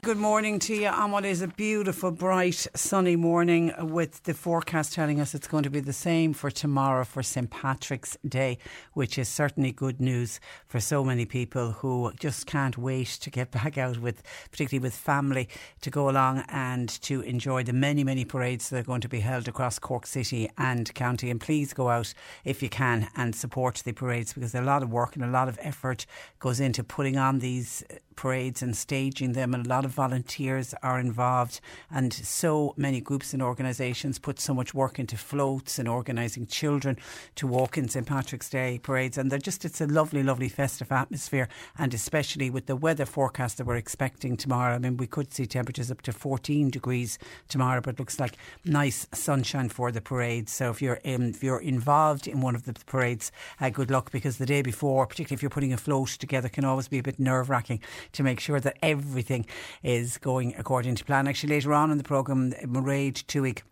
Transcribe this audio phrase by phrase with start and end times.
[0.00, 4.92] Good morning to you on what is a beautiful, bright, sunny morning with the forecast
[4.92, 7.50] telling us it's going to be the same for tomorrow for St.
[7.50, 8.58] Patrick's Day,
[8.92, 13.50] which is certainly good news for so many people who just can't wait to get
[13.58, 15.48] back out with, particularly with family,
[15.80, 19.20] to go along and to enjoy the many, many parades that are going to be
[19.20, 21.28] held across Cork City and County.
[21.28, 24.92] And please go out if you can and support the parades because a lot of
[24.92, 26.06] work and a lot of effort
[26.38, 30.74] goes into putting on these uh, parades and staging them, and a lot of volunteers
[30.82, 31.60] are involved.
[31.90, 36.96] And so many groups and organisations put so much work into floats and organising children
[37.36, 39.18] to walk in St Patrick's Day parades.
[39.18, 41.48] And they're just, it's a lovely, lovely festive atmosphere.
[41.76, 44.74] And especially with the weather forecast that we're expecting tomorrow.
[44.74, 47.18] I mean, we could see temperatures up to 14 degrees
[47.48, 50.48] tomorrow, but it looks like nice sunshine for the parade.
[50.48, 54.10] So if you're um, if you're involved in one of the parades, uh, good luck
[54.10, 57.02] because the day before, particularly if you're putting a float together, can always be a
[57.02, 57.80] bit nerve wracking
[58.12, 59.46] to make sure that everything
[59.82, 61.28] is going according to plan.
[61.28, 63.62] Actually, later on in the programme, Mairead Twohig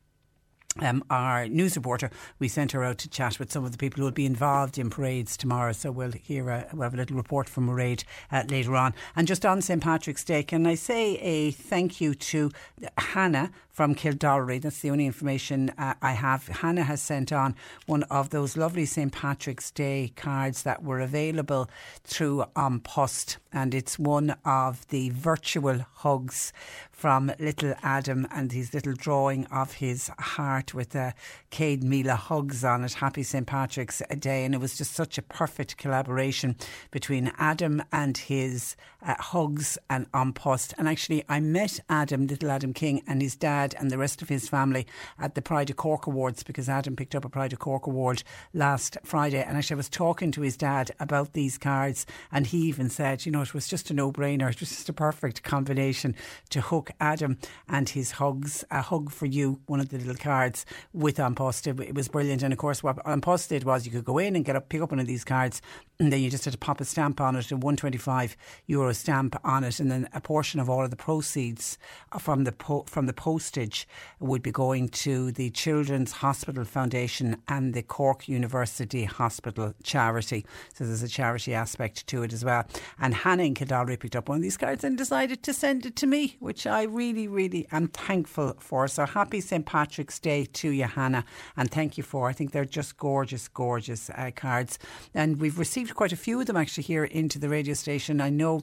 [0.81, 3.99] um, our news reporter, we sent her out to chat with some of the people
[3.99, 5.73] who will be involved in parades tomorrow.
[5.73, 8.95] So we'll hear a, we'll have a little report from Mairead uh, later on.
[9.15, 12.51] And just on St Patrick's Day, can I say a thank you to
[12.99, 14.61] Hannah from Kildorrery?
[14.61, 16.47] That's the only information uh, I have.
[16.49, 17.55] Hannah has sent on
[17.87, 21.71] one of those lovely St Patrick's Day cards that were available
[22.05, 26.53] through An Post, and it's one of the virtual hugs
[26.93, 31.13] from little Adam and his little drawing of his heart with uh,
[31.51, 32.95] Céad Míle hugs on it.
[32.95, 33.47] Happy St.
[33.47, 34.45] Patrick's Day.
[34.45, 36.57] And it was just such a perfect collaboration
[36.91, 40.75] between Adam and his uh, hugs and An Post.
[40.77, 44.29] And actually, I met Adam, little Adam King, and his dad and the rest of
[44.29, 44.87] his family
[45.19, 48.23] at the Pride of Cork Awards because Adam picked up a Pride of Cork Award
[48.53, 49.43] last Friday.
[49.43, 53.25] And actually, I was talking to his dad about these cards, and he even said,
[53.25, 54.51] you know, it was just a no brainer.
[54.51, 56.15] It was just a perfect combination
[56.51, 60.67] to hook Adam and his hugs, a hug for you, one of the little cards
[60.93, 61.67] with An Post.
[61.67, 62.43] It, was brilliant.
[62.43, 64.69] And of course, what An Post did was you could go in and get up,
[64.69, 65.63] pick up one of these cards,
[65.99, 68.37] and then you just had to pop a stamp on it, a 125
[68.67, 71.79] euro stamp on it, and then a portion of all of the proceeds
[72.19, 73.89] from the po- from the postage
[74.21, 80.45] would be going to the Children's Hospital Foundation and the Cork University Hospital charity.
[80.75, 82.65] So there's a charity aspect to it as well.
[82.99, 85.95] And Hannah in Kildare picked up one of these cards and decided to send it
[85.97, 88.89] to me, which I really, really am thankful for.
[88.89, 89.67] So happy St.
[89.67, 91.23] Patrick's Day to you, Hannah,
[91.55, 92.31] and thank you for.
[92.31, 94.79] I think they're just gorgeous, gorgeous uh, cards,
[95.13, 98.23] and we've received quite a few of them actually here into the radio station.
[98.23, 98.63] I know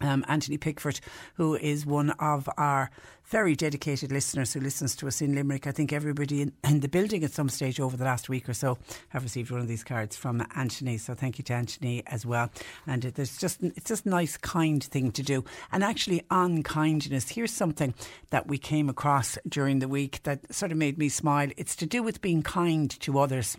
[0.00, 1.00] um, Anthony Pickford,
[1.34, 2.90] who is one of our
[3.24, 5.66] very dedicated listeners who listens to us in Limerick.
[5.66, 8.54] I think everybody in, in, the building at some stage over the last week or
[8.54, 8.76] so
[9.08, 10.98] have received one of these cards from Anthony.
[10.98, 12.50] So thank you to Anthony as well.
[12.86, 15.44] And it, just it's just a nice, kind thing to do.
[15.72, 17.94] And actually, on kindness, here's something
[18.30, 21.48] that we came across during the week that sort of made me smile.
[21.56, 23.56] It's to do with being kind to others.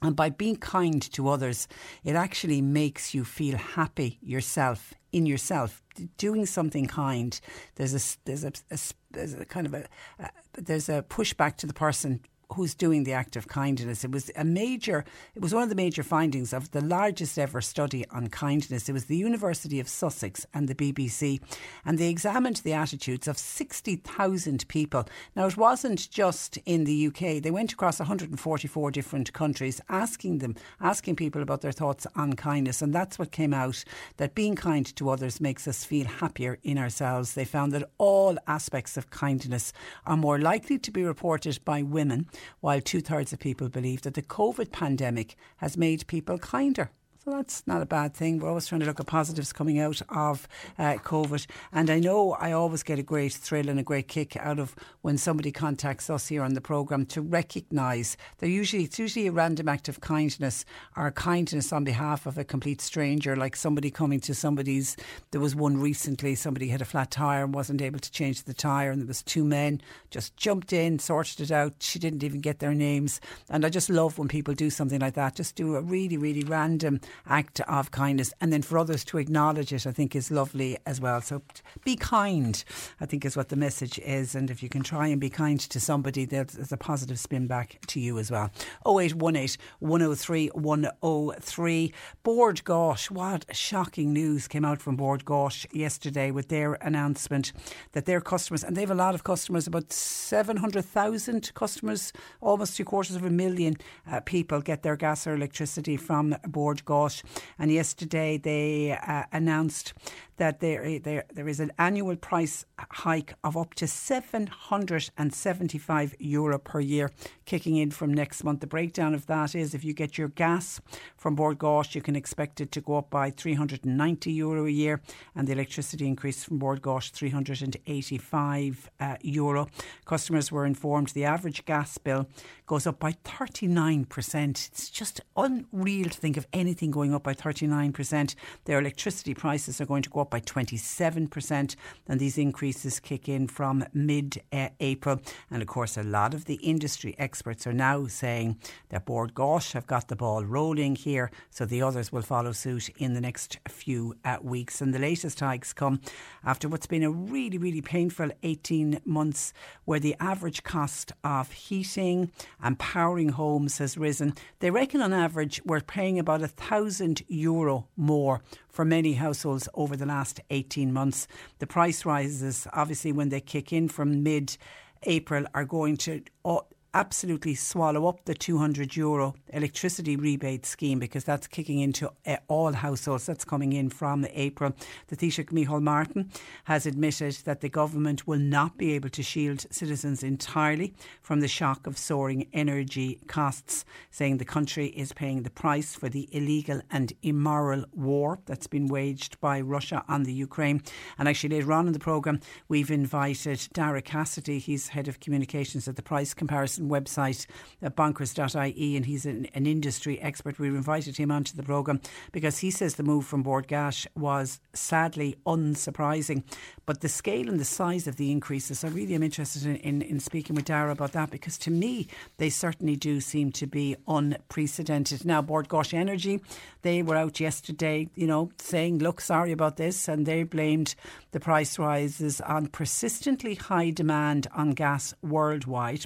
[0.00, 1.66] And by being kind to others,
[2.04, 5.82] it actually makes you feel happy yourself in yourself.
[6.16, 7.38] Doing something kind,
[7.74, 8.78] there's a there's a, a
[9.10, 9.84] there's a kind of a,
[10.18, 12.20] a there's a pushback to the person
[12.54, 14.04] who's doing the act of kindness.
[14.04, 15.04] It was a major,
[15.34, 18.88] it was one of the major findings of the largest ever study on kindness.
[18.88, 21.40] It was the University of Sussex and the BBC,
[21.84, 25.06] and they examined the attitudes of 60,000 people.
[25.36, 30.56] Now, it wasn't just in the UK, they went across 144 different countries asking them,
[30.80, 33.84] asking people about their thoughts on kindness, and that's what came out
[34.16, 37.34] that being kind to others makes us feel happier in ourselves.
[37.34, 39.72] They found that all aspects of kindness
[40.06, 42.26] are more likely to be reported by women
[42.60, 46.90] while two thirds of people believe that the COVID pandemic has made people kinder.
[47.24, 48.38] So that's not a bad thing.
[48.38, 50.46] We're always trying to look at positives coming out of
[50.78, 51.46] uh, COVID.
[51.72, 54.76] And I know I always get a great thrill and a great kick out of
[55.02, 59.32] when somebody contacts us here on the programme to recognise they're usually it's usually a
[59.32, 60.64] random act of kindness
[60.96, 64.96] or kindness on behalf of a complete stranger, like somebody coming to somebody's.
[65.32, 66.34] There was one recently.
[66.34, 69.22] Somebody had a flat tyre and wasn't able to change the tyre, and there was
[69.22, 69.80] two men
[70.10, 71.74] just jumped in, sorted it out.
[71.80, 73.20] She didn't even get their names,
[73.50, 75.34] and I just love when people do something like that.
[75.34, 78.32] Just do a really, really random act of kindness.
[78.40, 81.20] And then for others to acknowledge it, I think is lovely as well.
[81.20, 81.42] So
[81.84, 82.62] be kind,
[83.00, 84.34] I think is what the message is.
[84.34, 87.78] And if you can try and be kind to somebody, there's a positive spin back
[87.88, 88.50] to you as well.
[88.86, 91.92] 0818 103 103.
[92.22, 97.52] Bord Gáis, what shocking news came out from Bord Gáis yesterday with their announcement
[97.92, 102.84] that their customers, and they have a lot of customers, about 700,000 customers, almost three
[102.84, 103.76] quarters of a million
[104.10, 107.22] uh, people get their gas or electricity from Bord Gáis.
[107.58, 109.94] And yesterday they uh, announced
[110.38, 116.80] that there, there, there is an annual price hike of up to 775 euro per
[116.80, 117.10] year
[117.44, 118.60] kicking in from next month.
[118.60, 120.80] The breakdown of that is if you get your gas
[121.16, 125.00] from Bord Gáis, you can expect it to go up by 390 euro a year,
[125.34, 129.68] and the electricity increase from Bord Gáis 385 uh, euro.
[130.04, 132.28] Customers were informed the average gas bill
[132.66, 134.68] goes up by 39%.
[134.68, 138.34] It's just unreal to think of anything going up by 39%.
[138.66, 141.76] Their electricity prices are going to go up by 27%,
[142.08, 145.20] and these increases kick in from mid uh, April.
[145.50, 148.58] And of course, a lot of the industry experts are now saying
[148.90, 152.88] that Bord Gáis have got the ball rolling here, so the others will follow suit
[152.98, 154.80] in the next few uh, weeks.
[154.80, 156.00] And the latest hikes come
[156.44, 159.52] after what's been a really, really painful 18 months
[159.84, 162.30] where the average cost of heating
[162.62, 164.34] and powering homes has risen.
[164.60, 168.42] They reckon on average we're paying about a thousand euro more
[168.78, 171.26] for many households over the last 18 months.
[171.58, 174.56] The price rises, obviously, when they kick in from mid
[175.02, 176.60] April, are going to uh,
[176.94, 182.72] absolutely swallow up the 200 euro electricity rebate scheme because that's kicking into uh, all
[182.72, 183.26] households.
[183.26, 184.72] That's coming in from April.
[185.08, 186.30] The Taoiseach Micheál Martin
[186.64, 191.48] has admitted that the government will not be able to shield citizens entirely from the
[191.48, 196.80] shock of soaring energy costs, saying the country is paying the price for the illegal
[196.90, 200.82] and immoral war that's been waged by Russia on the Ukraine.
[201.18, 205.86] And actually, later on in the programme, we've invited Daragh Cassidy, he's head of communications
[205.88, 207.46] at the price comparison website,
[207.82, 210.58] uh, bonkers.ie, and he's an, an, industry expert.
[210.58, 212.00] We invited him onto the programme
[212.32, 216.42] because he says the move from Bord Gáis was sadly unsurprising.
[216.86, 220.02] But the scale and the size of the increases, I really am interested in, in,
[220.02, 222.08] in speaking with Daragh about that because to me,
[222.38, 225.24] they certainly do seem to be unprecedented.
[225.24, 226.40] Now, Bord Gáis Energy,
[226.82, 230.94] they were out yesterday, you know, saying, look, sorry about this, and they blamed
[231.32, 236.04] the price rises on persistently high demand on gas worldwide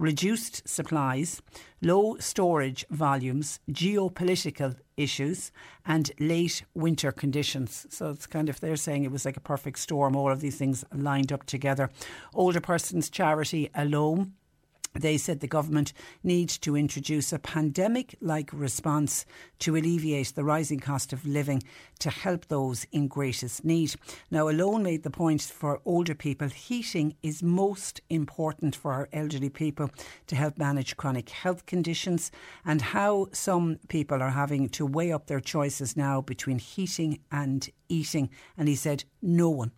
[0.00, 1.42] reduced supplies,
[1.82, 5.52] low storage volumes, geopolitical issues,
[5.84, 7.86] and late winter conditions.
[7.90, 10.56] So it's kind of, they're saying it was like a perfect storm, all of these
[10.56, 11.90] things lined up together.
[12.34, 14.32] Older Persons Charity alone
[14.94, 15.92] they said the government
[16.22, 19.24] needs to introduce a pandemic like response
[19.60, 21.62] to alleviate the rising cost of living
[22.00, 23.94] to help those in greatest need.
[24.30, 29.50] Now, Alone made the point for older people heating is most important for our elderly
[29.50, 29.90] people
[30.26, 32.30] to help manage chronic health conditions
[32.64, 37.70] and how some people are having to weigh up their choices now between heating and
[37.88, 38.30] eating.
[38.56, 39.72] And he said, no one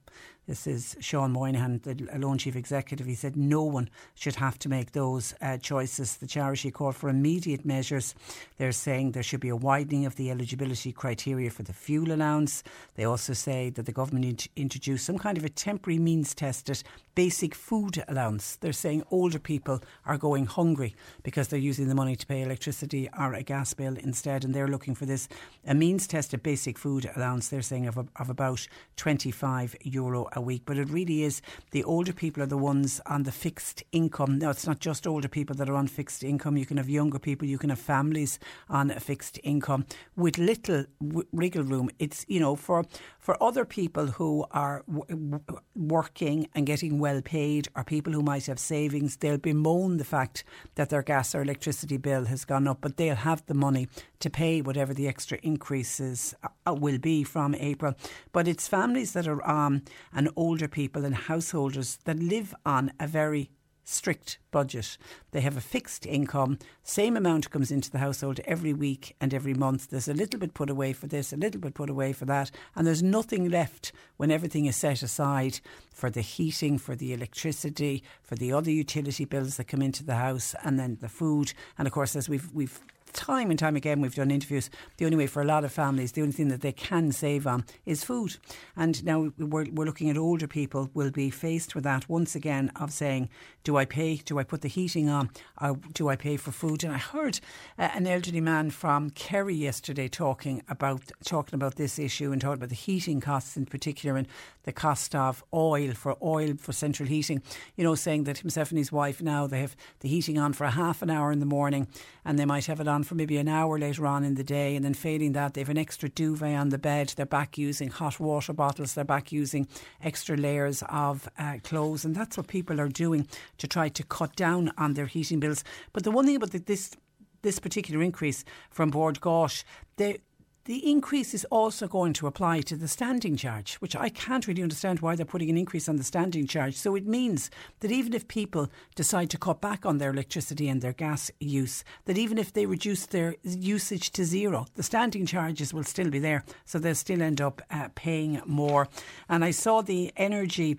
[0.46, 3.06] this is Sean Moynihan, the Lone Chief Executive.
[3.06, 6.16] He said no one should have to make those uh, choices.
[6.16, 8.14] The charity called for immediate measures.
[8.56, 12.64] They're saying there should be a widening of the eligibility criteria for the fuel allowance.
[12.96, 16.34] They also say that the government need to introduce some kind of a temporary means
[16.34, 16.82] tested
[17.14, 18.56] basic food allowance.
[18.56, 23.08] They're saying older people are going hungry because they're using the money to pay electricity
[23.18, 25.28] or a gas bill instead, and they're looking for this
[25.66, 27.48] a means tested basic food allowance.
[27.48, 28.66] They're saying of, of about
[28.96, 33.22] 25 euro a week, but it really is the older people are the ones on
[33.24, 34.38] the fixed income.
[34.38, 36.56] Now, it's not just older people that are on fixed income.
[36.56, 38.38] You can have younger people, you can have families
[38.68, 41.90] on a fixed income with little w- wriggle room.
[41.98, 42.84] It's you know for
[43.18, 45.40] for other people who are w-
[45.76, 50.44] working and getting well paid, or people who might have savings, they'll bemoan the fact
[50.76, 53.88] that their gas or electricity bill has gone up, but they'll have the money
[54.20, 56.34] to pay whatever the extra increases
[56.66, 57.94] uh, will be from April.
[58.32, 59.82] But it's families that are on um,
[60.14, 63.50] and older people and householders that live on a very
[63.84, 64.96] strict budget.
[65.32, 69.54] They have a fixed income, same amount comes into the household every week and every
[69.54, 69.90] month.
[69.90, 72.50] There's a little bit put away for this, a little bit put away for that,
[72.74, 75.60] and there's nothing left when everything is set aside
[75.92, 80.16] for the heating, for the electricity, for the other utility bills that come into the
[80.16, 81.52] house, and then the food.
[81.78, 82.80] And of course, as we've we've
[83.12, 84.70] time and time again, we've done interviews.
[84.96, 87.46] The only way for a lot of families, the only thing that they can save
[87.46, 88.36] on is food.
[88.76, 92.70] And now we're, we're looking at older people will be faced with that once again
[92.76, 93.28] of saying,
[93.64, 94.16] do I pay?
[94.16, 95.30] Do I put the heating on?
[95.60, 96.82] Or do I pay for food?
[96.82, 97.40] And I heard
[97.78, 102.58] uh, an elderly man from Kerry yesterday talking about talking about this issue and talking
[102.58, 104.26] about the heating costs in particular and
[104.64, 107.42] the cost of oil for oil for central heating.
[107.76, 110.64] You know, saying that himself and his wife now they have the heating on for
[110.64, 111.86] a half an hour in the morning
[112.24, 114.76] and they might have it on for maybe an hour later on in the day,
[114.76, 117.12] and then failing that, they've an extra duvet on the bed.
[117.16, 118.94] They're back using hot water bottles.
[118.94, 119.66] They're back using
[120.02, 123.26] extra layers of uh, clothes, and that's what people are doing
[123.58, 125.64] to try to cut down on their heating bills.
[125.92, 126.96] But the one thing about the, this
[127.42, 129.64] this particular increase from Bord Gáis,
[129.96, 130.18] they
[130.64, 134.62] the increase is also going to apply to the standing charge, which I can't really
[134.62, 136.76] understand why they're putting an increase on the standing charge.
[136.76, 137.50] So it means
[137.80, 141.82] that even if people decide to cut back on their electricity and their gas use,
[142.04, 146.18] that even if they reduce their usage to zero, the standing charges will still be
[146.18, 146.44] there.
[146.64, 148.88] So they'll still end up uh, paying more.
[149.28, 150.78] And I saw the energy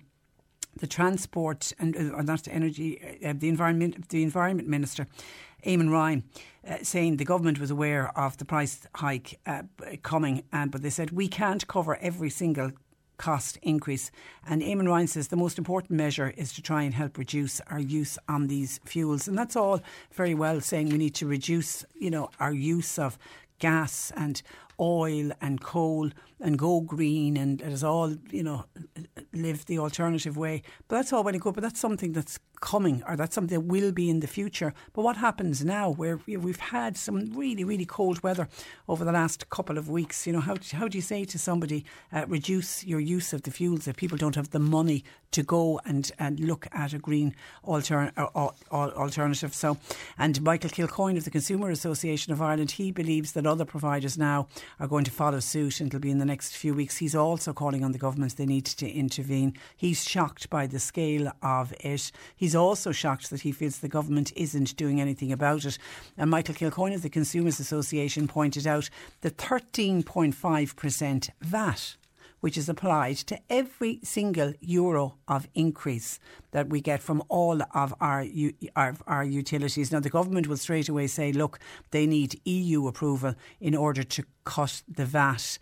[0.76, 5.06] the transport and uh, not energy, uh, the environment, the environment minister,
[5.64, 6.24] Eamon Ryan,
[6.68, 9.62] uh, saying the government was aware of the price hike uh,
[10.02, 12.72] coming, and but they said we can't cover every single
[13.16, 14.10] cost increase.
[14.46, 17.78] And Eamon Ryan says the most important measure is to try and help reduce our
[17.78, 19.28] use on these fuels.
[19.28, 19.80] And that's all
[20.12, 23.18] very well saying we need to reduce, you know, our use of
[23.58, 24.42] gas and
[24.80, 26.10] oil and coal
[26.44, 28.66] and go green and let us all, you know,
[29.32, 30.62] live the alternative way.
[30.86, 33.66] But that's all well and good, but that's something that's coming or that's something that
[33.66, 34.72] will be in the future.
[34.92, 38.48] But what happens now where we've had some really, really cold weather
[38.88, 40.26] over the last couple of weeks?
[40.26, 43.50] You know, how, how do you say to somebody, uh, reduce your use of the
[43.50, 47.34] fuels if people don't have the money to go and, and look at a green
[47.66, 48.16] altern-
[48.72, 49.54] alternative?
[49.54, 49.78] So,
[50.18, 54.48] and Michael Kilcoyne of the Consumer Association of Ireland, he believes that other providers now
[54.78, 56.98] are going to follow suit and it'll be in the next few weeks.
[56.98, 59.54] He's also calling on the government they need to intervene.
[59.76, 62.10] He's shocked by the scale of it.
[62.36, 65.78] He's also shocked that he feels the government isn't doing anything about it.
[66.16, 71.96] And Michael Kilcoyne of the Consumers Association pointed out that 13.5% VAT
[72.44, 77.94] which is applied to every single euro of increase that we get from all of
[78.02, 78.26] our,
[78.76, 79.90] our, our utilities.
[79.90, 81.58] Now, the government will straight away say, look,
[81.90, 85.58] they need EU approval in order to cut the VAT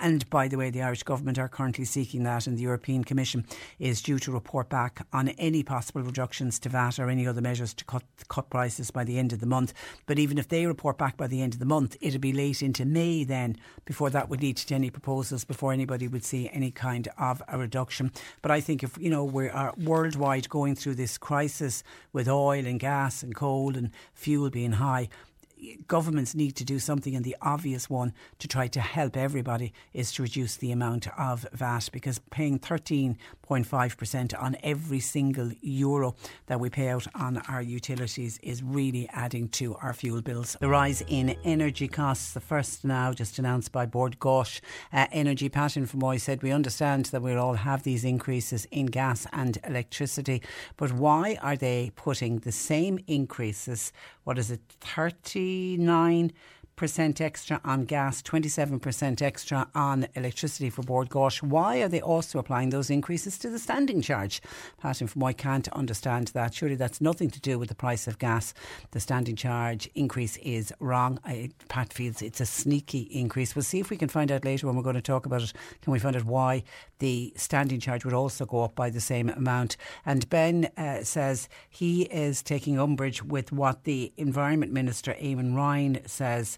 [0.00, 3.44] and by the way, the Irish government are currently seeking that, and the European Commission
[3.78, 7.74] is due to report back on any possible reductions to VAT or any other measures
[7.74, 9.72] to cut cut prices by the end of the month.
[10.06, 12.62] But even if they report back by the end of the month, it'll be late
[12.62, 16.70] into May then before that would lead to any proposals, before anybody would see any
[16.70, 18.12] kind of a reduction.
[18.42, 22.66] But I think if you know we are worldwide going through this crisis with oil
[22.66, 25.08] and gas and coal and fuel being high,
[25.86, 30.12] governments need to do something, and the obvious one to try to help everybody is
[30.12, 32.58] to reduce the amount of VAT because paying
[33.48, 36.14] 13.5% on every single euro
[36.46, 40.56] that we pay out on our utilities is really adding to our fuel bills.
[40.60, 44.60] The rise in energy costs, the first now just announced by Bord Gáis
[44.92, 45.48] uh, Energy.
[45.48, 49.58] Patton from Moy said, We understand that we'll all have these increases in gas and
[49.64, 50.42] electricity,
[50.76, 53.92] but why are they putting the same increases?
[54.24, 56.32] What is it, 39
[56.78, 61.42] percent extra on gas, 27% extra on electricity for Bord Gáis.
[61.42, 64.40] Why are they also applying those increases to the standing charge?
[64.80, 66.54] Pat from I can't understand that.
[66.54, 68.54] Surely that's nothing to do with the price of gas.
[68.92, 71.18] The standing charge increase is wrong.
[71.24, 73.56] I, Pat feels it's a sneaky increase.
[73.56, 75.52] We'll see if we can find out later when we're going to talk about it.
[75.82, 76.62] Can we find out why
[77.00, 79.76] the standing charge would also go up by the same amount?
[80.06, 86.06] And Ben uh, says he is taking umbrage with what the Environment Minister, Eamon Ryan,
[86.06, 86.56] says,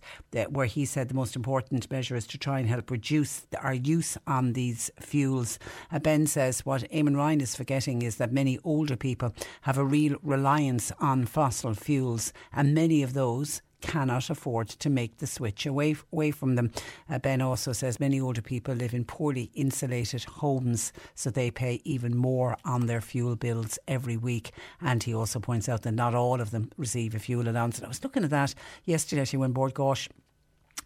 [0.48, 4.16] where he said the most important measure is to try and help reduce our use
[4.26, 5.58] on these fuels.
[5.92, 9.84] Uh, ben says what Eamon Ryan is forgetting is that many older people have a
[9.84, 15.66] real reliance on fossil fuels, and many of those cannot afford to make the switch
[15.66, 16.70] away away from them.
[17.08, 21.80] Uh, ben also says many older people live in poorly insulated homes, so they pay
[21.84, 24.52] even more on their fuel bills every week.
[24.80, 27.78] And he also points out that not all of them receive a fuel allowance.
[27.78, 30.08] And I was looking at that yesterday when Bord Gáis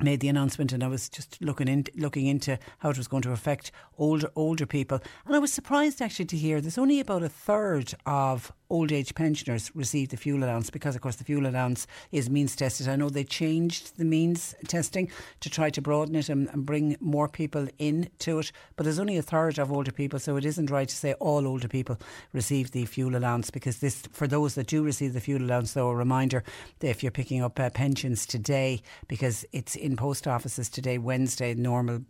[0.00, 3.22] made the announcement and I was just looking in, looking into how it was going
[3.22, 7.22] to affect older older people and I was surprised actually to hear there's only about
[7.22, 11.46] a third of old age pensioners receive the fuel allowance because, of course, the fuel
[11.46, 12.88] allowance is means tested.
[12.88, 15.10] I know they changed the means testing
[15.40, 18.98] to try to broaden it and, and bring more people in to it, but there's
[18.98, 21.98] only a third of older people, so it isn't right to say all older people
[22.32, 25.90] receive the fuel allowance because this, for those that do receive the fuel allowance, though,
[25.90, 26.42] a reminder
[26.80, 32.00] if you're picking up uh, pensions today, because it's in post offices today, Wednesday, normal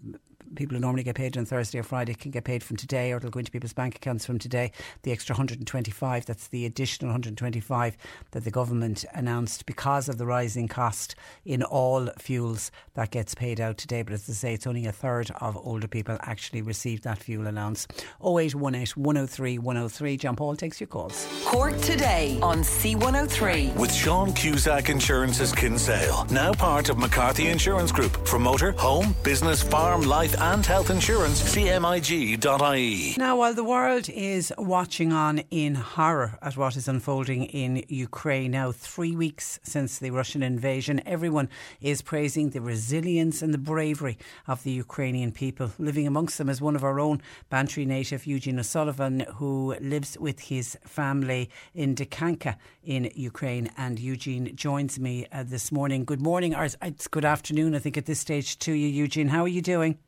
[0.56, 3.16] people who normally get paid on Thursday or Friday can get paid from today, or
[3.16, 4.72] it'll go into people's bank accounts from today.
[5.02, 7.96] The extra 125, that's the additional 125
[8.32, 13.60] that the government announced because of the rising cost in all fuels that gets paid
[13.60, 14.02] out today.
[14.02, 17.48] But as I say, it's only a third of older people actually receive that fuel
[17.48, 17.86] allowance.
[18.24, 20.16] 0818 103 103.
[20.16, 21.26] John Paul takes your calls.
[21.44, 23.76] Cork today on C103.
[23.76, 28.26] With Sean Cusack Insurance's Kinsale, now part of McCarthy Insurance Group.
[28.26, 33.14] For motor, home, business, farm, life, and health insurance, cmig.ie.
[33.18, 38.52] Now, while the world is watching on in horror at what is unfolding in Ukraine,
[38.52, 41.48] now three weeks since the Russian invasion, everyone
[41.80, 45.72] is praising the resilience and the bravery of the Ukrainian people.
[45.78, 50.40] Living amongst them is one of our own Bantry native, Eugene O'Sullivan, who lives with
[50.40, 53.70] his family in Dikanka in Ukraine.
[53.76, 56.04] And Eugene joins me uh, this morning.
[56.04, 59.28] Good morning, or it's good afternoon, I think, at this stage to you, Eugene.
[59.28, 59.98] How are you doing?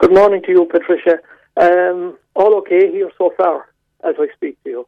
[0.00, 1.18] Good morning to you, Patricia.
[1.58, 3.68] Um, all okay here so far
[4.02, 4.86] as I speak to you.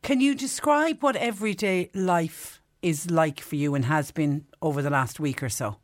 [0.00, 4.88] Can you describe what everyday life is like for you and has been over the
[4.88, 5.76] last week or so?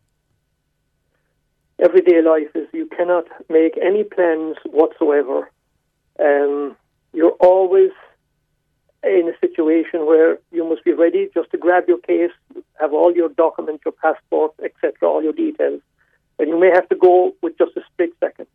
[1.79, 5.51] Everyday life is you cannot make any plans whatsoever.
[6.19, 6.75] Um,
[7.13, 7.91] you're always
[9.03, 12.31] in a situation where you must be ready just to grab your case,
[12.81, 15.83] have all your documents, your passport, etc., all your details,
[16.39, 18.47] and you may have to go with just a split second.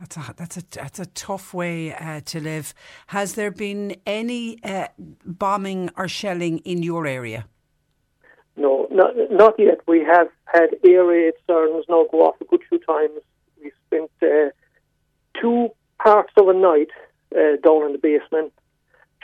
[0.00, 2.74] That's a that's a that's a tough way uh, to live.
[3.08, 4.88] Has there been any uh,
[5.24, 7.46] bombing or shelling in your area?
[8.56, 9.80] No, not not yet.
[9.86, 13.20] We have had air raid sirens now go off a good few times.
[13.62, 14.50] We spent uh,
[15.40, 15.68] two
[16.02, 16.90] parts of a night
[17.36, 18.52] uh, down in the basement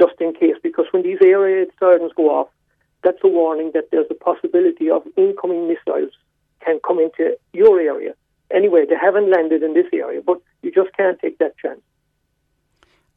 [0.00, 2.48] just in case, because when these air raid sirens go off,
[3.04, 6.10] that's a warning that there's a possibility of incoming missiles
[6.64, 8.14] can come into your area.
[8.52, 11.80] Anyway, they haven't landed in this area, but you just can't take that chance.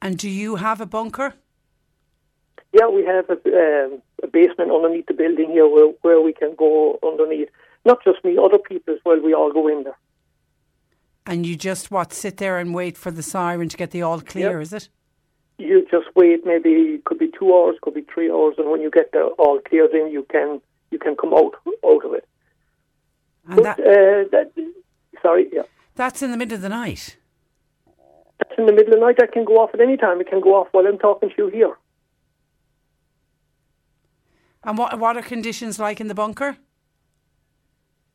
[0.01, 1.33] And do you have a bunker?
[2.73, 6.55] Yeah, we have a, um, a basement underneath the building here where, where we can
[6.55, 7.49] go underneath.
[7.85, 9.19] Not just me, other people as well.
[9.19, 9.97] We all go in there.
[11.25, 14.21] And you just what sit there and wait for the siren to get the all
[14.21, 14.61] clear, Yep.
[14.61, 14.89] is it?
[15.61, 16.45] You just wait.
[16.45, 19.21] Maybe it could be two hours, could be three hours, and when you get the
[19.37, 21.53] all cleared in, you can you can come out
[21.85, 22.27] out of it.
[23.47, 24.51] And But, that uh, that,
[25.21, 25.63] sorry, yeah.
[25.95, 27.17] that's in the middle of the night.
[28.39, 29.17] That's in the middle of the night.
[29.19, 30.19] That can go off at any time.
[30.19, 31.75] It can go off while I'm talking to you here.
[34.63, 36.57] And what what are conditions like in the bunker?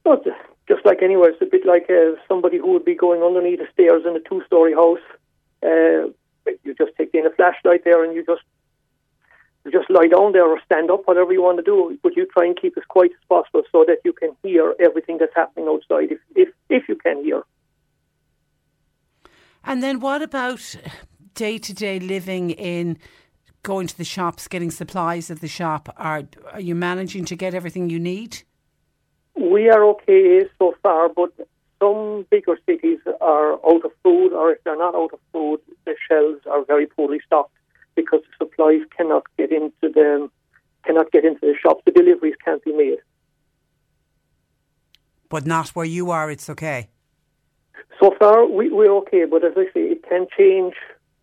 [0.05, 0.37] Well, just-
[0.69, 3.69] just like anywhere, it's a bit like uh, somebody who would be going underneath the
[3.73, 5.07] stairs in a two-story house.
[5.63, 6.11] Uh,
[6.65, 8.43] you just take in a flashlight there, and you just
[9.65, 11.99] you just lie down there or stand up, whatever you want to do.
[12.03, 15.19] But you try and keep as quiet as possible so that you can hear everything
[15.19, 17.43] that's happening outside, if if if you can hear.
[19.65, 20.77] And then what about
[21.35, 22.99] day to day living in
[23.65, 25.93] going to the shops, getting supplies at the shop?
[25.97, 28.43] Are are you managing to get everything you need?
[29.35, 31.33] We are okay so far, but
[31.79, 35.95] some bigger cities are out of food, or if they're not out of food, the
[36.09, 37.53] shelves are very poorly stocked
[37.95, 40.31] because the supplies cannot get into them,
[40.85, 41.83] cannot get into the shops.
[41.85, 42.99] The deliveries can't be made.
[45.29, 46.31] but not where you are.
[46.31, 46.89] It's okay.
[48.01, 50.75] So far, we, we're okay, but as I say, it can change.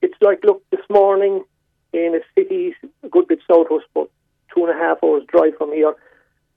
[0.01, 1.43] It's like, look, this morning
[1.93, 4.09] in a city a good bit south of us, but
[4.53, 5.93] two and a half hours drive from here,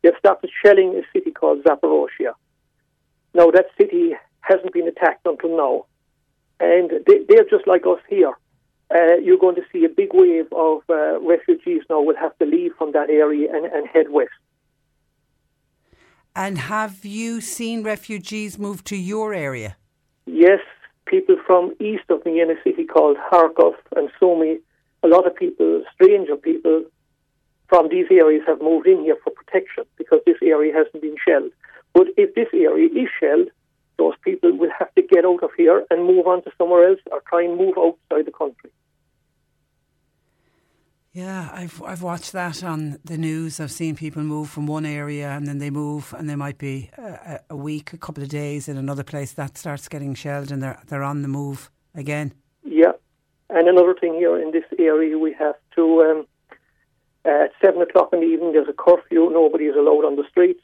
[0.03, 2.33] they've started shelling a city called Zaporozhye.
[3.37, 5.85] Now, that city hasn't been attacked until now,
[6.59, 8.33] and they, they're just like us here.
[8.91, 12.47] Uh, you're going to see a big wave of uh, refugees now will have to
[12.47, 14.31] leave from that area and, and head west.
[16.35, 19.77] And have you seen refugees move to your area?
[20.25, 20.61] Yes,
[21.05, 24.61] people from east of me in a city called Kharkov and Sumy,
[25.03, 26.85] a lot of people, stranger people
[27.69, 31.53] from these areas have moved in here for protection because this area hasn't been shelled.
[31.97, 33.49] But if this area is shelled,
[33.97, 37.01] those people will have to get out of here and move on to somewhere else
[37.11, 38.71] or try and move outside the country.
[41.15, 43.59] Yeah, I've I've watched that on the news.
[43.61, 46.91] I've seen people move from one area and then they move, and they might be
[46.99, 50.63] a, a week, a couple of days in another place that starts getting shelled, and
[50.63, 52.35] they're they're on the move again.
[52.63, 52.93] Yeah,
[53.49, 56.27] and another thing here in this area, we have to um,
[57.25, 58.53] at seven o'clock in the evening.
[58.53, 59.31] There's a curfew.
[59.31, 60.61] Nobody is allowed on the streets.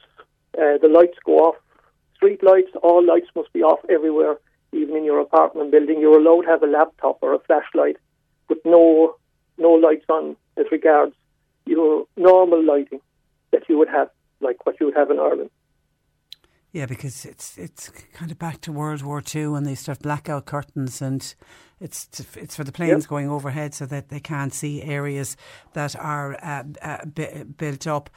[0.57, 1.55] Uh, the lights go off.
[2.15, 2.71] Street lights.
[2.81, 4.37] All lights must be off everywhere,
[4.71, 5.99] even in your apartment building.
[5.99, 7.97] You're allowed to have a laptop or a flashlight,
[8.47, 9.15] but no
[9.57, 11.13] no lights on as regards
[11.65, 12.99] your normal lighting
[13.51, 14.09] that you would have,
[14.41, 15.49] like what you would have in Ireland.
[16.71, 20.45] Yeah, because it's it's kind of back to World War Two, and they start blackout
[20.45, 21.35] curtains, and
[21.79, 23.09] it's it's for the planes yep.
[23.09, 25.37] going overhead so that they can't see areas
[25.73, 28.09] that are uh, uh, b- built up.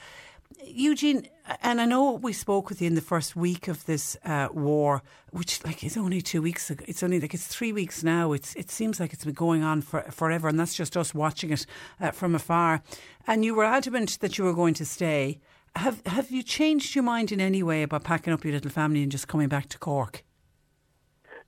[0.64, 1.28] Eugene,
[1.62, 5.02] and I know we spoke with you in the first week of this uh, war,
[5.30, 6.84] which like is only two weeks ago.
[6.88, 8.32] It's only like it's three weeks now.
[8.32, 11.50] It's it seems like it's been going on for forever, and that's just us watching
[11.50, 11.66] it
[12.00, 12.82] uh, from afar.
[13.26, 15.40] And you were adamant that you were going to stay.
[15.76, 19.02] Have Have you changed your mind in any way about packing up your little family
[19.02, 20.24] and just coming back to Cork?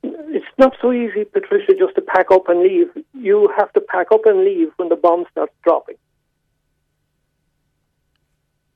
[0.02, 2.88] It's not so easy, Patricia, just to pack up and leave.
[3.14, 5.96] You have to pack up and leave when the bomb starts dropping.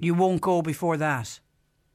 [0.02, 1.38] You won't go before that?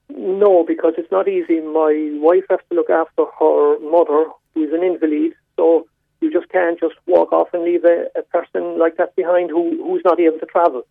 [0.08, 1.60] No, because it's not easy.
[1.60, 5.86] My wife has to look after her mother, who's an invalid, so
[6.22, 9.84] you just can't just walk off and leave a, a person like that behind who,
[9.84, 10.84] who's not able to travel.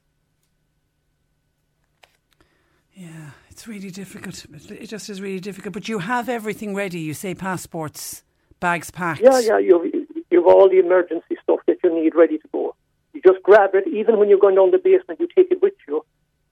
[2.93, 4.45] Yeah, it's really difficult.
[4.71, 5.73] It just is really difficult.
[5.73, 7.01] But you have everything ready.
[7.01, 8.25] You say passports,
[8.61, 9.23] bags packed.
[9.23, 9.59] Yeah, yeah.
[9.59, 9.91] You've,
[10.31, 12.77] you've all the emergency stuff that you need ready to go.
[13.15, 13.89] You just grab it.
[13.89, 16.05] Even when you're going down the basement, you take it with you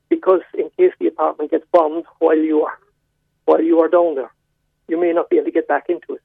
[0.09, 2.79] because in case the apartment gets bombed while you are
[3.47, 4.33] while you are down there,
[4.89, 6.23] you may not be able to get back into it.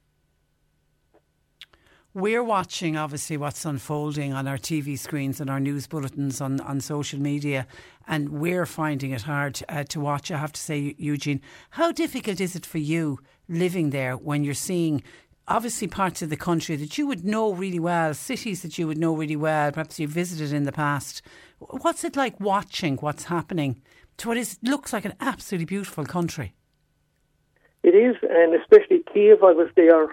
[2.12, 6.80] We're watching, obviously, what's unfolding on our TV screens and our news bulletins on, on
[6.80, 7.68] social media,
[8.08, 10.32] and we're finding it hard uh, to watch.
[10.32, 11.40] I have to say, Eugene,
[11.70, 15.04] how difficult is it for you living there when you're seeing
[15.46, 18.98] obviously parts of the country that you would know really well, cities that you would
[18.98, 21.22] know really well, perhaps you've visited in the past.
[21.60, 23.82] What's it like watching what's happening
[24.16, 26.54] to what is looks like an absolutely beautiful country?
[27.82, 29.42] It is, and especially Kiev.
[29.42, 30.08] I was there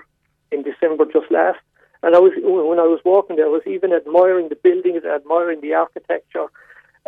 [0.52, 1.60] in December just last,
[2.04, 5.62] and I was when I was walking there, I was even admiring the buildings, admiring
[5.62, 6.48] the architecture,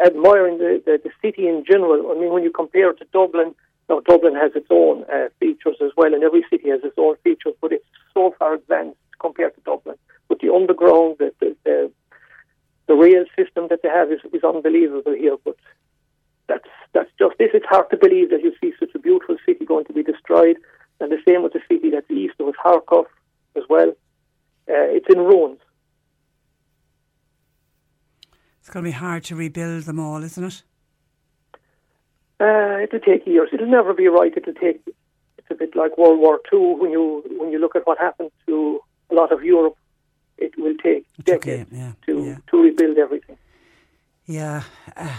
[0.04, 2.12] admiring the, the, the city in general.
[2.12, 3.54] I mean, when you compare it to Dublin,
[3.89, 7.15] now Dublin has its own uh, features as well, and every city has its own
[7.23, 9.97] features, but it's so far advanced compared to Dublin.
[10.28, 11.91] But the underground, the, the, the,
[12.89, 15.38] the rail system that they have is, is unbelievable here.
[15.45, 15.56] But
[16.47, 17.52] that's that's just this.
[17.54, 20.58] It's hard to believe that you see such a beautiful city going to be destroyed,
[20.99, 23.06] and the same with the city that's east of Kharkov,
[23.56, 23.89] as well.
[24.67, 25.60] Uh, it's in ruins.
[28.60, 30.63] It's going to be hard to rebuild them all, isn't it?
[32.39, 33.49] Uh, it'll take years.
[33.54, 34.34] It'll never be right.
[34.36, 34.82] It'll take
[35.38, 38.32] it's a bit like World War Two when you when you look at what happened
[38.47, 38.80] to
[39.12, 39.78] a lot of Europe.
[40.41, 42.38] It will take it's decades okay, yeah, to yeah.
[42.47, 43.38] to rebuild everything.
[44.25, 44.63] Yeah.
[44.95, 45.10] Uh,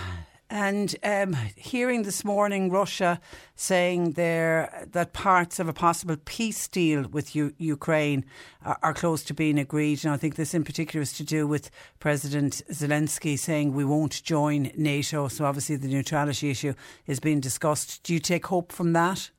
[0.51, 3.21] and um, hearing this morning Russia
[3.55, 8.25] saying there that parts of a possible peace deal with U- Ukraine
[8.65, 10.05] are, are, close to being agreed.
[10.05, 14.25] And I think this in particular is to do with President Zelensky saying we won't
[14.25, 15.29] join NATO.
[15.29, 16.75] So obviously the neutrality issue
[17.07, 18.03] is being discussed.
[18.03, 19.31] Do you take hope from that?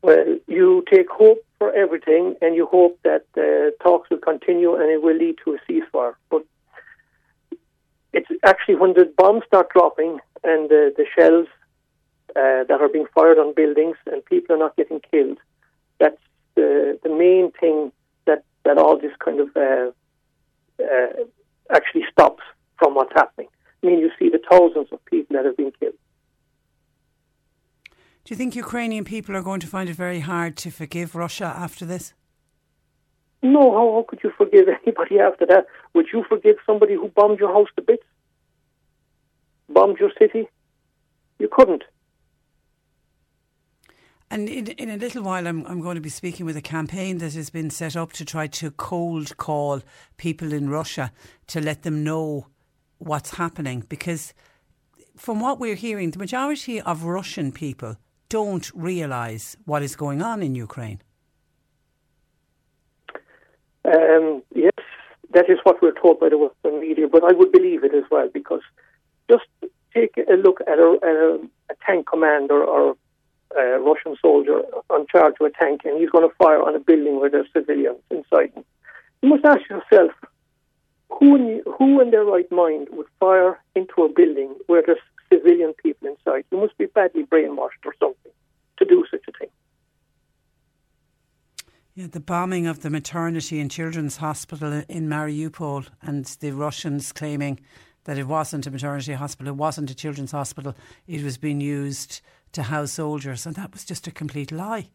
[0.00, 4.90] Well, you take hope for everything, and you hope that uh, talks will continue and
[4.90, 6.14] it will lead to a ceasefire.
[6.30, 6.44] But
[8.12, 11.48] it's actually when the bombs start dropping and the, the shells
[12.36, 15.38] uh, that are being fired on buildings and people are not getting killed,
[15.98, 16.20] that's
[16.54, 17.92] the, the main thing
[18.26, 19.90] that, that all this kind of uh,
[20.82, 21.24] uh,
[21.74, 22.42] actually stops
[22.78, 23.48] from what's happening.
[23.82, 25.94] I mean, you see the thousands of people that have been killed.
[28.24, 31.44] Do you think Ukrainian people are going to find it very hard to forgive Russia
[31.44, 32.14] after this?
[33.42, 35.66] No, how, how could you forgive anybody after that?
[35.92, 38.06] Would you forgive somebody who bombed your house to bits?
[39.68, 40.48] Bombed your city?
[41.38, 41.84] You couldn't.
[44.30, 47.18] And in, in a little while, I'm, I'm going to be speaking with a campaign
[47.18, 49.82] that has been set up to try to cold call
[50.16, 51.12] people in Russia
[51.48, 52.46] to let them know
[52.96, 53.84] what's happening.
[53.86, 54.32] Because
[55.14, 57.98] from what we're hearing, the majority of Russian people
[58.34, 61.00] don't realise what is going on in Ukraine.
[63.84, 64.80] Um, yes,
[65.34, 68.02] that is what we're told by the Western media, but I would believe it as
[68.10, 68.64] well because
[69.30, 69.46] just
[69.94, 71.16] take a look at a, a,
[71.72, 72.96] a tank commander or
[73.56, 74.58] a Russian soldier
[74.90, 77.52] on charge of a tank and he's going to fire on a building where there's
[77.52, 78.52] civilians inside.
[79.22, 80.10] You must ask yourself,
[81.08, 85.74] who in, who in their right mind would fire into a building where there's civilian
[85.82, 86.44] people inside?
[86.50, 88.32] You must be badly brainwashed or something
[88.78, 89.48] to do such a thing.
[91.94, 97.60] Yeah, the bombing of the maternity and children's hospital in Mariupol and the Russians claiming
[98.02, 100.74] that it wasn't a maternity hospital, it wasn't a children's hospital,
[101.06, 102.20] it was being used
[102.52, 104.88] to house soldiers, and that was just a complete lie.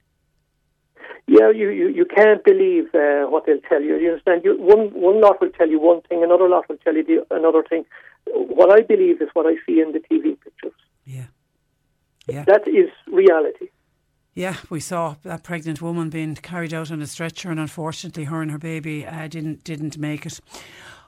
[1.27, 3.97] Yeah, you, you, you can't believe uh, what they'll tell you.
[3.97, 4.41] You understand?
[4.43, 7.35] You, one one lot will tell you one thing, another lot will tell you the,
[7.35, 7.85] another thing.
[8.25, 10.73] What I believe is what I see in the TV pictures.
[11.05, 11.27] Yeah,
[12.27, 13.69] yeah, that is reality.
[14.33, 18.41] Yeah, we saw that pregnant woman being carried out on a stretcher, and unfortunately, her
[18.41, 20.39] and her baby uh, didn't didn't make it.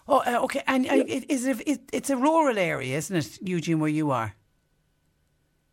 [0.08, 0.62] Oh, uh, okay.
[0.68, 4.36] And uh, is it, it, it's a rural area, isn't it, Eugene, where you are?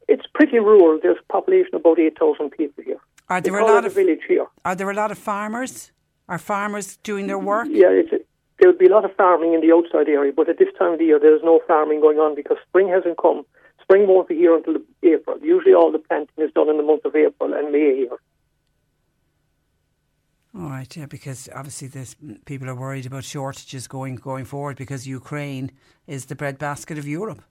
[0.07, 1.01] It's pretty rural.
[1.03, 3.01] There's a population of about 8,000 people here.
[3.29, 4.46] Are there a lot of village here?
[4.64, 5.92] Are there a lot of farmers?
[6.29, 7.68] Are farmers doing their work?
[7.70, 8.18] Yeah, a,
[8.59, 10.94] there would be a lot of farming in the outside area, but at this time
[10.94, 13.44] of the year, there's no farming going on because spring hasn't come.
[13.83, 15.38] Spring won't be here until April.
[15.40, 18.18] Usually, all the planting is done in the month of April and May here.
[20.55, 25.07] All right, yeah, because obviously this people are worried about shortages going going forward because
[25.07, 25.71] Ukraine
[26.07, 27.42] is the breadbasket of Europe.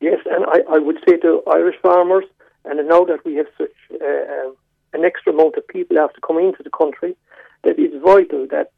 [0.00, 2.24] Yes, and I, I would say to Irish farmers,
[2.64, 4.56] and now that we have such uh, um,
[4.92, 7.16] an extra amount of people after coming into the country,
[7.62, 8.72] that it's vital that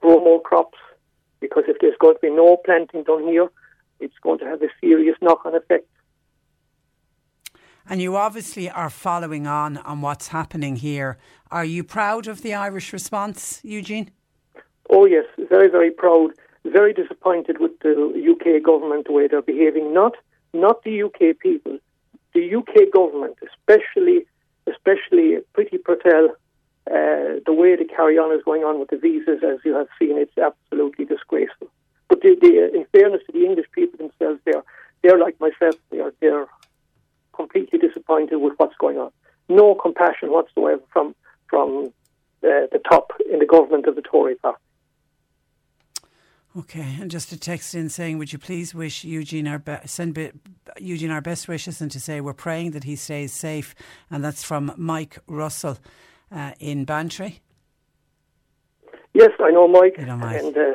[0.00, 0.78] grow more crops
[1.40, 3.48] because if there's going to be no planting done here,
[4.00, 5.86] it's going to have a serious knock-on effect
[7.88, 11.18] and you obviously are following on on what's happening here.
[11.50, 14.10] Are you proud of the Irish response, Eugene?
[14.90, 16.32] Oh yes, very very proud.
[16.64, 17.92] Very disappointed with the
[18.32, 19.94] UK government the way they're behaving.
[19.94, 20.14] Not
[20.52, 21.78] not the UK people,
[22.34, 24.26] the UK government, especially
[24.66, 26.30] especially Priti Patel.
[26.88, 29.88] Uh, the way the carry on is going on with the visas, as you have
[29.98, 31.68] seen, it's absolutely disgraceful.
[32.08, 34.62] But the, the, in fairness to the English people themselves, they're
[35.02, 35.74] they're like myself.
[35.90, 36.46] They are they're
[37.34, 39.10] completely disappointed with what's going on.
[39.48, 41.14] No compassion whatsoever from
[41.48, 41.92] from
[42.44, 44.58] uh, the top in the government of the Tory party.
[46.56, 50.14] Okay, and just a text in saying, would you please wish Eugene our be- send
[50.14, 50.32] be-
[50.78, 53.74] Eugene our best wishes and to say we're praying that he stays safe,
[54.10, 55.76] and that's from Mike Russell
[56.36, 57.40] uh, in Bantry.
[59.14, 60.42] Yes, I know Mike, you know Mike.
[60.42, 60.74] and uh,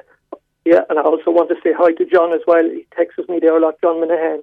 [0.66, 2.64] yeah, and I also want to say hi to John as well.
[2.64, 4.42] He texts me there a lot, John Minahan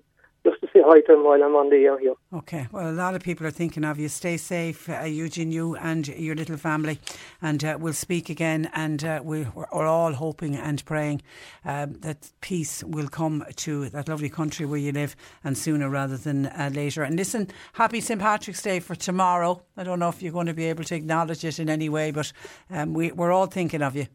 [0.48, 2.14] just to say hi to him while I'm on the air here.
[2.32, 2.66] Okay.
[2.72, 4.08] Well, a lot of people are thinking of you.
[4.08, 6.98] Stay safe, uh, Eugene, you and your little family.
[7.42, 8.70] And uh, we'll speak again.
[8.74, 11.22] And uh, we, are all hoping and praying
[11.64, 16.16] um, that peace will come to that lovely country where you live and sooner rather
[16.16, 17.02] than uh, later.
[17.02, 18.20] And listen, happy St.
[18.20, 19.62] Patrick's Day for tomorrow.
[19.76, 22.11] I don't know if you're going to be able to acknowledge it in any way,
[22.11, 22.32] but
[22.70, 24.06] um, we, we're all thinking of you.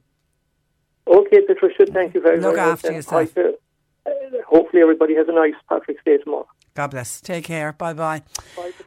[1.06, 2.65] Okay, Patricia, thank you very Look much.
[2.65, 3.34] Look after yourself
[4.54, 6.48] hopefully everybody has a nice Patrick's Day tomorrow.
[6.76, 7.22] God bless.
[7.22, 7.74] Take care.
[7.74, 8.24] Bye bye.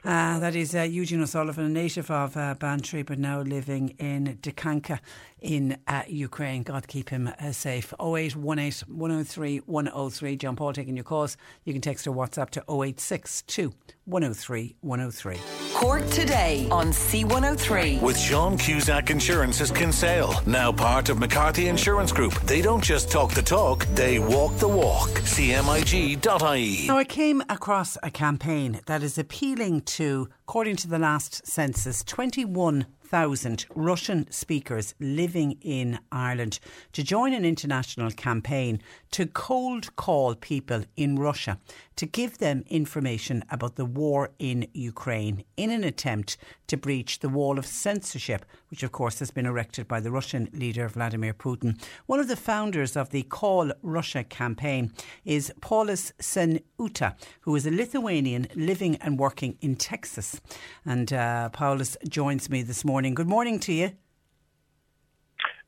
[0.05, 4.38] Uh, that is uh, Eugene O'Sullivan, a native of uh, Bantry, but now living in
[4.42, 4.98] Dikanka
[5.40, 6.62] in uh, Ukraine.
[6.62, 7.92] God keep him uh, safe.
[8.01, 10.37] 0818 103 103.
[10.37, 11.37] John Paul taking your calls.
[11.64, 13.72] You can text or WhatsApp to 0862
[14.05, 15.38] 103 103.
[15.75, 18.01] Cork today on C103.
[18.01, 22.35] With Sean Cusack Insurance's Kinsale, now part of McCarthy Insurance Group.
[22.42, 25.11] They don't just talk the talk, they walk the walk.
[25.11, 26.87] CMIG.ie.
[26.87, 32.03] Now, I came across a campaign that is appealing to, according to the last census,
[32.05, 36.59] 21 thousand Russian speakers living in Ireland
[36.92, 38.81] to join an international campaign
[39.12, 41.59] to cold call people in Russia
[41.97, 47.29] to give them information about the war in Ukraine in an attempt to breach the
[47.29, 51.81] wall of censorship, which of course has been erected by the Russian leader Vladimir Putin.
[52.07, 54.92] One of the founders of the Call Russia campaign
[55.24, 60.40] is Paulius Senuta, who is a Lithuanian living and working in Texas.
[60.85, 63.14] And uh, Paulius joins me this morning.
[63.14, 63.92] Good morning to you.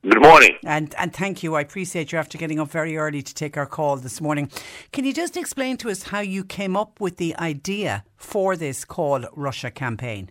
[0.03, 0.57] Good morning.
[0.65, 1.57] And, and thank you.
[1.57, 4.49] I appreciate you after getting up very early to take our call this morning.
[4.93, 8.85] Can you just explain to us how you came up with the idea for this
[8.85, 10.31] Call Russia campaign?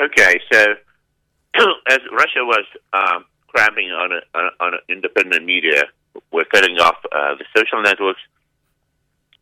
[0.00, 0.74] Okay, so
[1.88, 5.84] as Russia was um, cramping on, a, on a independent media,
[6.32, 8.20] we're cutting off uh, the social networks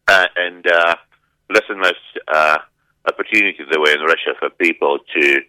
[0.09, 0.95] uh, and uh,
[1.51, 2.59] less and less
[3.09, 5.41] opportunity there were in Russia for people to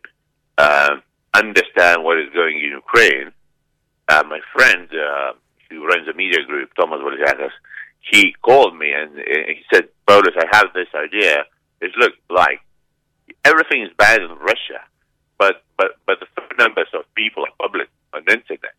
[0.57, 1.01] um,
[1.33, 3.31] understand what is going in Ukraine.
[4.09, 5.33] Uh, my friend uh,
[5.69, 7.51] who runs a media group, Thomas Volzakas,
[7.99, 11.43] he called me and he said, Paulius, I have this idea.
[11.81, 12.59] It's look like
[13.43, 14.79] everything is bad in Russia,
[15.37, 18.73] but but but the phone numbers of people are public on the internet.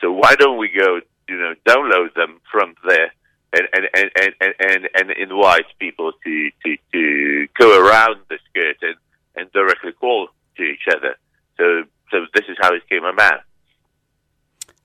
[0.00, 3.12] So why don't we go, you know, download them from there
[3.54, 8.76] and and and and and, and invite people to, to to go around the skirt
[8.82, 8.96] and,
[9.36, 11.16] and directly call to each other.
[11.58, 13.40] So so this is how it came about.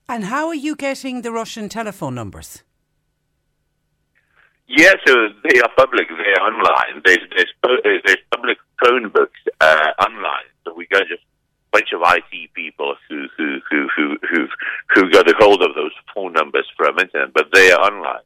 [0.08, 2.64] And how are you getting the Russian telephone numbers?
[4.68, 6.08] Yeah, so they are public.
[6.10, 7.02] They are online.
[7.06, 10.49] There's there's, there's public phone books uh, online.
[10.70, 14.48] So we got just a bunch of IT people who who who who who
[14.94, 18.22] who got a hold of those phone numbers from internet, but they are online.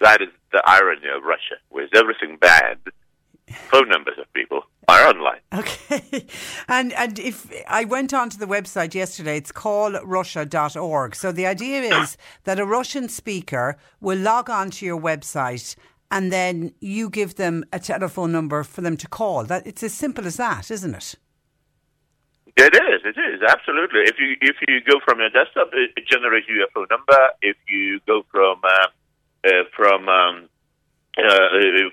[0.00, 2.78] That is the irony of Russia, where everything bad,
[3.70, 5.40] phone numbers of people are online.
[5.54, 6.26] Okay.
[6.68, 11.14] And and if I went onto the website yesterday, it's callrussia.org.
[11.14, 15.76] So the idea is that a Russian speaker will log on to your website
[16.10, 19.44] and then you give them a telephone number for them to call.
[19.44, 21.14] That it's as simple as that, isn't it?
[22.56, 23.00] It is.
[23.04, 24.00] It is absolutely.
[24.08, 27.18] If you if you go from your desktop, it, it generates phone number.
[27.42, 28.88] If you go from uh,
[29.46, 30.48] uh, from um,
[31.18, 31.48] uh,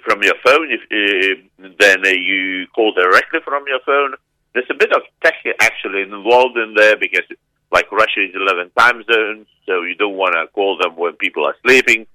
[0.05, 4.15] from your phone, if, uh, then you call directly from your phone.
[4.53, 7.25] There's a bit of tech actually involved in there because,
[7.71, 11.45] like Russia is 11 time zones, so you don't want to call them when people
[11.45, 12.05] are sleeping.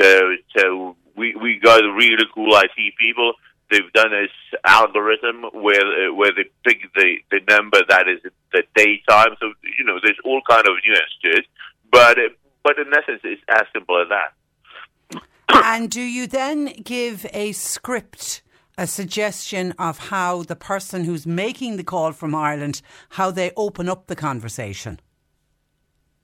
[0.00, 3.34] So, so we we got really cool IT people.
[3.72, 8.20] They've done this algorithm where uh, where they pick the the number that is
[8.52, 9.34] the daytime.
[9.40, 11.46] So you know, there's all kind of nuance to it,
[11.90, 12.28] but uh,
[12.62, 15.22] but in essence, it's as simple as that
[15.64, 18.42] and do you then give a script?
[18.78, 22.80] a suggestion of how the person who's making the call from Ireland,
[23.10, 24.98] how they open up the conversation?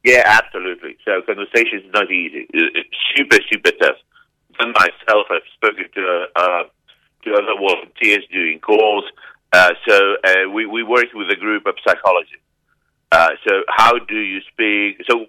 [0.05, 0.97] Yeah, absolutely.
[1.05, 2.47] So conversation is not easy.
[2.53, 3.97] It's super, super tough.
[4.61, 6.63] And myself, I've spoken to uh,
[7.25, 9.05] to other volunteers doing calls.
[9.53, 12.45] Uh, so uh, we we work with a group of psychologists.
[13.11, 15.03] Uh, so how do you speak?
[15.09, 15.27] So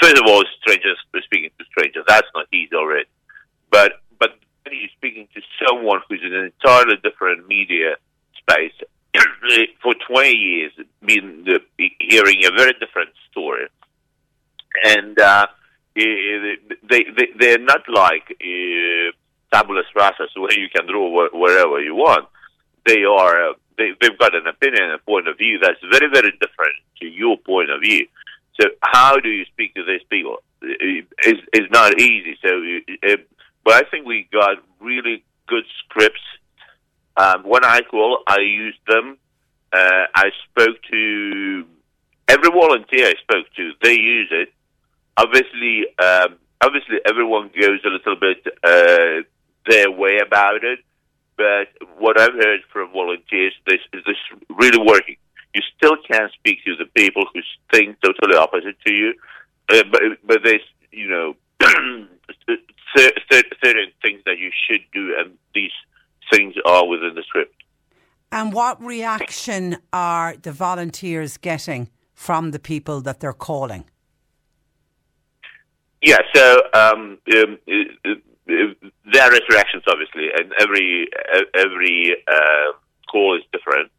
[0.00, 2.04] first of all, strangers speaking to strangers.
[2.08, 3.08] That's not easy already.
[3.70, 4.30] But but
[4.64, 7.96] when you're speaking to someone who's in an entirely different media
[8.38, 8.72] space
[9.82, 10.72] for 20 years,
[11.04, 11.44] been
[11.76, 13.66] hearing a very different story,
[14.84, 15.46] and uh,
[15.94, 16.56] they,
[16.88, 18.36] they they're not like
[19.52, 22.28] uh, tabula rasa, where you can draw wherever you want.
[22.86, 23.50] They are.
[23.50, 27.06] Uh, they, they've got an opinion a point of view that's very, very different to
[27.06, 28.06] your point of view.
[28.60, 30.38] So, how do you speak to these people?
[30.62, 32.36] It's, it's not easy.
[32.42, 32.48] So,
[33.08, 33.16] uh,
[33.64, 36.20] but I think we got really good scripts.
[37.16, 39.18] Um, when I call, I used them.
[39.72, 41.64] Uh, I spoke to
[42.28, 43.72] every volunteer I spoke to.
[43.82, 44.52] They use it.
[45.16, 49.22] Obviously, um, obviously, everyone goes a little bit uh,
[49.66, 50.80] their way about it.
[51.36, 51.68] But
[51.98, 54.16] what I've heard from volunteers, this is this
[54.50, 55.16] really working.
[55.54, 57.40] You still can't speak to the people who
[57.72, 59.14] think totally opposite to you,
[59.70, 61.34] uh, but but there's you know
[62.96, 65.70] certain things that you should do, and these
[66.32, 67.54] things are within the script.
[68.30, 73.84] And what reaction are the volunteers getting from the people that they're calling?
[76.02, 77.58] Yeah, so um, um,
[78.48, 81.08] uh, uh, various reactions, obviously, and every
[81.54, 82.72] every uh,
[83.10, 83.90] call is different.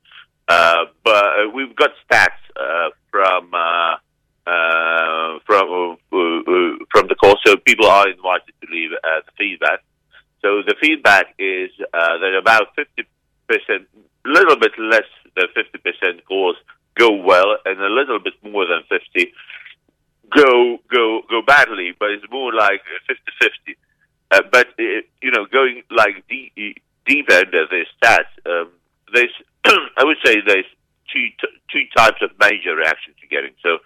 [0.48, 7.36] Uh, but uh, we've got stats uh, from uh, from uh, uh, from the call,
[7.46, 9.84] So people are invited to leave uh, the feedback.
[10.42, 13.04] So the feedback is uh, that about fifty
[13.48, 13.88] percent,
[14.26, 16.56] a little bit less than fifty percent calls
[16.98, 19.32] go well, and a little bit more than fifty
[20.36, 21.94] go go go badly.
[21.98, 23.76] But it's more like 50-50.
[24.32, 26.54] Uh, but you know, going like deep,
[27.06, 28.70] deep the stats, um,
[29.14, 29.34] there's
[29.66, 30.66] I would say there's
[31.12, 31.28] two
[31.72, 33.56] two types of major reactions you're getting.
[33.64, 33.80] So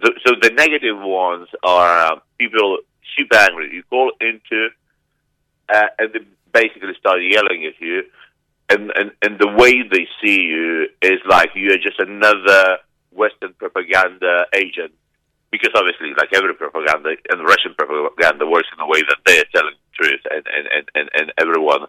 [0.00, 2.78] the, so the negative ones are uh, people
[3.16, 3.74] super angry.
[3.74, 4.68] You call into
[5.68, 6.20] uh, and they
[6.52, 8.04] basically start yelling at you.
[8.70, 12.78] and, and, and the way they see you is like you're just another
[13.12, 14.92] Western propaganda agent.
[15.50, 19.48] Because obviously, like every propaganda, and Russian propaganda works in a way that they are
[19.54, 21.86] telling and, and, and, and, everyone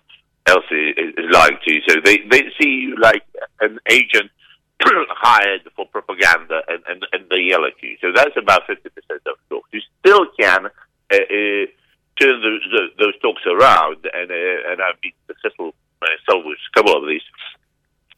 [0.47, 1.81] else is, is lying to you.
[1.87, 3.23] So they, they see you like
[3.61, 4.31] an agent
[4.81, 7.97] hired for propaganda, and, and, and they yell at you.
[8.01, 8.77] So that's about 50%
[9.25, 9.69] of talks.
[9.71, 11.65] You still can uh, uh,
[12.19, 16.77] turn the, the, those talks around, and, uh, and I've been successful myself with a
[16.77, 17.21] couple of these.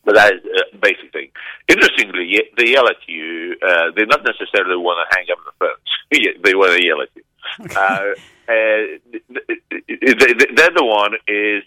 [0.04, 0.42] But that is
[0.74, 1.30] a basic thing.
[1.68, 3.56] Interestingly, they yell at you.
[3.62, 6.42] Uh, they not necessarily want to hang up the phone.
[6.44, 7.24] they want to yell at you.
[8.52, 9.40] Uh, uh,
[9.88, 11.64] the, the, other one is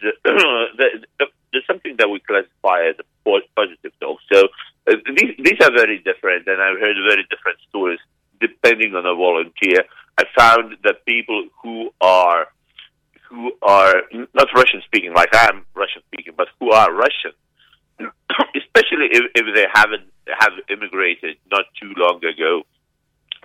[1.53, 4.19] there's something that we classify as a positive talk.
[4.33, 4.49] So
[4.89, 8.01] uh, these these are very different, and I've heard very different stories
[8.41, 9.85] depending on a volunteer.
[10.19, 12.49] I found that people who are
[13.29, 14.03] who are
[14.35, 17.33] not Russian speaking, like I'm Russian speaking, but who are Russian,
[18.55, 22.63] especially if, if they haven't have immigrated not too long ago,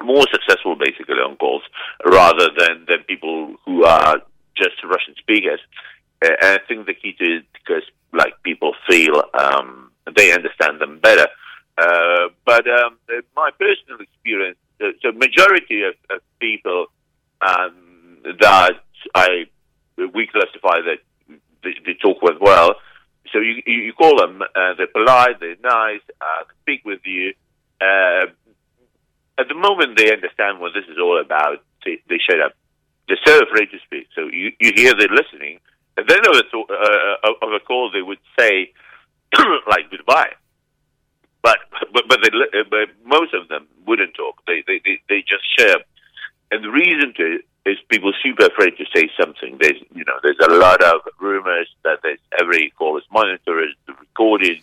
[0.03, 1.63] more successful basically on calls
[2.05, 4.21] rather than than people who are
[4.55, 5.59] just Russian speakers.
[6.21, 7.83] And I think the key to it because
[8.13, 11.27] like people feel um, they understand them better.
[11.77, 12.97] Uh, but um,
[13.35, 16.87] my personal experience, uh, so majority of, of people
[17.41, 18.73] um, that
[19.15, 19.45] I
[20.13, 20.99] we classify that
[21.63, 22.75] they, they talk with well.
[23.31, 27.33] So you you call them, uh, they're polite, they're nice, uh, speak with you.
[27.79, 28.27] Uh,
[29.39, 31.63] at the moment, they understand what this is all about.
[31.85, 32.53] They, they shut up.
[33.07, 34.07] They're so afraid to speak.
[34.13, 35.59] So you, you hear they're listening,
[35.97, 38.71] and then of a, uh, of a call, they would say
[39.67, 40.33] like goodbye.
[41.41, 41.57] But
[41.93, 42.29] but but, they,
[42.69, 44.41] but most of them wouldn't talk.
[44.45, 45.77] They they they, they just share.
[46.51, 49.57] And the reason to is people super afraid to say something.
[49.59, 54.61] There's you know there's a lot of rumors that there's every call is monitored, recorded.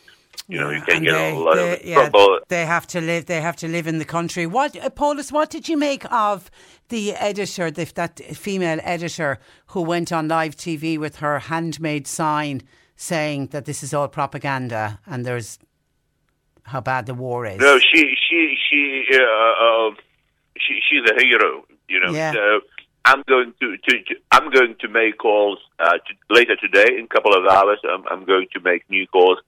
[0.49, 2.39] You know, you can get they, a lot they, of yeah, trouble.
[2.49, 3.27] They have to live.
[3.27, 4.47] They have to live in the country.
[4.47, 5.33] What, uh, Paulius?
[5.33, 6.51] What did you make of
[6.89, 12.63] the editor, the, that female editor who went on live TV with her handmade sign
[12.95, 15.59] saying that this is all propaganda and there's
[16.63, 17.59] how bad the war is?
[17.59, 19.91] No, she, she, she, uh, uh,
[20.57, 21.65] she, she's a hero.
[21.89, 22.33] You know, yeah.
[22.33, 22.61] so
[23.05, 27.05] I'm going to, to, to, I'm going to make calls uh, to, later today in
[27.05, 27.79] a couple of hours.
[27.89, 29.39] I'm, I'm going to make new calls.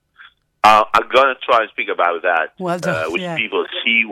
[0.69, 3.37] Uh, I'm going to try and speak about that, well done, uh, which yeah.
[3.37, 4.05] people see.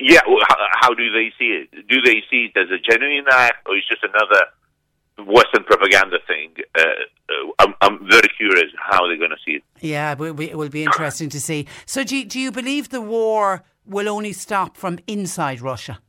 [0.00, 1.88] Yeah, how, how, do they see it?
[1.88, 6.54] Do they see it as a genuine act, or is just another Western propaganda thing?
[6.76, 9.62] Uh, uh, I'm, I'm, very curious how they're going to see it.
[9.80, 11.68] Yeah, it will be interesting to see.
[11.86, 16.00] So, do you, do you believe the war will only stop from inside Russia?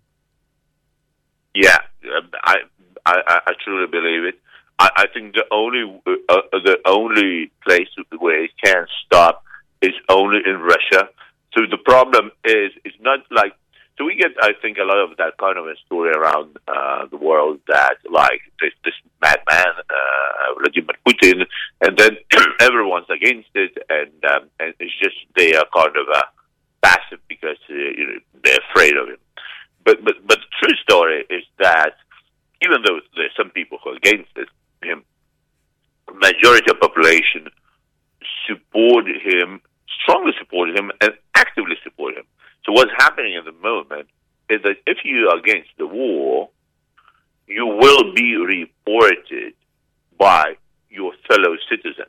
[1.53, 1.77] Yeah,
[2.43, 2.55] I,
[3.05, 4.39] I, I truly believe it.
[4.79, 9.43] I, I think the only uh, uh, the only place where it can stop
[9.81, 11.09] is only in Russia.
[11.53, 13.53] So the problem is, it's not like
[13.97, 17.07] so we get, I think, a lot of that kind of a story around uh,
[17.09, 21.45] the world that like this, this madman uh, Vladimir Putin,
[21.81, 22.17] and then
[22.59, 26.21] everyone's against it, and um, and it's just they are kind of uh,
[26.83, 29.17] passive because uh, you know, they're afraid of him.
[29.83, 31.95] But but but the true story is that
[32.61, 34.47] even though there's some people who are against it,
[34.83, 35.03] him,
[36.13, 37.49] majority of population
[38.47, 39.61] support him,
[40.01, 42.23] strongly support him, and actively support him.
[42.65, 44.07] So what's happening at the moment
[44.49, 46.49] is that if you are against the war,
[47.47, 49.53] you will be reported
[50.17, 50.55] by
[50.89, 52.07] your fellow citizens.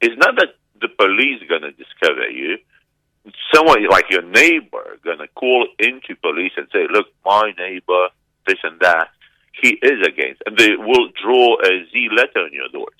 [0.00, 2.58] It's not that the police are going to discover you.
[3.54, 8.08] Someone like your neighbor going to call into police and say, "Look, my neighbor,
[8.46, 9.10] this and that."
[9.62, 12.94] he is against, and they will draw a Z letter on your doors.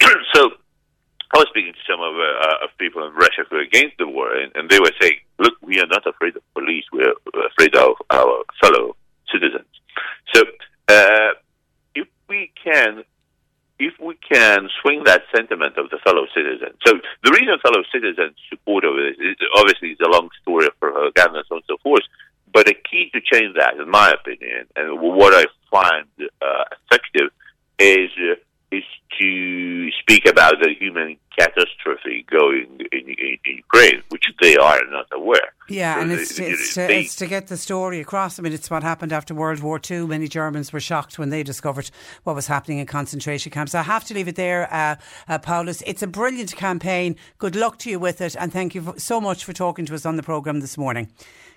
[0.34, 0.50] so
[1.32, 4.06] I was speaking to some of, uh, of people in Russia who are against the
[4.06, 7.16] war, and, and, they were saying, "Look, we are not afraid of police; we are
[7.52, 8.96] afraid of our fellow
[9.32, 9.72] citizens."
[10.34, 10.42] So,
[10.88, 11.32] uh,
[11.94, 13.04] if we can,
[13.78, 18.36] if we can swing that sentiment of the fellow citizens, so the reason fellow citizens
[18.50, 21.64] support of it is obviously it's a long story of propaganda and so on and
[21.66, 22.04] so forth.
[22.52, 27.30] But the key to change that, in my opinion, and what I find uh, effective,
[27.78, 28.34] is uh,
[28.72, 28.84] is
[29.20, 35.06] to speak about the human catastrophe going in, in, in, Ukraine, which they are not
[35.12, 35.52] aware.
[35.68, 38.38] Yeah, so and it's, they, it's, to, it's to get the story across.
[38.38, 40.06] I mean, it's what happened after World War II.
[40.06, 41.90] Many Germans were shocked when they discovered
[42.24, 43.74] what was happening in concentration camps.
[43.74, 44.96] I have to leave it there, uh,
[45.28, 45.82] uh, Paulius.
[45.86, 47.16] It's a brilliant campaign.
[47.38, 50.06] Good luck to you with it, and thank you so much for talking to us
[50.06, 51.10] on the programme this morning.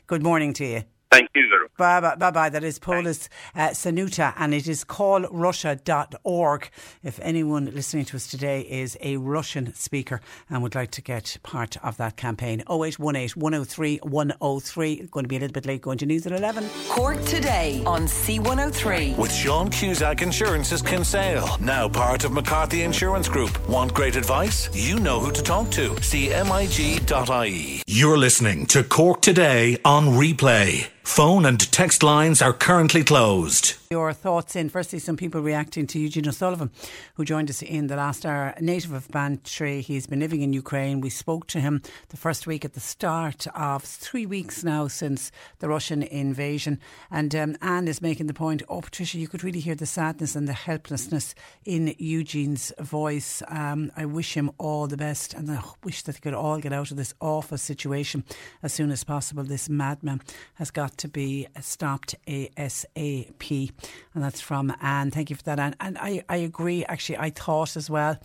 [0.07, 0.94] Good morning to you.
[1.11, 1.71] Thank you very much.
[1.77, 2.49] Bye bye, bye bye.
[2.49, 6.69] That is Paulius uh, Senūta, and it is callrussia.org.
[7.03, 11.37] If anyone listening to us today is a Russian speaker and would like to get
[11.43, 15.07] part of that campaign, 0818 103 103.
[15.11, 16.67] Going to be a little bit late going to news at 11.
[16.89, 19.17] Cork today on C103.
[19.17, 23.69] With Sean Cusack Insurance's Kinsale, now part of McCarthy Insurance Group.
[23.69, 24.69] Want great advice?
[24.73, 25.89] You know who to talk to.
[25.91, 27.83] CMIG.ie.
[27.87, 30.89] You're listening to Cork Today on replay.
[31.05, 33.75] Phone and text lines are currently closed.
[33.91, 34.69] Your thoughts in.
[34.69, 36.71] Firstly, some people reacting to Eugene O'Sullivan,
[37.13, 38.55] who joined us in the last hour.
[38.59, 41.01] Native of Bantry, he's been living in Ukraine.
[41.01, 45.31] We spoke to him the first week at the start of three weeks now since
[45.59, 46.79] the Russian invasion.
[47.11, 50.35] And um, Anne is making the point oh, Patricia, you could really hear the sadness
[50.35, 53.43] and the helplessness in Eugene's voice.
[53.49, 56.73] Um, I wish him all the best and I wish that they could all get
[56.73, 58.23] out of this awful situation
[58.63, 59.43] as soon as possible.
[59.43, 60.21] This madman
[60.55, 63.74] has got to be stopped ASAP.
[64.13, 65.11] And that's from Anne.
[65.11, 65.75] Thank you for that, Anne.
[65.79, 68.17] And I, I agree, actually, I thought as well.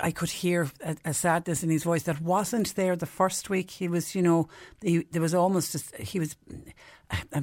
[0.00, 3.70] I could hear a, a, sadness in his voice that wasn't there the first week.
[3.72, 4.48] He was, you know,
[4.80, 6.36] he, there was almost a, he was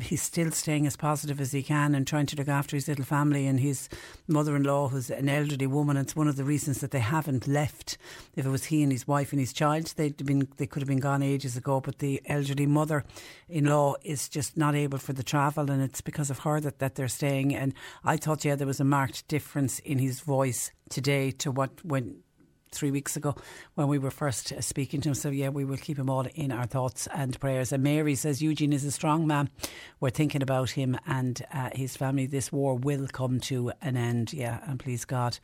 [0.02, 3.06] He's still staying as positive as he can and trying to look after his little
[3.06, 3.90] family and his
[4.28, 5.98] mother-in-law, who's an elderly woman.
[5.98, 7.98] It's one of the reasons that they haven't left.
[8.36, 10.88] If it was he and his wife and his child, they'd been they could have
[10.88, 11.80] been gone ages ago.
[11.80, 16.40] But the elderly mother-in-law is just not able for the travel, and it's because of
[16.40, 17.56] her that, that they're staying.
[17.56, 21.86] And I thought, yeah, there was a marked difference in his voice today to what
[21.86, 22.24] when
[22.72, 23.36] three weeks ago
[23.76, 25.16] when we were first uh, speaking to him.
[25.16, 27.72] So, yeah, we will keep him all in our thoughts and prayers.
[27.72, 29.50] And Mary says Eugene is a strong man.
[30.00, 32.26] We're thinking about him and uh, his family.
[32.26, 34.34] This war will come to an end.
[34.34, 35.38] Yeah, and please God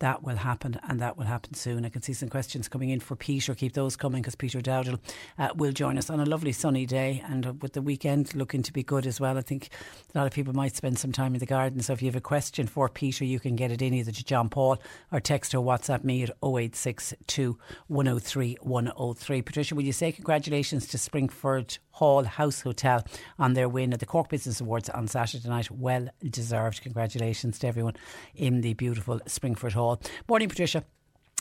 [0.00, 1.84] that will happen and that will happen soon.
[1.84, 3.54] I can see some questions coming in for Peter.
[3.54, 4.98] Keep those coming because Peter Dowdall
[5.38, 8.62] uh, will join us on a lovely sunny day and uh, with the weekend looking
[8.62, 9.38] to be good as well.
[9.38, 9.70] I think
[10.14, 11.80] a lot of people might spend some time in the garden.
[11.80, 14.24] So if you have a question for Peter, you can get it in either to
[14.24, 14.78] John Paul
[15.12, 16.30] or text or WhatsApp me at
[16.74, 19.42] 0862 103 103.
[19.42, 23.04] Patricia, will you say congratulations to Springfort Hall House Hotel
[23.38, 25.70] on their win at the Cork Business Awards on Saturday night.
[25.70, 26.82] Well deserved.
[26.82, 27.94] Congratulations to everyone
[28.34, 30.00] in the beautiful Springfort Hall.
[30.28, 30.84] Morning, Patricia.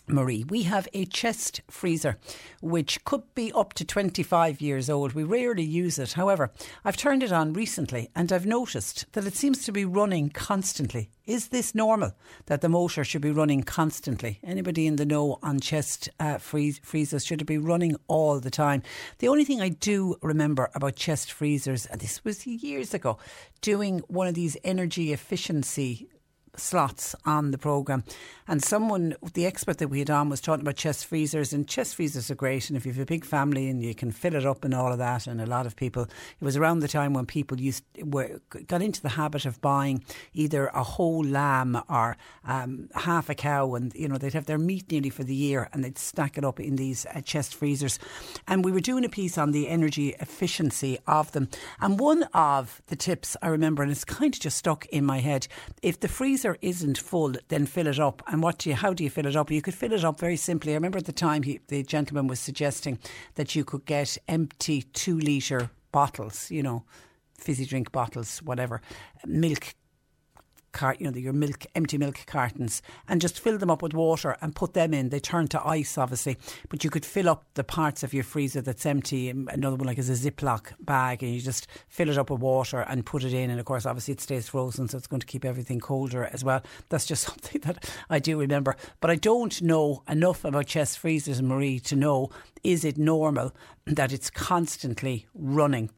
[0.07, 2.17] Marie, we have a chest freezer
[2.61, 5.13] which could be up to 25 years old.
[5.13, 6.13] We rarely use it.
[6.13, 6.51] However,
[6.83, 11.09] I've turned it on recently and I've noticed that it seems to be running constantly.
[11.25, 12.11] Is this normal
[12.47, 14.39] that the motor should be running constantly?
[14.43, 18.51] Anybody in the know on chest uh, freeze- freezers should it be running all the
[18.51, 18.83] time?
[19.19, 23.19] The only thing I do remember about chest freezers, and this was years ago,
[23.61, 26.09] doing one of these energy efficiency
[26.55, 28.03] slots on the programme.
[28.47, 31.95] And someone, the expert that we had on, was talking about chest freezers, and chest
[31.95, 32.69] freezers are great.
[32.69, 34.91] And if you have a big family and you can fill it up and all
[34.91, 37.83] of that, and a lot of people, it was around the time when people used
[38.03, 43.35] were got into the habit of buying either a whole lamb or um, half a
[43.35, 46.37] cow, and you know they'd have their meat nearly for the year, and they'd stack
[46.37, 47.99] it up in these uh, chest freezers.
[48.47, 51.47] And we were doing a piece on the energy efficiency of them.
[51.79, 55.19] And one of the tips I remember, and it's kind of just stuck in my
[55.19, 55.47] head,
[55.81, 59.03] if the freezer isn't full, then fill it up and what do you, how do
[59.03, 59.51] you fill it up?
[59.51, 60.71] You could fill it up very simply.
[60.71, 62.97] I remember at the time he, the gentleman was suggesting
[63.35, 66.83] that you could get empty two litre bottles, you know,
[67.37, 68.81] fizzy drink bottles, whatever,
[69.23, 69.75] milk
[70.73, 74.35] cart, you know, your milk, empty milk cartons, and just fill them up with water
[74.41, 75.09] and put them in.
[75.09, 76.37] They turn to ice, obviously,
[76.69, 79.31] but you could fill up the parts of your freezer that's empty.
[79.31, 82.41] Um, another one like is a Ziploc bag, and you just fill it up with
[82.41, 83.49] water and put it in.
[83.49, 86.43] And of course, obviously, it stays frozen, so it's going to keep everything colder as
[86.43, 86.61] well.
[86.89, 91.41] That's just something that I do remember, but I don't know enough about chest freezers,
[91.41, 92.29] Marie, to know
[92.63, 93.53] is it normal
[93.85, 95.89] that it's constantly running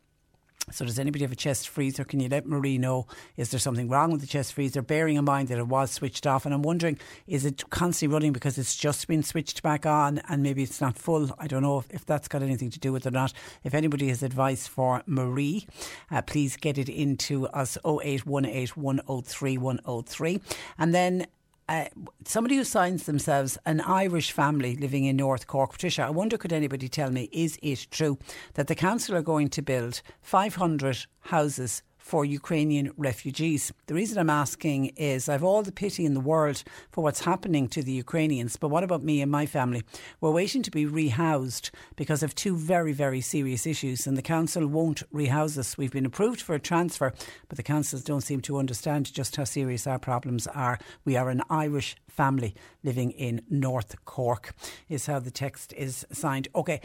[0.72, 2.04] so does anybody have a chest freezer?
[2.04, 3.08] Can you let Marie know?
[3.38, 4.82] Is there something wrong with the chest freezer?
[4.82, 6.98] Bearing in mind that it was switched off, and I'm wondering,
[7.28, 10.98] is it constantly running because it's just been switched back on and maybe it's not
[10.98, 11.30] full?
[11.38, 13.34] I don't know if, if that's got anything to do with it or not.
[13.64, 15.68] If anybody has advice for Marie,
[16.10, 20.42] uh, please get it into us 0818 103 103.
[20.78, 21.28] And then
[21.68, 21.86] uh,
[22.26, 25.72] somebody who signs themselves an Irish family living in North Cork.
[25.72, 28.18] Patricia, I wonder could anybody tell me, is it true
[28.54, 33.74] that the council are going to build 500 houses for Ukrainian refugees.
[33.88, 37.68] The reason I'm asking is I've all the pity in the world for what's happening
[37.70, 39.82] to the Ukrainians, but what about me and my family?
[40.22, 44.68] We're waiting to be rehoused because of two very, very serious issues, and the council
[44.68, 45.80] won't rehouse us.
[45.80, 47.12] We've been approved for a transfer,
[47.48, 50.78] but the councils don't seem to understand just how serious our problems are.
[51.06, 52.54] We are an Irish family
[52.84, 54.54] living in North Cork,
[54.90, 56.50] is how the text is signed.
[56.54, 56.82] Okay,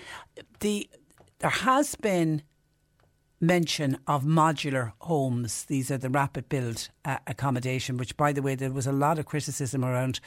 [0.60, 0.88] the
[1.40, 2.42] there has been
[3.40, 5.64] mention of modular homes.
[5.64, 9.18] These are the rapid build uh, accommodation, which, by the way, there was a lot
[9.18, 10.20] of criticism around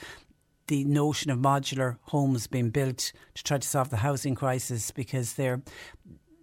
[0.66, 5.34] the notion of modular homes being built to try to solve the housing crisis because
[5.34, 5.62] they're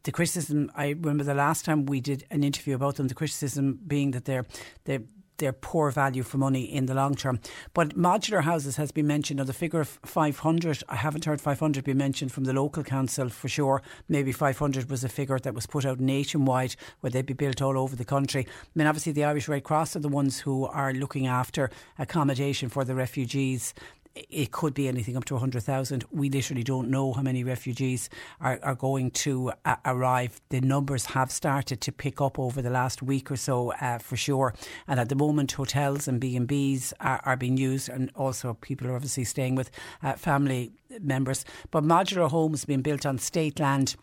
[0.04, 3.80] the criticism I remember the last time we did an interview about them the criticism
[3.86, 4.46] being that they're
[4.86, 5.04] they're
[5.42, 7.40] they're poor value for money in the long term.
[7.74, 9.40] But modular houses has been mentioned.
[9.40, 13.28] Now, the figure of 500, I haven't heard 500 be mentioned from the local council
[13.28, 13.82] for sure.
[14.08, 17.78] Maybe 500 was a figure that was put out nationwide where they'd be built all
[17.78, 18.46] over the country.
[18.48, 22.70] I mean, obviously, the Irish Red Cross are the ones who are looking after accommodation
[22.70, 23.74] for the refugees
[24.16, 26.04] it could be anything up to 100,000.
[26.12, 28.10] We literally don't know how many refugees
[28.40, 30.42] are, are going to uh, arrive.
[30.50, 34.18] The numbers have started to pick up over the last week or so uh, for
[34.18, 34.54] sure.
[34.88, 38.96] And at the moment, hotels and B&Bs are, are being used and also people are
[38.96, 39.72] obviously staying with
[40.04, 41.46] uh, family members.
[41.70, 43.96] But modular homes being built on state land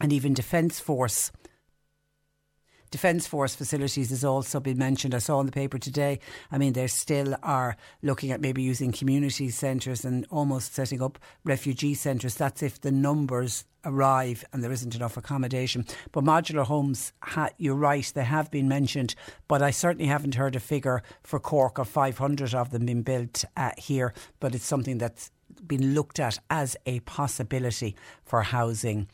[0.00, 1.30] and even Defence Force
[2.94, 5.16] Defence Force facilities has also been mentioned.
[5.16, 6.20] I saw in the paper today.
[6.52, 11.18] I mean, they still are looking at maybe using community centres and almost setting up
[11.42, 12.36] refugee centres.
[12.36, 15.84] That's if the numbers arrive and there isn't enough accommodation.
[16.12, 19.16] But modular homes, ha- you're right, they have been mentioned,
[19.48, 23.44] but I certainly haven't heard a figure for Cork of 500 of them being built
[23.56, 24.14] uh, here.
[24.38, 25.32] But it's something that's
[25.66, 29.08] been looked at as a possibility for housing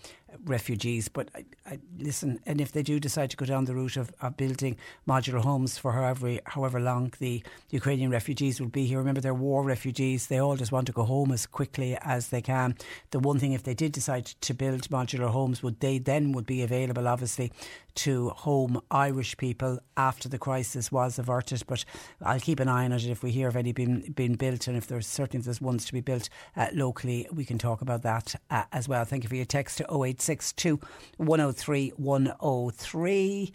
[0.44, 1.08] refugees.
[1.08, 4.12] But I, I, listen, and if they do decide to go down the route of,
[4.20, 4.76] of building
[5.06, 9.62] modular homes for however however long the Ukrainian refugees will be here, remember they're war
[9.62, 10.26] refugees.
[10.26, 12.76] They all just want to go home as quickly as they can.
[13.10, 16.46] The one thing, if they did decide to build modular homes, would they then would
[16.46, 17.52] be available, obviously,
[17.96, 21.62] to home Irish people after the crisis was averted.
[21.66, 21.84] But
[22.22, 24.76] I'll keep an eye on it if we hear of any being, being built, and
[24.76, 28.02] if there's certainly if there's ones to be built uh, locally, we can talk about
[28.02, 29.04] that uh, as well.
[29.04, 30.80] Thank you for your text to 0862
[31.16, 33.52] 103 103.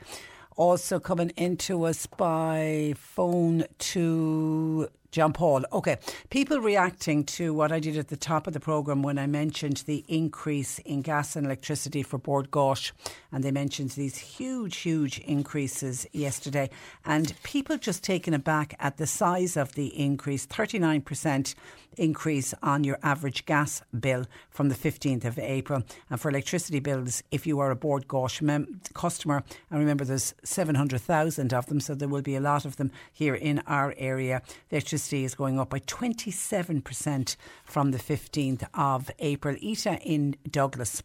[0.58, 5.64] Also coming into us by phone to John Paul.
[5.72, 5.96] Okay,
[6.30, 9.78] people reacting to what I did at the top of the programme when I mentioned
[9.86, 12.92] the increase in gas and electricity for Bord Gáis,
[13.32, 16.70] and they mentioned these huge, huge increases yesterday,
[17.06, 21.56] and people just taken aback at the size of the increase 39%
[21.98, 25.82] increase on your average gas bill from the 15th of April.
[26.10, 30.34] And for electricity bills, if you are a Bord Gáis mem- customer, and remember there's
[30.44, 34.42] 700,000 of them, so there will be a lot of them here in our area,
[34.72, 39.56] electricity is going up by 27% from the 15th of April.
[39.64, 41.04] Ita in Douglas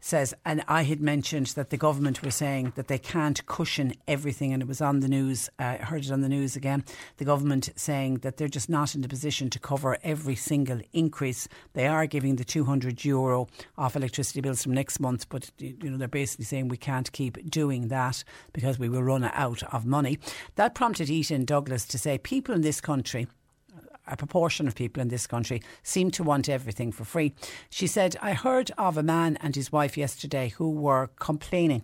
[0.00, 4.52] says, and I had mentioned that the government were saying that they can't cushion everything,
[4.52, 5.50] and it was on the news.
[5.58, 6.84] I uh, heard it on the news again.
[7.18, 11.48] The government saying that they're just not in the position to cover every single increase.
[11.74, 13.46] They are giving the 200 euro
[13.76, 17.50] off electricity bills from next month, but you know they're basically saying we can't keep
[17.50, 20.18] doing that because we will run out of money.
[20.56, 23.26] That prompted Ita in Douglas to say people in this country
[24.10, 27.32] a proportion of people in this country seem to want everything for free.
[27.70, 31.82] She said, I heard of a man and his wife yesterday who were complaining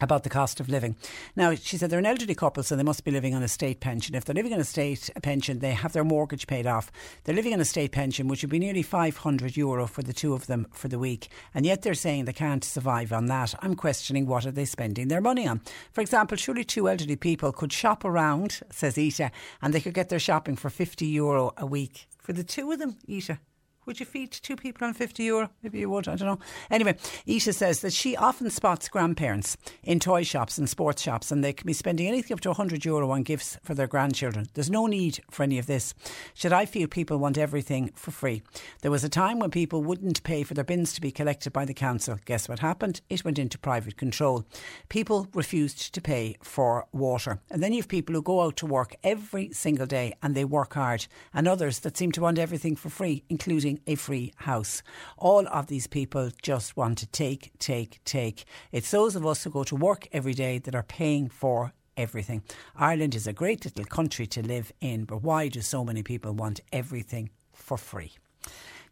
[0.00, 0.96] about the cost of living.
[1.36, 3.80] Now, she said they're an elderly couple, so they must be living on a state
[3.80, 4.14] pension.
[4.14, 6.90] If they're living on a state pension, they have their mortgage paid off.
[7.24, 10.34] They're living on a state pension, which would be nearly 500 euro for the two
[10.34, 11.28] of them for the week.
[11.54, 13.54] And yet they're saying they can't survive on that.
[13.60, 15.60] I'm questioning what are they spending their money on.
[15.92, 19.30] For example, surely two elderly people could shop around, says Ita,
[19.62, 22.08] and they could get their shopping for 50 euro a week.
[22.18, 23.38] For the two of them, Ita.
[23.86, 25.50] Would you feed two people on 50 euro?
[25.62, 26.38] Maybe you would, I don't know.
[26.70, 31.42] Anyway, Isha says that she often spots grandparents in toy shops and sports shops and
[31.42, 34.48] they can be spending anything up to 100 euro on gifts for their grandchildren.
[34.54, 35.94] There's no need for any of this.
[36.34, 38.42] Should I feel people want everything for free?
[38.82, 41.64] There was a time when people wouldn't pay for their bins to be collected by
[41.64, 42.18] the council.
[42.26, 43.00] Guess what happened?
[43.08, 44.44] It went into private control.
[44.88, 47.40] People refused to pay for water.
[47.50, 50.44] And then you have people who go out to work every single day and they
[50.44, 54.82] work hard, and others that seem to want everything for free, including a free house.
[55.16, 58.44] All of these people just want to take, take, take.
[58.72, 62.42] It's those of us who go to work every day that are paying for everything.
[62.74, 66.32] Ireland is a great little country to live in, but why do so many people
[66.32, 68.12] want everything for free?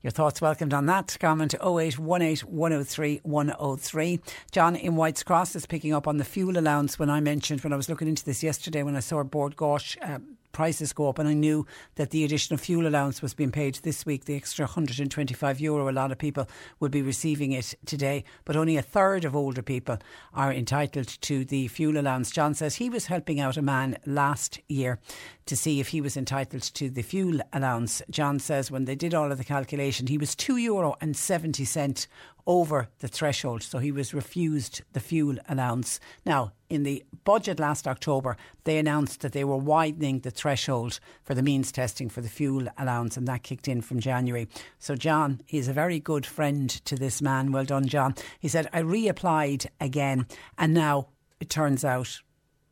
[0.03, 1.17] Your thoughts welcomed on that.
[1.19, 4.21] Comment 0818 103 103.
[4.53, 7.73] John in White's Cross is picking up on the fuel allowance when I mentioned, when
[7.73, 10.21] I was looking into this yesterday, when I saw Bord Gáis uh,
[10.59, 11.21] prices go up.
[11.21, 14.65] And I knew that the additional fuel allowance was being paid this week, the extra
[14.65, 15.89] 125 euro.
[15.89, 16.49] A lot of people
[16.81, 19.99] will be receiving it today, but only a third of older people
[20.35, 22.33] are entitled to the fuel allowance.
[22.33, 24.99] John says he was helping out a man last year
[25.47, 28.03] to see if he was entitled to the fuel allowance.
[28.11, 31.65] John says when they did all of the calculation, he was two euro and 70
[31.67, 32.09] cent
[32.49, 36.01] over the threshold, so he was refused the fuel allowance.
[36.25, 41.35] Now, in the budget last October, they announced that they were widening the threshold for
[41.35, 44.49] the means testing for the fuel allowance, and that kicked in from January.
[44.79, 47.53] So, John is a very good friend to this man.
[47.53, 48.15] Well done, John.
[48.41, 50.27] He said, I reapplied again,
[50.57, 51.09] and now
[51.41, 52.23] it turns out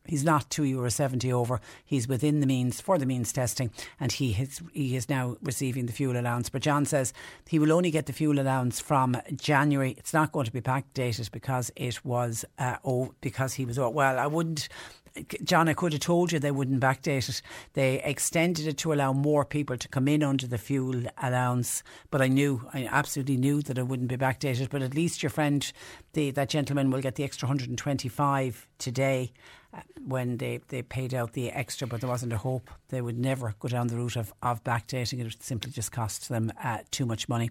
[0.09, 1.61] He's not two euro seventy over.
[1.85, 5.87] He's within the means for the means testing, and he has he is now receiving
[5.87, 6.49] the fuel allowance.
[6.49, 7.13] But John says
[7.49, 9.95] he will only get the fuel allowance from January.
[9.99, 14.19] It's not going to be backdated because it was uh, oh because he was well.
[14.19, 14.69] I wouldn't
[15.43, 17.43] John, I could have told you they wouldn't backdate it.
[17.73, 22.21] They extended it to allow more people to come in under the fuel allowance, but
[22.21, 24.71] I knew, I absolutely knew that it wouldn't be backdated.
[24.71, 25.71] But at least your friend,
[26.13, 29.33] the, that gentleman, will get the extra 125 today
[30.07, 32.71] when they, they paid out the extra, but there wasn't a hope.
[32.89, 35.19] They would never go down the route of, of backdating.
[35.21, 37.51] It would simply just cost them uh, too much money.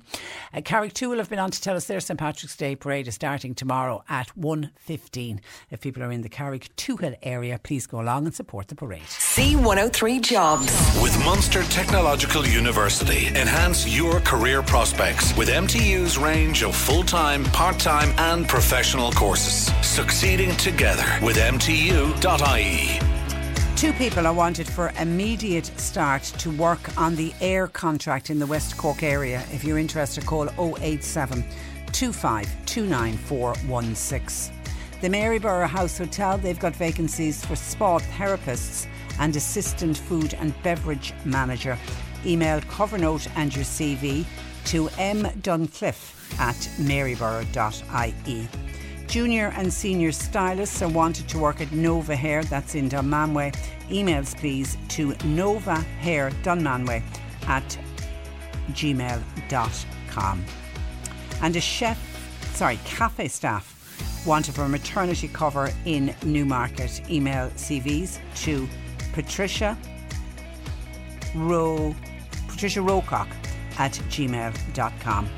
[0.53, 0.61] Uh,
[1.01, 4.03] will have been on to tell us their St Patrick's Day parade is starting tomorrow
[4.09, 5.39] at 1.15.
[5.69, 9.03] If people are in the Carrigtwohill area, please go along and support the parade.
[9.03, 10.65] C103 Jobs.
[11.01, 17.79] With Munster Technological University, enhance your career prospects with MTU's range of full time, part
[17.79, 19.73] time, and professional courses.
[19.85, 21.37] Succeeding together with
[23.75, 28.47] Two people are wanted for immediate start to work on the air contract in the
[28.47, 29.43] West Cork area.
[29.51, 30.49] If you're interested, call
[30.81, 31.43] 087
[31.87, 34.51] 2529416.
[35.01, 38.87] The Maryborough House Hotel, they've got vacancies for spa therapists
[39.19, 41.77] and assistant food and beverage manager.
[42.25, 44.25] Email cover note and your CV
[44.65, 48.64] to mduncliffe at maryborough.ie.
[49.07, 53.55] Junior and senior stylists are wanted to work at Nova Hair, that's in Dunmanway.
[53.89, 57.03] Emails please to novahair.dunmanway
[57.47, 57.77] at
[58.71, 60.45] gmail.com.
[61.41, 61.97] And a chef,
[62.55, 63.71] sorry, cafe staff
[64.25, 67.01] wanted for maternity cover in Newmarket.
[67.09, 68.67] Email CVs to
[69.13, 69.77] Patricia
[71.35, 71.95] Ro,
[72.47, 73.27] Patricia Rocock
[73.77, 75.29] at gmail.com.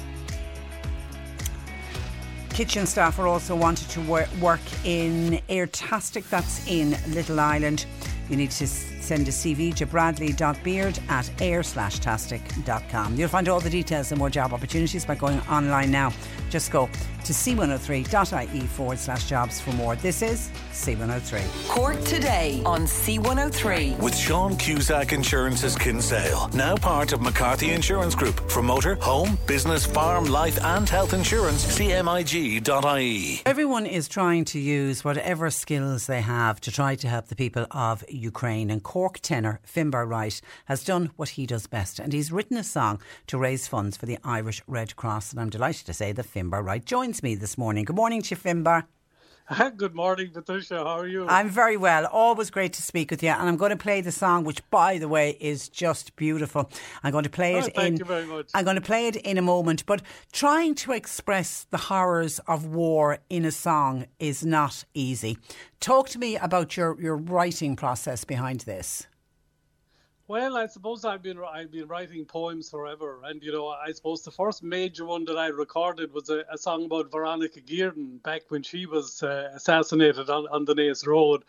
[2.58, 4.02] Kitchen staff are also wanted to
[4.42, 7.86] work in Airtastic, that's in Little Island.
[8.32, 8.66] You need to
[9.08, 13.16] send a CV to bradley.beard at air slash tastic.com.
[13.16, 16.12] You'll find all the details and more job opportunities by going online now.
[16.50, 16.90] Just go
[17.24, 19.96] to c103.ie forward slash jobs for more.
[19.98, 21.68] This is C103.
[21.68, 24.00] Cork today on C103.
[24.00, 28.50] With Sean Cusack Insurance's Kinsale, now part of McCarthy Insurance Group.
[28.50, 33.42] For motor, home, business, farm, life, and health insurance, cmig.ie.
[33.46, 37.66] Everyone is trying to use whatever skills they have to try to help the people
[37.72, 38.70] of Ukraine.
[38.70, 42.64] And Cork tenor Finbar Wright has done what he does best, and he's written a
[42.64, 45.32] song to raise funds for the Irish Red Cross.
[45.32, 47.86] And I'm delighted to say that Finbar Wright joins me this morning.
[47.86, 48.86] Good morning to you, Finbar.
[49.78, 50.80] Good morning, Patricia.
[50.80, 51.26] How are you?
[51.28, 52.06] I'm very well.
[52.08, 53.30] Always great to speak with you.
[53.30, 56.70] And I'm going to play the song, which, by the way, is just beautiful.
[57.02, 57.98] I'm going to play oh, it oh, thank in.
[57.98, 58.50] you very much.
[58.54, 59.86] I'm going to play it in a moment.
[59.86, 60.02] But
[60.34, 65.38] trying to express the horrors of war in a song is not easy.
[65.80, 69.08] Talk to me about your, your writing process behind this.
[70.30, 74.24] Well, I suppose I've been I've been writing poems forever, and you know, I suppose
[74.24, 78.42] the first major one that I recorded was a, a song about Veronica Guerin back
[78.50, 81.44] when she was uh, assassinated on, on the Naas Road,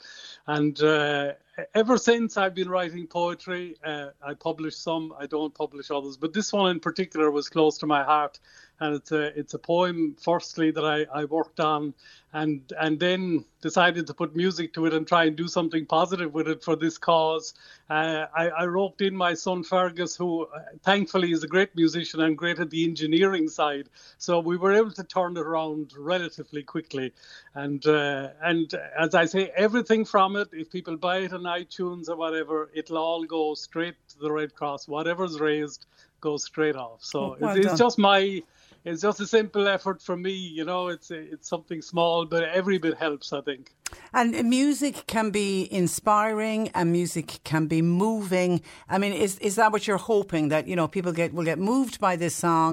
[0.46, 1.32] and uh,
[1.74, 3.74] ever since I've been writing poetry.
[3.84, 7.78] Uh, I publish some, I don't publish others, but this one in particular was close
[7.78, 8.38] to my heart,
[8.80, 11.94] and it's a it's a poem firstly that I, I worked on
[12.32, 16.32] and and then decided to put music to it and try and do something positive
[16.32, 17.54] with it for this cause.
[17.90, 22.20] Uh, I, I roped in my son Fergus, who uh, thankfully is a great musician
[22.20, 23.88] and great at the engineering side.
[24.18, 27.12] So we were able to turn it around relatively quickly.
[27.54, 32.08] And uh, and as I say, everything from it, if people buy it on iTunes
[32.08, 34.86] or whatever, it'll all go straight to the Red Cross.
[34.86, 35.86] Whatever's raised
[36.20, 37.02] goes straight off.
[37.02, 38.42] So well it's, it's just my
[38.84, 40.32] it's just a simple effort for me.
[40.32, 43.32] You know, it's it's something small, but every bit helps.
[43.32, 43.74] I think.
[44.12, 48.62] And music can be inspiring, and music can be moving.
[48.88, 51.58] I mean, is is that what you're hoping that you know people get will get
[51.58, 52.72] moved by this song?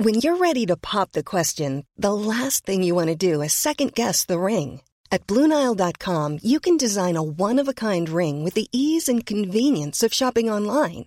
[0.00, 3.52] When you're ready to pop the question, the last thing you want to do is
[3.52, 4.80] second guess the ring.
[5.10, 9.26] At BlueNile.com, you can design a one of a kind ring with the ease and
[9.26, 11.06] convenience of shopping online.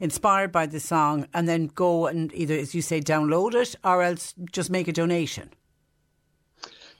[0.00, 4.02] Inspired by the song and then go and either, as you say, download it or
[4.02, 5.50] else just make a donation.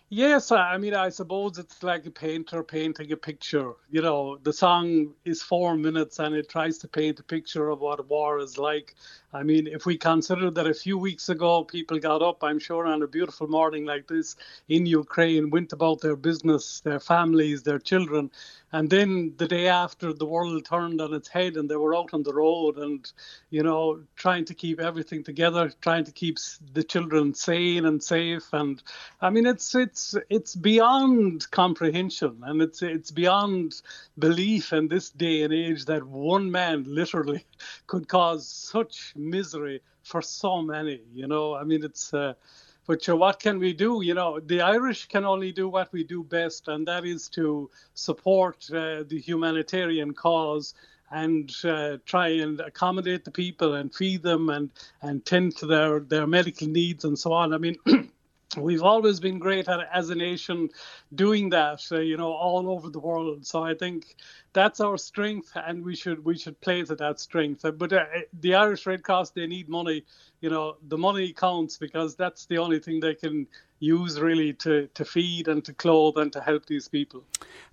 [0.08, 3.72] Yes, I mean, I suppose it's like a painter painting a picture.
[3.90, 7.80] You know, the song is four minutes and it tries to paint a picture of
[7.80, 8.94] what war is like.
[9.36, 12.86] I mean, if we consider that a few weeks ago people got up, I'm sure,
[12.86, 14.34] on a beautiful morning like this
[14.68, 18.30] in Ukraine, went about their business, their families, their children,
[18.72, 22.12] and then the day after the world turned on its head and they were out
[22.12, 23.10] on the road and,
[23.50, 26.38] you know, trying to keep everything together, trying to keep
[26.72, 28.52] the children sane and safe.
[28.52, 28.82] And
[29.20, 33.80] I mean, it's it's it's beyond comprehension and it's it's beyond
[34.18, 37.46] belief in this day and age that one man literally
[37.86, 41.00] could cause such misery for so many.
[41.14, 42.14] You know, I mean, it's.
[42.14, 42.34] Uh,
[42.86, 44.00] but what can we do?
[44.02, 47.68] You know, the Irish can only do what we do best, and that is to
[47.94, 50.74] support uh, the humanitarian cause
[51.10, 54.70] and uh, try and accommodate the people and feed them and
[55.02, 57.52] and tend to their their medical needs and so on.
[57.52, 57.76] I mean.
[58.56, 60.68] we've always been great at as a nation
[61.14, 64.16] doing that uh, you know all over the world so i think
[64.52, 68.04] that's our strength and we should we should play to that strength uh, but uh,
[68.40, 70.04] the irish red cross they need money
[70.40, 73.46] you know the money counts because that's the only thing they can
[73.78, 77.22] use really to, to feed and to clothe and to help these people.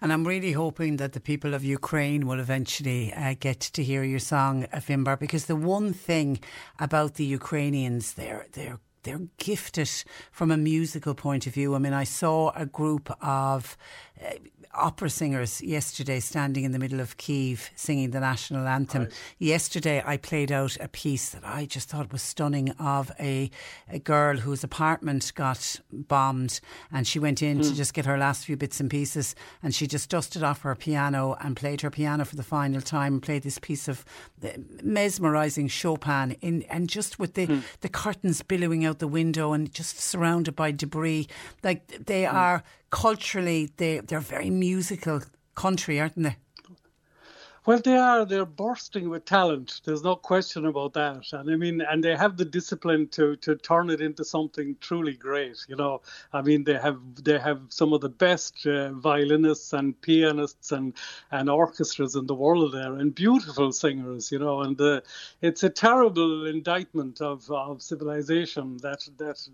[0.01, 4.03] And I'm really hoping that the people of Ukraine will eventually uh, get to hear
[4.03, 6.39] your song, Finbar, because the one thing
[6.79, 9.89] about the Ukrainians, they're they're they're gifted
[10.31, 11.75] from a musical point of view.
[11.75, 13.77] I mean, I saw a group of
[14.23, 14.31] uh,
[14.75, 19.03] opera singers yesterday standing in the middle of Kiev singing the national anthem.
[19.03, 19.13] Right.
[19.39, 23.49] Yesterday, I played out a piece that I just thought was stunning of a,
[23.89, 26.59] a girl whose apartment got bombed
[26.91, 27.63] and she went in mm.
[27.63, 27.75] to hmm.
[27.75, 31.35] just get her last few bits and pieces and she just dusted off her piano
[31.41, 34.03] and played her piano for the final time and played this piece of
[34.43, 34.49] uh,
[34.81, 37.63] mesmerising Chopin in and just with the, mm.
[37.81, 41.27] the curtains billowing out the window and just surrounded by debris.
[41.63, 42.33] Like they mm.
[42.33, 42.63] are
[42.93, 45.19] culturally, they, they're very musical
[45.55, 46.35] country, aren't they?
[47.65, 48.25] Well, they are.
[48.25, 49.81] They're bursting with talent.
[49.85, 51.31] There's no question about that.
[51.33, 55.13] And I mean, and they have the discipline to to turn it into something truly
[55.13, 55.57] great.
[55.69, 56.01] You know,
[56.33, 60.93] I mean, they have they have some of the best uh, violinists and pianists and
[61.31, 64.31] and orchestras in the world there, and beautiful singers.
[64.31, 65.01] You know, and uh,
[65.41, 69.47] it's a terrible indictment of of civilization that that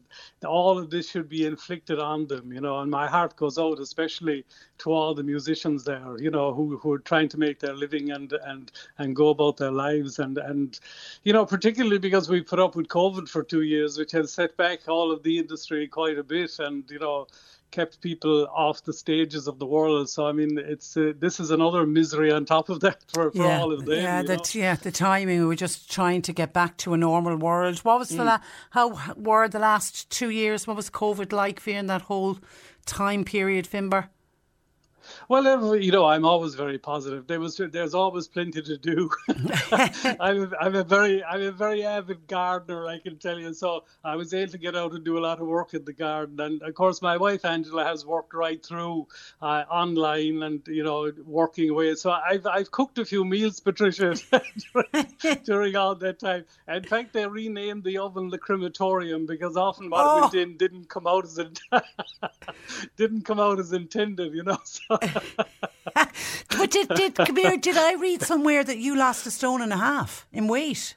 [0.45, 2.51] all of this should be inflicted on them.
[2.53, 4.45] You know, and my heart goes out, especially
[4.79, 6.15] to all the musicians there.
[6.19, 9.29] You know, who who are trying to make their living living and and and go
[9.29, 10.79] about their lives and and
[11.23, 14.55] you know particularly because we put up with COVID for two years, which has set
[14.57, 17.27] back all of the industry quite a bit, and you know
[17.71, 20.09] kept people off the stages of the world.
[20.09, 23.37] So I mean, it's uh, this is another misery on top of that for, for
[23.37, 24.01] yeah, all of them.
[24.01, 25.39] Yeah, that yeah, the timing.
[25.39, 27.79] We were just trying to get back to a normal world.
[27.79, 28.25] What was the mm.
[28.25, 28.41] la-
[28.71, 30.67] how were the last two years?
[30.67, 32.39] What was COVID like for you in that whole
[32.85, 34.09] time period, Finbar?
[35.27, 37.27] Well, you know, I'm always very positive.
[37.27, 39.09] There was, there's always plenty to do.
[40.19, 43.53] I'm, a, I'm a very, I'm a very avid gardener, I can tell you.
[43.53, 45.93] So I was able to get out and do a lot of work in the
[45.93, 46.39] garden.
[46.39, 49.07] And of course, my wife Angela has worked right through
[49.41, 51.95] uh, online and you know working away.
[51.95, 54.15] So I've, I've cooked a few meals, Patricia,
[54.73, 56.45] during, during all that time.
[56.67, 60.21] In fact, they renamed the oven the crematorium because often what oh.
[60.21, 61.39] went in didn't come out as
[62.97, 64.33] didn't come out as intended.
[64.33, 64.57] You know.
[64.63, 64.98] So
[65.95, 69.73] but did, did, come here, did I read somewhere that you lost a stone and
[69.73, 70.95] a half in weight?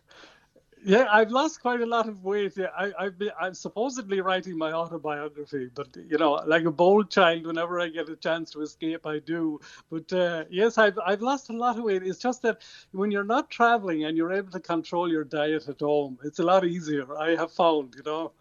[0.84, 2.54] Yeah, I've lost quite a lot of weight.
[2.56, 7.08] Yeah, I, I've been, I'm supposedly writing my autobiography, but you know, like a bold
[7.08, 9.60] child, whenever I get a chance to escape, I do.
[9.90, 12.02] But uh, yes, I've I've lost a lot of weight.
[12.02, 15.80] It's just that when you're not traveling and you're able to control your diet at
[15.80, 17.06] home, it's a lot easier.
[17.16, 18.32] I have found, you know.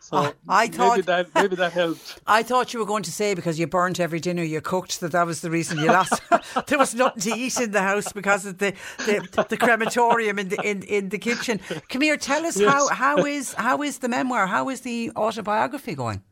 [0.00, 2.20] So Oh, I thought maybe that maybe that helped.
[2.26, 5.12] I thought you were going to say because you burnt every dinner you cooked that
[5.12, 6.22] that was the reason you lost.
[6.68, 10.48] there was nothing to eat in the house because of the the, the crematorium in
[10.48, 11.60] the in, in the kitchen.
[11.90, 14.46] Come here, tell us how, how is how is the memoir?
[14.46, 16.22] How is the autobiography going?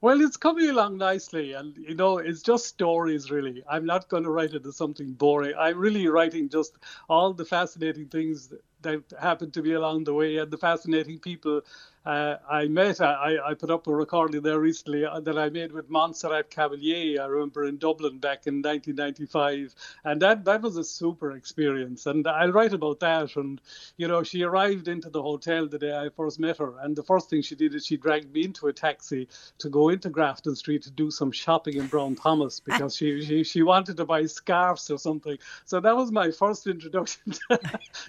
[0.00, 3.64] Well, it's coming along nicely, and you know, it's just stories really.
[3.68, 5.54] I'm not going to write it as something boring.
[5.58, 6.76] I'm really writing just
[7.08, 8.52] all the fascinating things
[8.84, 11.62] that, happened to be along the way and the fascinating people
[12.06, 13.00] uh, I met.
[13.00, 17.18] I, I put up a recording there recently uh, that I made with Montserrat Caballé.
[17.18, 19.74] I remember in Dublin back in 1995,
[20.04, 22.04] and that that was a super experience.
[22.04, 23.34] And I'll write about that.
[23.36, 23.60] And
[23.96, 27.02] you know, she arrived into the hotel the day I first met her, and the
[27.02, 29.28] first thing she did is she dragged me into a taxi
[29.58, 33.44] to go into Grafton Street to do some shopping in Brown Thomas because she, she
[33.44, 35.38] she wanted to buy scarves or something.
[35.64, 37.60] So that was my first introduction to,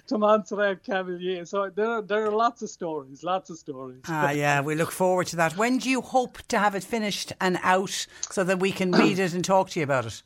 [0.08, 1.44] to Montserrat Cavalier.
[1.44, 4.00] So there are, there are lots of stories, lots of stories.
[4.08, 5.56] Ah, yeah, we look forward to that.
[5.56, 9.18] When do you hope to have it finished and out so that we can read
[9.18, 10.22] it and talk to you about it?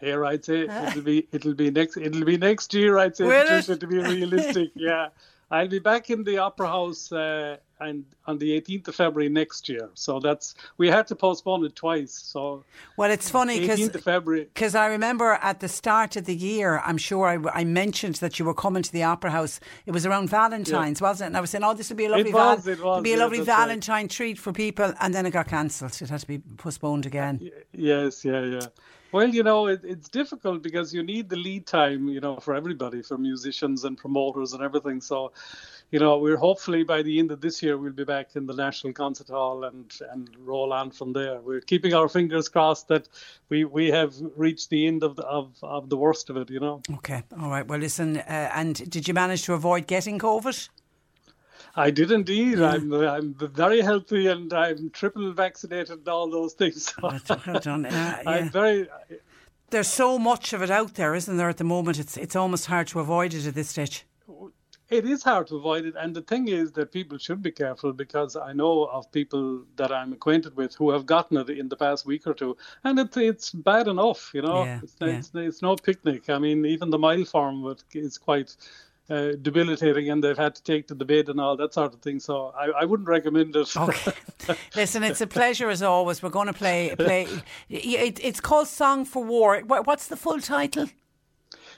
[0.00, 2.98] Here, I'd say it'll be it'll be next it'll be next year.
[2.98, 3.64] I'd say Will it?
[3.80, 4.70] to be realistic.
[4.74, 5.08] yeah,
[5.50, 9.68] I'll be back in the Opera House uh, and on the 18th of February next
[9.68, 9.88] year.
[9.94, 12.12] So that's we had to postpone it twice.
[12.12, 12.62] So
[12.96, 14.44] Well, it's funny 18th of February.
[14.44, 18.38] because I remember at the start of the year, I'm sure I, I mentioned that
[18.38, 19.58] you were coming to the Opera House.
[19.86, 21.28] It was around Valentine's, wasn't it?
[21.28, 23.12] And I was saying, oh, this would be a lovely, It was, it was, be
[23.12, 23.66] a yeah, lovely that's right.
[23.66, 26.00] Valentine treat for people, and then it got cancelled.
[26.00, 27.50] It had to be postponed again.
[27.72, 28.66] Yes, yeah, yeah.
[29.12, 32.54] Well, you know, it, it's difficult because you need the lead time, you know, for
[32.54, 35.00] everybody, for musicians and promoters and everything.
[35.00, 35.32] So,
[35.90, 38.54] you know, we're hopefully by the end of this year we'll be back in the
[38.54, 41.40] National Concert Hall and and roll on from there.
[41.40, 43.08] We're keeping our fingers crossed that
[43.48, 46.50] we we have reached the end of the, of of the worst of it.
[46.50, 46.82] You know.
[46.98, 47.66] Okay, all right.
[47.66, 50.68] Well, listen, uh, and did you manage to avoid getting COVID?
[51.80, 52.60] I did indeed.
[52.60, 56.94] I'm I'm very healthy and I'm triple vaccinated and all those things.
[57.00, 57.86] So Well done.
[57.86, 58.30] Uh, yeah.
[58.30, 58.88] I'm very
[59.70, 61.48] There's so much of it out there, isn't there?
[61.48, 64.06] At the moment, it's it's almost hard to avoid it at this stage.
[64.90, 67.92] It is hard to avoid it, and the thing is that people should be careful
[67.92, 71.76] because I know of people that I'm acquainted with who have gotten it in the
[71.76, 74.64] past week or two, and it's it's bad enough, you know.
[74.64, 75.18] Yeah, it's, yeah.
[75.18, 76.28] it's it's no picnic.
[76.28, 78.56] I mean, even the mild form is quite
[79.10, 82.00] uh, debilitating, and they've had to take to the bed and all that sort of
[82.00, 82.20] thing.
[82.20, 83.76] So I, I wouldn't recommend it.
[83.76, 84.12] Okay.
[84.76, 86.22] Listen, it's a pleasure as always.
[86.22, 87.26] We're going to play play.
[87.68, 89.60] It, it's called Song for War.
[89.66, 90.86] What's the full title?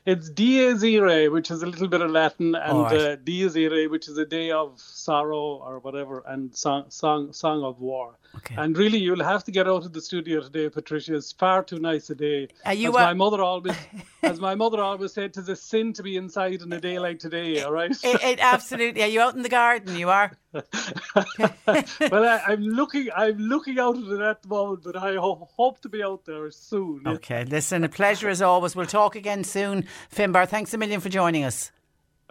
[0.04, 3.00] It's Dies Irae, which is a little bit of Latin, and All right.
[3.00, 7.62] uh, Dies Irae, which is a day of sorrow or whatever, and song, song, song
[7.62, 8.18] of war.
[8.34, 8.56] Okay.
[8.58, 11.14] And really, you'll have to get out of the studio today, Patricia.
[11.14, 12.48] It's far too nice a day.
[12.66, 13.76] Are you as a- my mother always,
[14.24, 17.20] as my mother always said, "Tis a sin to be inside on a day like
[17.20, 17.90] today." All right.
[18.02, 19.04] It, it, absolutely.
[19.04, 19.94] Are you out in the garden?
[19.96, 20.32] You are.
[20.52, 25.48] well, I, I'm looking, I'm looking out at it at the moment, but I ho-
[25.56, 27.02] hope to be out there soon.
[27.06, 27.44] Okay.
[27.44, 28.76] Listen, a pleasure as always.
[28.76, 29.86] We'll talk again soon.
[30.14, 31.72] Finbar, thanks a million for joining us.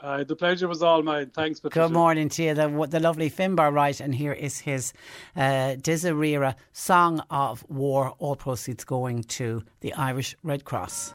[0.01, 1.29] Uh, the pleasure was all mine.
[1.29, 1.87] Thanks, Patricia.
[1.87, 4.93] Good morning to you, the, the lovely Finbar Wright, and here is his
[5.35, 8.15] uh, Dies Irae Song of War.
[8.17, 11.13] All proceeds going to the Irish Red Cross.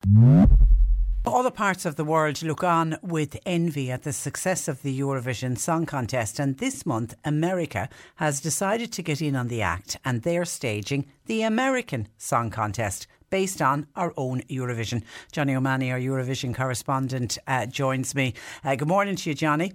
[1.27, 5.59] Other parts of the world look on with envy at the success of the Eurovision
[5.59, 10.22] Song Contest, and this month America has decided to get in on the act and
[10.22, 15.03] they're staging the American Song Contest based on our own Eurovision.
[15.33, 18.33] Johnny O'Mahony, our Eurovision correspondent, uh, joins me.
[18.64, 19.72] Uh, good morning to you, Johnny.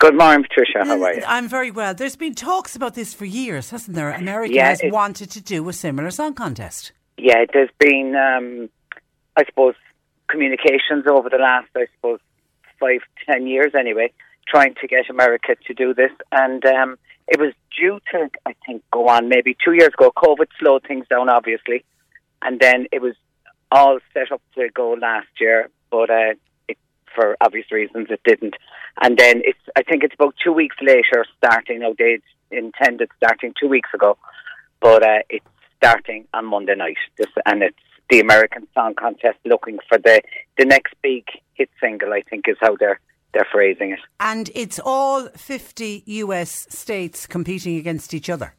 [0.00, 0.84] Good morning, Patricia.
[0.84, 1.22] How are you?
[1.26, 1.94] I'm very well.
[1.94, 4.10] There's been talks about this for years, hasn't there?
[4.10, 6.92] America Yeah, has wanted to do a similar song contest.
[7.16, 8.68] Yeah, there's been, um,
[9.36, 9.74] I suppose,
[10.30, 12.20] communications over the last, I suppose,
[12.78, 14.12] five, ten years anyway,
[14.48, 16.12] trying to get America to do this.
[16.32, 20.12] And um, it was due to, I think, go on maybe two years ago.
[20.16, 21.84] COVID slowed things down, obviously.
[22.42, 23.14] And then it was
[23.70, 26.34] all set up to go last year, but uh,
[26.68, 26.78] it,
[27.14, 28.54] for obvious reasons, it didn't.
[29.00, 31.80] And then it's, I think it's about two weeks later starting.
[31.80, 32.20] Now, they
[32.50, 34.18] intended starting two weeks ago,
[34.80, 36.96] but uh, it's starting on Monday night.
[37.16, 37.76] This, and it's
[38.10, 40.20] the American Song Contest looking for the,
[40.58, 43.00] the next big hit single, I think is how they're,
[43.32, 44.00] they're phrasing it.
[44.18, 48.54] And it's all 50 US states competing against each other.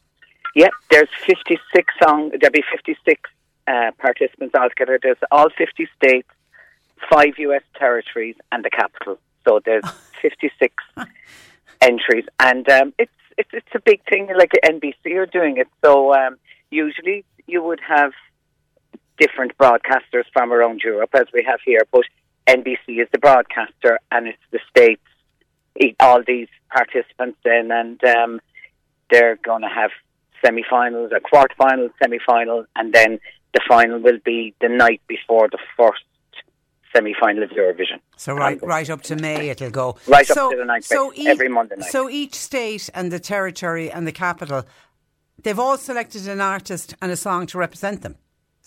[0.56, 2.32] Yep, there's 56 song.
[2.40, 3.22] There'll be 56
[3.68, 5.00] uh, participants altogether.
[5.02, 6.28] There's all 50 states,
[7.10, 7.64] five U.S.
[7.78, 9.18] territories, and the capital.
[9.48, 9.86] So there's
[10.22, 10.74] 56
[11.82, 14.28] entries, and um, it's it's it's a big thing.
[14.38, 16.38] Like NBC are doing it, so um,
[16.70, 18.12] usually you would have
[19.22, 22.04] different broadcasters from around Europe, as we have here, but
[22.48, 25.02] NBC is the broadcaster, and it's the states.
[26.00, 28.42] All these participants in, and um,
[29.10, 29.92] they're going to have
[30.44, 33.20] semi-finals, a quarter-final, semi-final, and then
[33.54, 36.04] the final will be the night before the first
[36.94, 38.00] semi-final of Eurovision.
[38.18, 39.98] So right, right up to May it'll go.
[40.08, 41.92] Right so, up to the night, so every Monday night.
[41.92, 44.66] So each state and the territory and the capital,
[45.42, 48.16] they've all selected an artist and a song to represent them.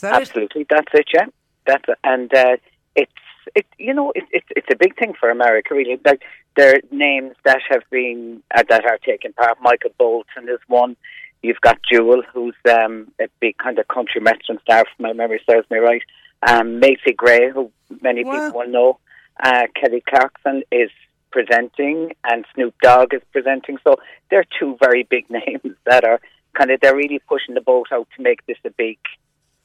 [0.01, 0.69] That Absolutely, it?
[0.71, 1.07] that's it.
[1.15, 1.27] Yeah,
[1.67, 1.99] that's it.
[2.05, 2.57] and uh,
[2.95, 3.13] it's
[3.55, 3.67] it.
[3.79, 5.75] You know, it, it's it's a big thing for America.
[5.75, 6.23] Really, like
[6.57, 9.59] there are names that have been uh, that are taking part.
[9.61, 10.97] Michael Bolton is one.
[11.43, 15.41] You've got Jewel, who's um, a big kind of country western star, if my memory
[15.49, 16.03] serves me right.
[16.47, 17.71] Um, Macy Gray, who
[18.03, 18.33] many Wow.
[18.47, 18.99] people will know.
[19.43, 20.91] Uh, Kelly Clarkson is
[21.31, 23.79] presenting, and Snoop Dogg is presenting.
[23.85, 23.97] So
[24.31, 26.21] they're two very big names that are
[26.57, 28.99] kind of they're really pushing the boat out to make this a big,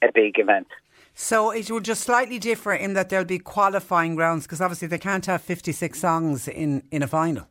[0.02, 0.68] a big event.
[1.14, 4.98] So it will just slightly differ in that there'll be qualifying rounds because obviously they
[4.98, 7.48] can't have 56 songs in, in a final.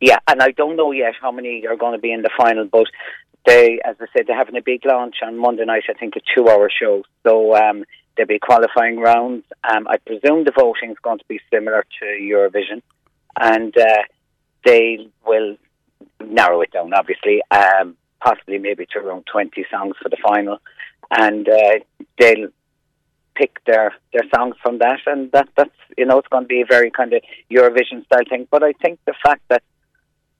[0.00, 2.64] Yeah, and I don't know yet how many are going to be in the final,
[2.64, 2.86] but
[3.46, 5.84] they, as I said, they're having a big launch on Monday night.
[5.88, 7.84] I think a two-hour show, so um,
[8.16, 9.44] there'll be qualifying rounds.
[9.70, 12.82] Um, I presume the voting is going to be similar to Eurovision,
[13.38, 14.02] and uh,
[14.64, 15.56] they will
[16.24, 20.58] narrow it down, obviously, um, possibly maybe to around twenty songs for the final,
[21.10, 21.78] and uh,
[22.18, 22.48] they'll
[23.34, 26.60] pick their their songs from that, and that that's you know it's going to be
[26.60, 28.46] a very kind of Eurovision style thing.
[28.50, 29.62] But I think the fact that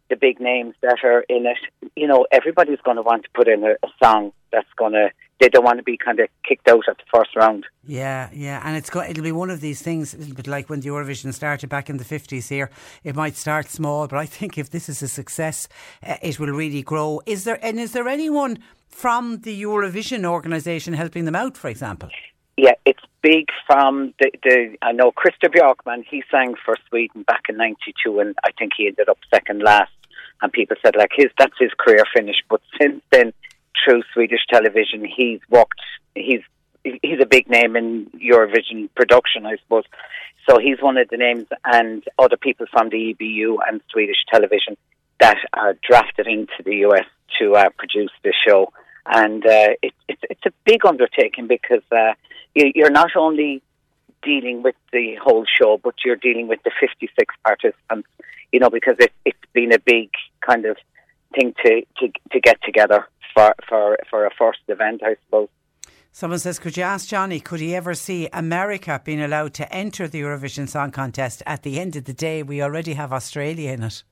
[0.08, 1.58] the big names that are in it,
[1.96, 5.10] you know, everybody's going to want to put in a, a song that's going to.
[5.40, 7.64] They don't want to be kind of kicked out at the first round.
[7.86, 10.68] Yeah, yeah, and it's go- it'll be one of these things, a little bit like
[10.68, 12.70] when the Eurovision started back in the 50s here.
[13.04, 15.68] It might start small, but I think if this is a success,
[16.06, 17.22] uh, it will really grow.
[17.26, 22.10] Is there, and is there anyone from the Eurovision organisation helping them out, for example?
[22.56, 27.44] Yeah, it's big from the, the I know Christer Björkman, he sang for Sweden back
[27.48, 29.92] in 92 and I think he ended up second last
[30.42, 33.32] and people said like his that's his career finish, but since then
[33.84, 35.04] through Swedish television.
[35.04, 35.80] He's worked
[36.14, 36.40] he's
[36.84, 39.84] he's a big name in Eurovision production I suppose.
[40.48, 44.76] So he's one of the names and other people from the EBU and Swedish television
[45.20, 47.04] that are drafted into the US
[47.38, 48.72] to uh, produce the show.
[49.06, 52.12] And uh, it, it's it's a big undertaking because uh,
[52.54, 53.62] you, you're not only
[54.22, 58.08] dealing with the whole show, but you're dealing with the 56 participants.
[58.52, 60.10] You know, because it, it's been a big
[60.40, 60.76] kind of
[61.34, 65.48] thing to, to to get together for for for a first event, I suppose.
[66.12, 70.08] Someone says, could you ask Johnny, could he ever see America being allowed to enter
[70.08, 71.40] the Eurovision Song Contest?
[71.46, 74.02] At the end of the day, we already have Australia in it.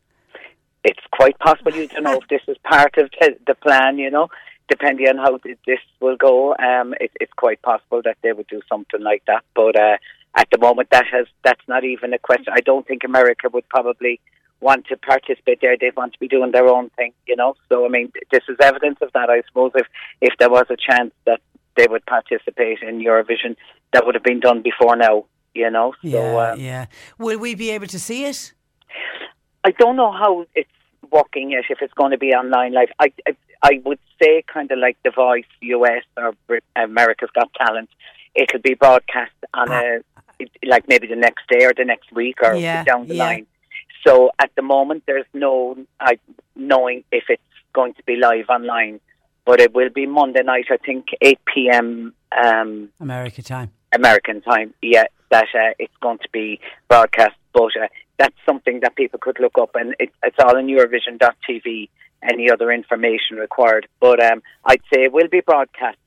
[0.84, 1.74] It's quite possible.
[1.74, 3.10] You don't know if this is part of
[3.46, 3.98] the, plan.
[3.98, 4.28] You know,
[4.68, 8.60] depending on how this will go, um, it, it's quite possible that they would do
[8.68, 9.42] something like that.
[9.56, 9.96] But uh,
[10.36, 12.52] at the moment, that has that's not even a question.
[12.56, 14.20] I don't think America would probably
[14.60, 15.76] want to participate there.
[15.78, 17.54] They want to be doing their own thing, you know.
[17.68, 19.30] So I mean, this is evidence of that.
[19.30, 19.86] I suppose if
[20.20, 21.40] if there was a chance that
[21.76, 23.56] they would participate in Eurovision,
[23.92, 25.94] that would have been done before now, you know.
[26.02, 26.86] So yeah, um, yeah.
[27.18, 28.52] Will we be able to see it?
[29.64, 30.70] I don't know how it's
[31.10, 31.64] working yet.
[31.70, 34.96] If it's going to be online live, I I, I would say kind of like
[35.04, 36.34] The Voice US or
[36.76, 37.90] America's Got Talent.
[38.34, 40.00] It'll be broadcast on a
[40.64, 43.24] like maybe the next day or the next week or Yeah, down the yeah.
[43.24, 43.46] line.
[44.08, 46.18] So at the moment, there's no I
[46.56, 47.42] knowing if it's
[47.74, 49.00] going to be live online,
[49.44, 50.64] but it will be Monday night.
[50.70, 52.14] I think 8 p.m.
[52.32, 53.70] Um, America time.
[53.94, 54.72] American time.
[54.80, 57.88] Yeah, that uh, it's going to be broadcast, but uh,
[58.18, 61.90] that's something that people could look up, and it, it's all on Eurovision.tv.
[62.22, 65.98] Any other information required, but um, I'd say it will be broadcast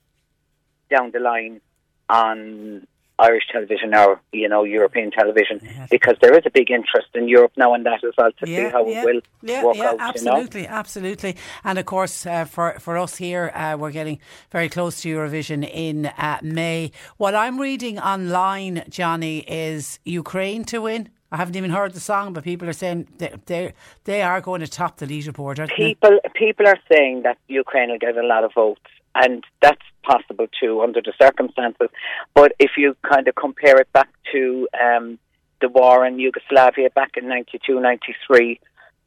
[0.90, 1.62] down the line
[2.10, 2.86] on
[3.22, 7.54] Irish television or you know European television because there is a big interest in Europe
[7.56, 9.98] now and that as well to see how yeah, it will yeah, work yeah, out.
[10.00, 11.36] absolutely, absolutely.
[11.64, 14.20] And of course, uh, for for us here, uh, we're getting
[14.52, 16.92] very close to Eurovision in uh, May.
[17.18, 21.10] What I'm reading online, Johnny, is Ukraine to win.
[21.32, 23.74] I haven't even heard the song, but people are saying they they
[24.04, 25.60] they are going to top the leaderboard.
[25.60, 25.94] Aren't they?
[25.94, 28.82] People people are saying that Ukraine will get a lot of votes,
[29.16, 31.90] and that's possible too under the circumstances.
[32.34, 35.20] But if you kind of compare it back to um,
[35.60, 38.60] the war in Yugoslavia back in 92, 93,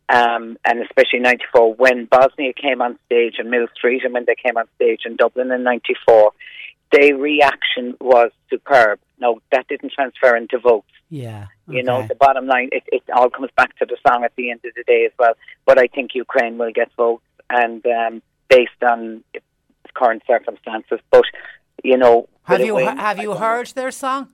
[0.09, 4.37] um, and especially 94, when Bosnia came on stage in Mill Street and when they
[4.43, 6.33] came on stage in Dublin in 94,
[6.93, 9.01] their reaction was superb.
[9.19, 10.87] No, that didn't transfer into votes.
[11.09, 11.47] Yeah.
[11.67, 14.51] You know, the bottom line, it, it all comes back to the song at the
[14.51, 15.35] end of the day as well.
[15.65, 19.25] But I think Ukraine will get votes, and um, based on
[19.95, 21.01] current circumstances.
[21.11, 21.25] But
[21.83, 22.97] you know, Have you win?
[22.97, 24.29] have you heard their song?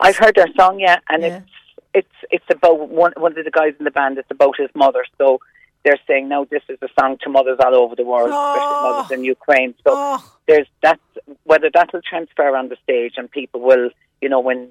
[0.00, 1.36] I've heard their song, yeah, and Yeah.
[1.36, 1.52] it's
[1.94, 4.18] it's it's about one one of the guys in the band.
[4.18, 5.40] It's about his mother, so
[5.84, 8.52] they're saying now this is a song to mothers all over the world, Oh.
[8.52, 9.74] especially mothers in Ukraine.
[9.84, 11.00] So Oh, there's that
[11.44, 13.90] whether that will transfer on the stage and people will,
[14.20, 14.70] you know, when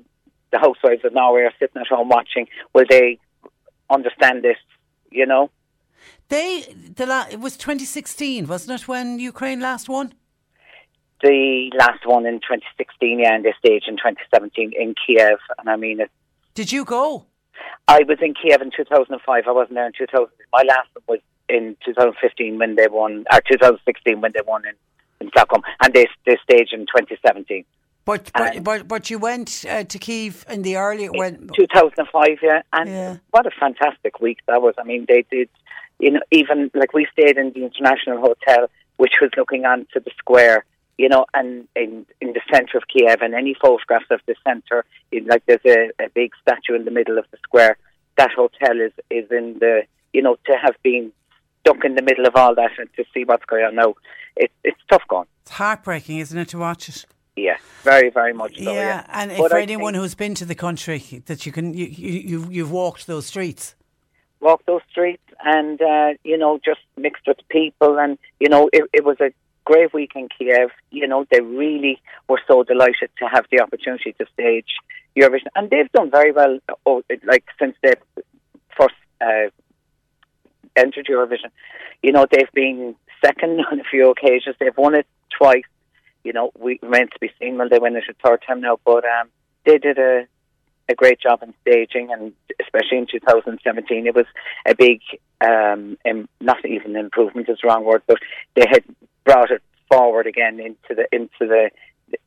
[0.52, 3.20] the housewives of Norway are sitting at home watching, will they
[3.90, 4.58] understand this?
[5.12, 5.50] You know,
[6.30, 6.62] they
[6.96, 10.14] the la- it was 2016, wasn't it, when Ukraine last won?
[11.24, 15.76] the last one in 2016, yeah, and they staged in 2017 in Kiev, and I
[15.76, 16.12] mean it.
[16.54, 17.26] Did you go?
[17.88, 19.44] I was in Kiev in 2005.
[19.48, 20.28] I wasn't there in 2000.
[20.54, 24.76] My last one was in 2015 when they won, or 2016 when they won in,
[25.20, 27.66] in Stockholm, and they they staged in 2017.
[28.06, 32.62] But but but, but you went uh, to Kiev in the early when 2005, yeah,
[32.74, 33.18] and Yeah.
[33.32, 34.76] what a fantastic week that was.
[34.78, 35.50] I mean, they did,
[36.00, 40.12] you know, even like we stayed in the International Hotel, which was looking onto the
[40.18, 40.66] square,
[40.98, 44.86] you know, and in in the centre of Kiev, and any photographs of the centre,
[45.12, 47.78] in, like there's a, a big statue in the middle of the square.
[48.18, 49.84] That hotel is is in the,
[50.14, 51.12] you know, to have been
[51.62, 53.96] stuck in the middle of all that and to see what's going on now,
[54.36, 55.28] it, it's tough going.
[55.42, 57.06] it's heartbreaking, isn't it, to watch it?
[57.36, 58.74] Yeah, very, very much so.
[58.74, 61.86] Yeah, and But for I anyone who's been to the country, that you can you
[61.86, 63.76] you you've walked those streets.
[64.40, 68.84] Walk those streets and uh, you know just mixed with people and you know it,
[68.94, 69.32] it was a
[69.66, 70.70] great week in Kiev.
[70.92, 74.72] You know they really were so delighted to have the opportunity to stage
[75.18, 76.60] Eurovision, and they've done very well.
[76.86, 77.94] Oh, like since they
[78.78, 79.50] first uh,
[80.76, 81.52] entered Eurovision,
[82.02, 84.56] you know they've been second on a few occasions.
[84.60, 85.08] They've won it
[85.38, 85.70] twice.
[86.24, 88.80] You know we remain to be seen when they win it a third time now,
[88.86, 89.30] but um,
[89.66, 90.28] they did a
[90.90, 94.26] a great job in staging, and especially in 2017, it was
[94.66, 95.02] a big,
[95.42, 98.18] um, im- not even improvement is the wrong word, but
[98.56, 98.84] they had
[99.26, 99.62] brought it
[99.92, 101.70] forward again into the into the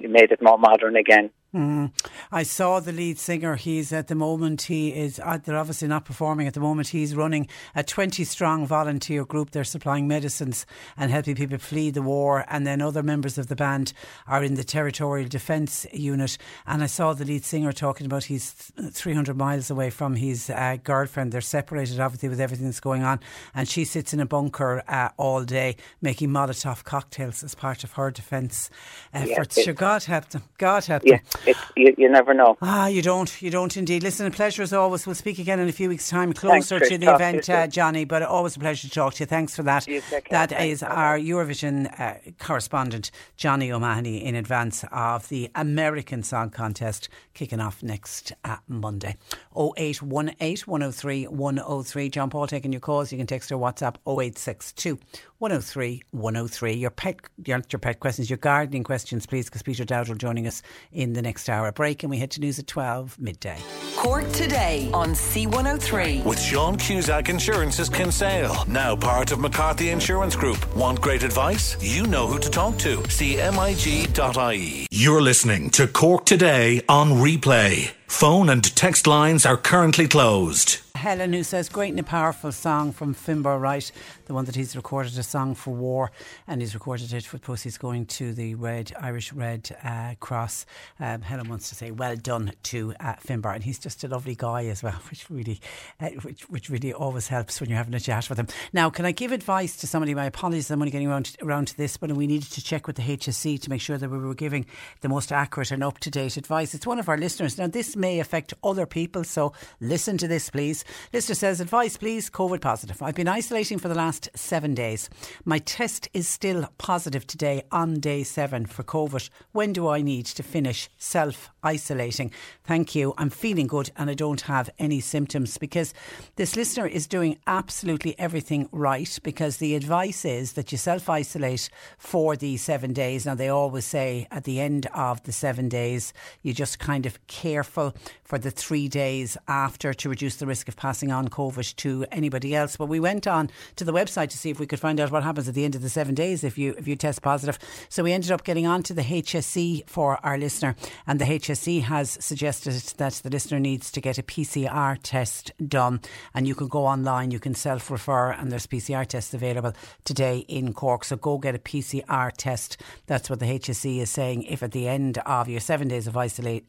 [0.00, 1.30] made it more modern again.
[1.54, 1.90] Mm.
[2.30, 3.56] I saw the lead singer.
[3.56, 6.88] He's at the moment, he is, uh, they're obviously not performing at the moment.
[6.88, 9.50] He's running a 20 strong volunteer group.
[9.50, 10.64] They're supplying medicines
[10.96, 12.44] and helping people flee the war.
[12.48, 13.92] And then other members of the band
[14.28, 16.38] are in the territorial defence unit.
[16.68, 18.52] And I saw the lead singer talking about he's
[18.92, 21.32] 300 miles away from his uh, girlfriend.
[21.32, 23.18] They're separated, obviously, with everything that's going on.
[23.56, 27.94] And she sits in a bunker uh, all day making Molotov cocktails as part of
[27.94, 28.70] her defence
[29.12, 29.58] efforts.
[29.58, 30.42] it- Sure, God help them.
[30.58, 31.24] God help Yeah, them.
[31.46, 32.56] It's, you, you never know.
[32.62, 33.40] Ah, you don't.
[33.40, 34.02] You don't indeed.
[34.02, 35.06] Listen, a pleasure as always.
[35.06, 36.88] We'll speak again in a few weeks' time, closer Trish.
[36.88, 37.66] to the Talk to event, uh.
[37.66, 38.04] Johnny.
[38.04, 39.26] But always a pleasure to talk to you.
[39.26, 39.86] Thanks for that.
[39.86, 40.38] You take care.
[40.46, 40.74] That Thanks.
[40.74, 47.60] is our Eurovision uh, correspondent, Johnny O'Mahony, in advance of the American Song Contest kicking
[47.60, 49.16] off next uh, Monday.
[49.56, 52.08] 0818 103 103.
[52.10, 53.12] John Paul taking your calls.
[53.12, 54.98] You can text or WhatsApp 0862
[55.38, 56.72] 103 103.
[56.74, 60.62] Your pet, your, your pet questions, your gardening questions, please, because Peter Dowdall joining us
[60.92, 62.02] in the next hour break.
[62.02, 63.58] And we head to news at 12 midday.
[63.96, 66.24] Cork today on C103.
[66.24, 70.74] With Sean Cusack Insurance's Kinsale, now part of McCarthy Insurance Group.
[70.74, 71.76] Want great advice?
[71.80, 72.96] You know who to talk to.
[72.98, 74.86] CMIG.ie.
[74.90, 77.92] You're listening to Cork Today on replay.
[78.06, 80.80] Phone and text lines are currently closed.
[80.96, 83.90] Helen, who says, great and a powerful song from Finbar Wright,
[84.30, 86.12] the one that he's recorded a song for war,
[86.46, 90.66] and he's recorded it with proceeds going to the Red Irish Red uh, Cross.
[91.00, 94.36] Um, Helen wants to say, well done to uh, Finbar, and he's just a lovely
[94.36, 95.60] guy as well, which really,
[95.98, 98.46] uh, which, which really always helps when you're having a chat with him.
[98.72, 100.14] Now, can I give advice to somebody?
[100.14, 102.86] My apologies, I'm only getting around to, around to this, but we needed to check
[102.86, 104.64] with the HSE to make sure that we were giving
[105.00, 106.72] the most accurate and up to date advice.
[106.72, 107.58] It's one of our listeners.
[107.58, 110.84] Now, this may affect other people, so listen to this, please.
[111.12, 113.02] Listener says, Advice, please, COVID positive.
[113.02, 115.08] I've been isolating for the last seven days.
[115.44, 119.30] My test is still positive today on day seven for COVID.
[119.52, 122.32] When do I need to finish self isolating?
[122.64, 123.14] Thank you.
[123.18, 125.94] I'm feeling good and I don't have any symptoms because
[126.36, 131.70] this listener is doing absolutely everything right because the advice is that you self isolate
[131.98, 133.26] for the seven days.
[133.26, 137.24] Now, they always say at the end of the seven days, you're just kind of
[137.26, 137.94] careful
[138.24, 142.54] for the three days after to reduce the risk of passing on COVID to anybody
[142.54, 142.76] else.
[142.76, 145.22] But we went on to the website to see if we could find out what
[145.22, 147.58] happens at the end of the seven days if you if you test positive.
[147.88, 150.76] So we ended up getting on to the HSE for our listener,
[151.06, 156.00] and the HSE has suggested that the listener needs to get a PCR test done,
[156.34, 159.72] and you can go online, you can self refer, and there's PCR tests available
[160.04, 161.04] today in Cork.
[161.04, 162.80] So go get a PCR test.
[163.06, 164.44] That's what the HSE is saying.
[164.44, 166.64] If at the end of your seven days of isolate,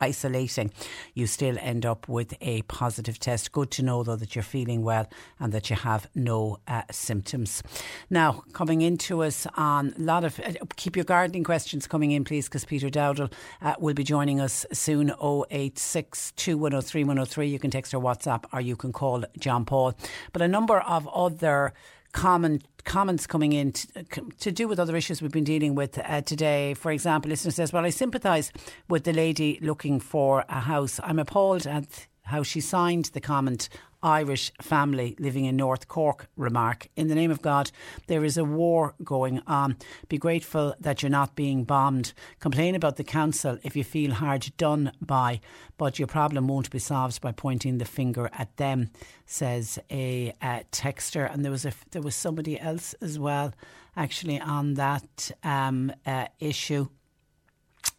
[0.00, 0.70] isolating,
[1.14, 3.52] you still end up with a positive test.
[3.52, 7.62] Good to know, though, that you're feeling well and that you have no uh, symptoms.
[8.10, 12.24] Now, coming into us on a lot of, uh, keep your gardening questions coming in,
[12.24, 13.32] please, because Peter Dowdall
[13.62, 15.12] uh, will be joining us soon.
[15.50, 17.48] 086 2103 103.
[17.48, 19.94] You can text or WhatsApp or you can call John Paul.
[20.32, 21.72] But a number of other
[22.12, 24.04] common comments coming in to,
[24.40, 26.74] to, do with other issues we've been dealing with uh, today.
[26.74, 28.52] For example, listener says, "Well, I sympathise
[28.88, 31.00] with the lady looking for a house.
[31.02, 33.70] I'm appalled at." How she signed the comment
[34.02, 36.88] Irish family living in North Cork remark.
[36.96, 37.70] In the name of God,
[38.06, 39.76] there is a war going on.
[40.08, 42.12] Be grateful that you're not being bombed.
[42.40, 45.40] Complain about the council if you feel hard done by,
[45.76, 48.90] but your problem won't be solved by pointing the finger at them,
[49.26, 50.32] says a,
[50.72, 51.32] texter.
[51.32, 53.52] And there was a, there was somebody else as well,
[53.96, 56.88] actually, on that um, uh, issue.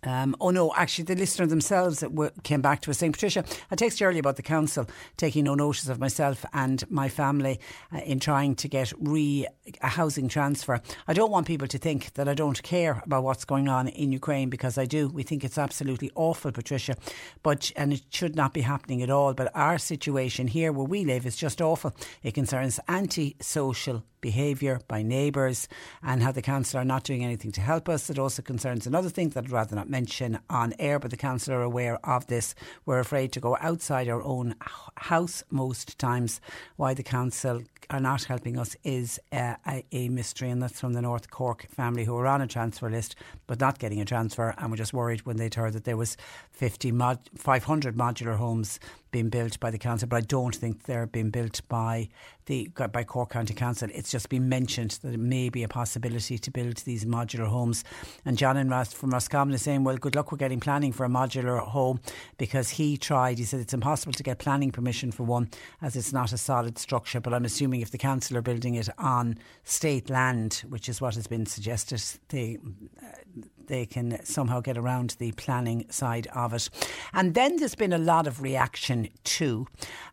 [0.03, 2.03] Um, oh no, actually, the listener themselves
[2.43, 5.55] came back to us saying, Patricia, I texted you earlier about the council taking no
[5.55, 7.59] notice of myself and my family
[7.93, 9.45] uh, in trying to get re
[9.81, 10.81] a housing transfer.
[11.07, 14.11] I don't want people to think that I don't care about what's going on in
[14.11, 15.09] Ukraine because I do.
[15.09, 16.95] We think it's absolutely awful, Patricia,
[17.43, 19.33] but and it should not be happening at all.
[19.33, 21.93] But our situation here where we live is just awful.
[22.23, 25.67] It concerns anti-social behaviour by neighbours
[26.03, 28.09] and how the council are not doing anything to help us.
[28.09, 31.53] It also concerns another thing that I'd rather not mention on air, but the council
[31.53, 32.55] are aware of this.
[32.85, 34.55] We're afraid to go outside our own
[34.95, 36.41] house most times.
[36.75, 39.55] Why the council are not helping us is uh,
[39.91, 43.15] a, mystery, and that's from the North Cork family who were on a transfer list
[43.47, 46.17] but not getting a transfer, and were just worried when they heard that there was
[46.51, 48.79] 50 mod, 500 modular homes
[49.11, 52.09] being built by the council, but I don't think they're being built by
[52.45, 53.89] the by Cork County Council.
[53.93, 57.83] It's just been mentioned that it may be a possibility to build these modular homes.
[58.25, 61.05] And John and Ross from Roscommon is saying, well, good luck with getting planning for
[61.05, 61.99] a modular home
[62.37, 63.37] because he tried.
[63.37, 65.49] He said it's impossible to get planning permission for one
[65.81, 67.21] as it's not a solid structure.
[67.21, 71.15] But I'm assuming if the council are building it on state land, which is what
[71.15, 72.57] has been suggested, they
[73.01, 76.69] uh, they can somehow get around the planning side of it.
[77.13, 79.67] And then there's been a lot of reaction to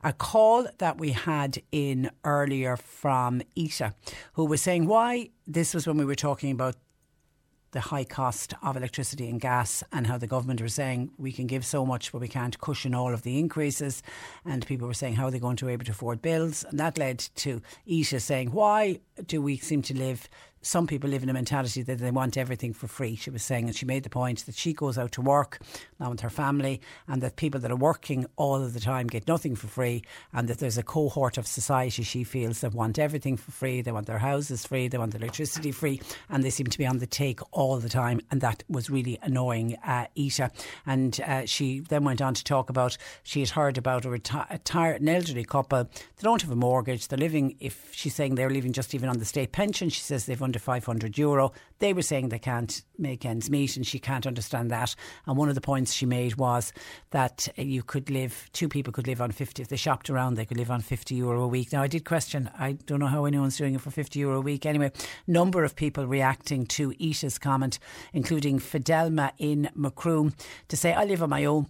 [0.05, 3.95] a call that we had in earlier from Ita,
[4.35, 6.77] who was saying why this was when we were talking about
[7.73, 11.47] the high cost of electricity and gas and how the government were saying we can
[11.47, 14.03] give so much but we can't cushion all of the increases
[14.47, 16.81] and people were saying how are they going to be able to afford bills and
[16.81, 20.27] that led to Ita saying why do we seem to live
[20.67, 23.15] some people live in a mentality that they want everything for free.
[23.15, 25.61] She was saying, and she made the point that she goes out to work
[26.01, 29.29] now with her family, and that people that are working all of the time get
[29.29, 30.03] nothing for free,
[30.33, 33.81] and that there's a cohort of society she feels that want everything for free.
[33.81, 36.99] They want their houses free, they want electricity free, and they seem to be on
[36.99, 38.21] the take all the time.
[38.31, 40.07] And that was really annoying uh.
[40.85, 45.01] And uh, she then went on to talk about she had heard about a retired,
[45.01, 45.85] an elderly couple.
[45.85, 47.09] They don't have a mortgage.
[47.09, 50.27] They're living, if she's saying they're living just even on the state pension, she says
[50.27, 51.53] they've under under 500 euro.
[51.81, 54.95] They were saying they can't make ends meet and she can't understand that.
[55.27, 56.73] And one of the points she made was
[57.11, 60.47] that you could live, two people could live on 50, if they shopped around, they
[60.47, 61.73] could live on 50 euro a week.
[61.73, 64.41] Now, I did question, I don't know how anyone's doing it for 50 euro a
[64.41, 64.65] week.
[64.65, 64.93] Anyway,
[65.27, 67.79] number of people reacting to Ita's comment,
[68.15, 70.33] including Fidelma in Macroom,
[70.69, 71.67] to say, I live on my own.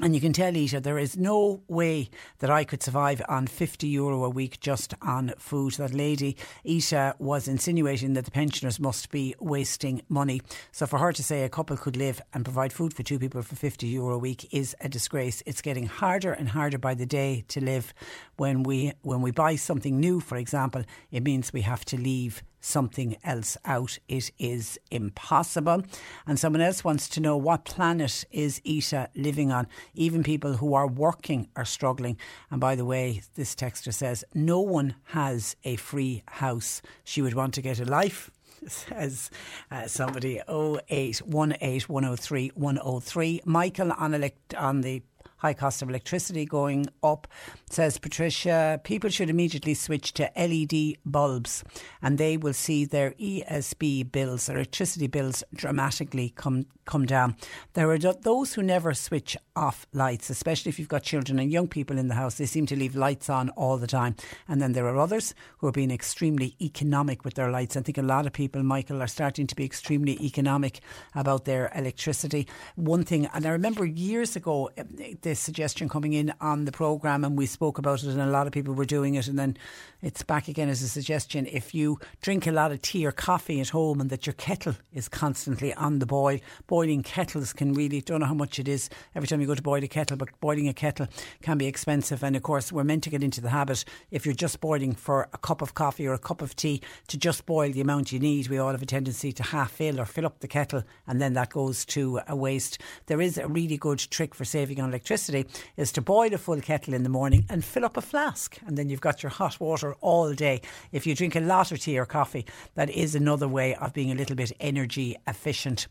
[0.00, 2.08] And you can tell Ita there is no way
[2.38, 5.74] that I could survive on 50 euro a week just on food.
[5.74, 10.40] That lady, Ita, was insinuating that the pensioners must be wasting money.
[10.70, 13.42] So for her to say a couple could live and provide food for two people
[13.42, 15.42] for 50 euro a week is a disgrace.
[15.44, 17.92] It's getting harder and harder by the day to live.
[18.38, 22.42] When we when we buy something new, for example, it means we have to leave
[22.62, 23.98] something else out.
[24.08, 25.82] It is impossible.
[26.26, 29.66] And someone else wants to know what planet is Ita living on?
[29.94, 32.16] Even people who are working are struggling.
[32.50, 36.80] And by the way, this texter says, no one has a free house.
[37.04, 38.30] She would want to get a life
[38.66, 39.30] says
[39.70, 43.40] uh, somebody 0818 103 103.
[43.44, 45.02] Michael on, elect- on the
[45.42, 47.26] high cost of electricity going up.
[47.68, 51.64] Says Patricia, people should immediately switch to LED bulbs
[52.00, 57.36] and they will see their ESB bills, electricity bills, dramatically come come down.
[57.74, 61.68] There are those who never switch off lights, especially if you've got children and young
[61.68, 62.34] people in the house.
[62.34, 64.16] They seem to leave lights on all the time.
[64.48, 67.76] And then there are others who are being extremely economic with their lights.
[67.76, 70.80] I think a lot of people, Michael, are starting to be extremely economic
[71.14, 72.48] about their electricity.
[72.74, 77.24] One thing, and I remember years ago eh, this suggestion coming in on the programme,
[77.24, 79.56] and we spoke about it, and a lot of people were doing it, and then
[80.02, 81.46] it's back again as a suggestion.
[81.46, 84.74] If you drink a lot of tea or coffee at home and that your kettle
[84.92, 88.90] is constantly on the boil, boiling kettles can really, don't know how much it is
[89.14, 91.06] every time you go to boil a kettle, but boiling a kettle
[91.40, 92.22] can be expensive.
[92.22, 95.30] And of course, we're meant to get into the habit, if you're just boiling for
[95.32, 98.18] a cup of coffee or a cup of tea, to just boil the amount you
[98.18, 98.48] need.
[98.48, 101.32] We all have a tendency to half fill or fill up the kettle, and then
[101.34, 102.78] that goes to a waste.
[103.06, 106.60] There is a really good trick for saving on electricity is to boil a full
[106.60, 109.60] kettle in the morning and fill up a flask, and then you've got your hot
[109.60, 110.60] water all day.
[110.92, 114.10] If you drink a lot of tea or coffee, that is another way of being
[114.10, 115.86] a little bit energy efficient.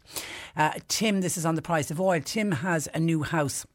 [0.56, 2.22] Uh, Tim, this is on the price of oil.
[2.24, 3.66] Tim has a new house.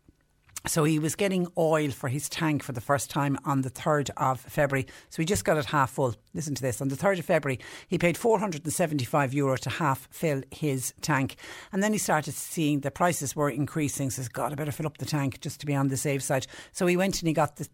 [0.69, 4.11] So he was getting oil for his tank for the first time on the 3rd
[4.17, 4.87] of February.
[5.11, 6.17] So he just got it half full.
[6.35, 6.81] Listen to this.
[6.81, 11.37] On the 3rd of February, he paid 475 euro to half fill his tank.
[11.73, 14.11] And then he started seeing the prices were increasing.
[14.11, 15.97] So he says, God, I better fill up the tank just to be on the
[15.97, 16.49] safe side.
[16.73, 17.69] So he went and he got the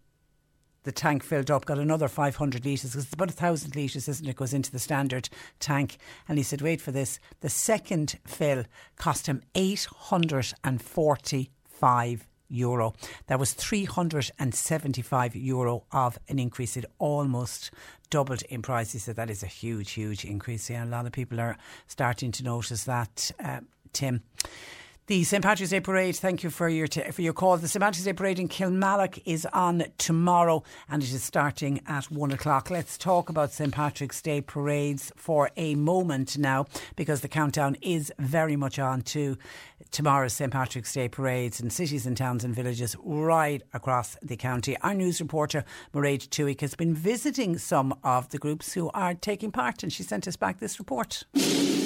[0.85, 4.27] the tank filled up, got another 500 litres, because it's about a thousand litres, isn't
[4.27, 5.29] it, goes into the standard
[5.61, 5.97] tank.
[6.29, 8.65] And he said, wait for this, the second fill
[8.97, 12.95] cost him 845 euro.
[13.27, 16.77] That was 375 euro of an increase.
[16.77, 17.71] It almost
[18.11, 19.05] doubled in prices.
[19.05, 20.69] So that is a huge, huge increase.
[20.71, 21.57] Yeah, a lot of people are
[21.87, 23.61] starting to notice that, uh,
[23.93, 24.23] Tim.
[25.09, 27.57] The St Patrick's Day Parade, thank you for your t- for your call.
[27.57, 32.05] The St Patrick's Day Parade in Kilmallock is on tomorrow and it is starting at
[32.05, 32.71] one o'clock.
[32.71, 38.13] Let's talk about St Patrick's Day parades for a moment now because the countdown is
[38.21, 39.37] very much on to
[39.91, 44.77] tomorrow's St Patrick's Day parades in cities and towns and villages right across the county.
[44.83, 49.51] Our news reporter Mairead Twohig has been visiting some of the groups who are taking
[49.51, 51.25] part and she sent us back this report.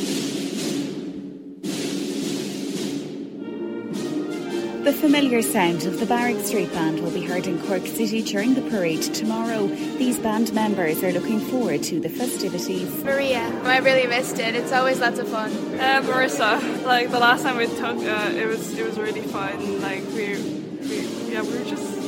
[4.86, 8.54] The familiar sound of the Barrack Street Band will be heard in Cork City during
[8.54, 9.66] the parade tomorrow.
[9.66, 13.02] These band members are looking forward to the festivities.
[13.02, 14.54] Maria, I really missed it.
[14.54, 15.50] It's always lots of fun.
[15.50, 19.82] Uh, Marissa, like the last time we took, uh, it was it was really fun.
[19.82, 20.40] Like we,
[20.78, 21.98] we yeah, we were just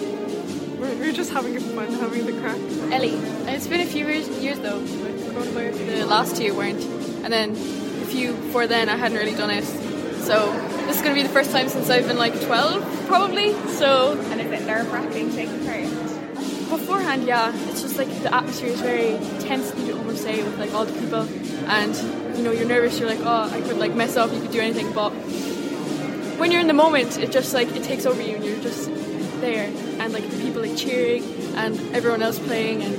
[0.78, 2.92] we were just having fun, having the crack.
[2.92, 3.18] Ellie,
[3.52, 4.78] it's been a few years, years though.
[4.78, 6.84] The last two weren't,
[7.24, 9.87] and then a few before then I hadn't really done it.
[10.20, 10.52] So
[10.86, 13.52] this is going to be the first time since I've been like 12, probably.
[13.68, 14.18] So.
[14.30, 15.84] And is it nerve wracking taking part?
[16.68, 17.52] Beforehand, yeah.
[17.68, 20.84] It's just like the atmosphere is very tense, you could almost say, with like all
[20.84, 21.26] the people.
[21.66, 21.94] And,
[22.36, 24.60] you know, you're nervous, you're like, oh, I could like mess up, you could do
[24.60, 24.92] anything.
[24.92, 25.10] But
[26.38, 28.90] when you're in the moment, it just like, it takes over you and you're just
[29.40, 29.72] there.
[29.98, 31.24] And like the people like cheering
[31.56, 32.82] and everyone else playing.
[32.82, 32.94] And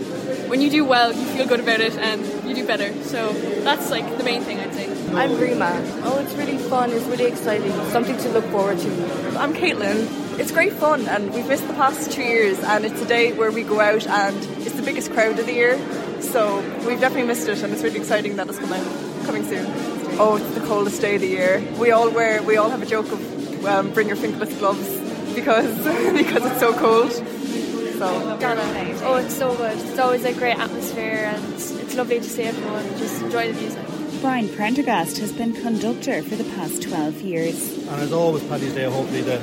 [0.48, 2.94] when you do well, you feel good about it and you do better.
[3.04, 3.34] So
[3.64, 4.90] that's like the main thing I'd say.
[5.14, 5.82] I'm Rima.
[6.04, 6.92] Oh, it's really fun.
[6.92, 7.72] It's really exciting.
[7.92, 9.40] Something to look forward to.
[9.40, 10.40] I'm Caitlin.
[10.40, 13.52] It's great fun, and we've missed the past two years, and it's a day where
[13.52, 15.78] we go out, and it's the biggest crowd of the year.
[16.22, 18.84] So we've definitely missed it, and it's really exciting that it's coming
[19.26, 19.66] coming soon.
[20.20, 21.66] Oh, it's the coldest day of the year.
[21.78, 22.42] We all wear.
[22.44, 24.90] We all have a joke of um, bring your fingerless gloves
[25.34, 25.78] because
[26.14, 27.12] because it's so cold.
[28.00, 28.40] So.
[29.02, 29.78] Oh, it's so good.
[29.78, 33.86] It's always a great atmosphere, and it's lovely to see everyone just enjoy the music.
[34.22, 37.78] Brian Prendergast has been conductor for the past 12 years.
[37.90, 39.40] And as always, Paddy's Day, hopefully the,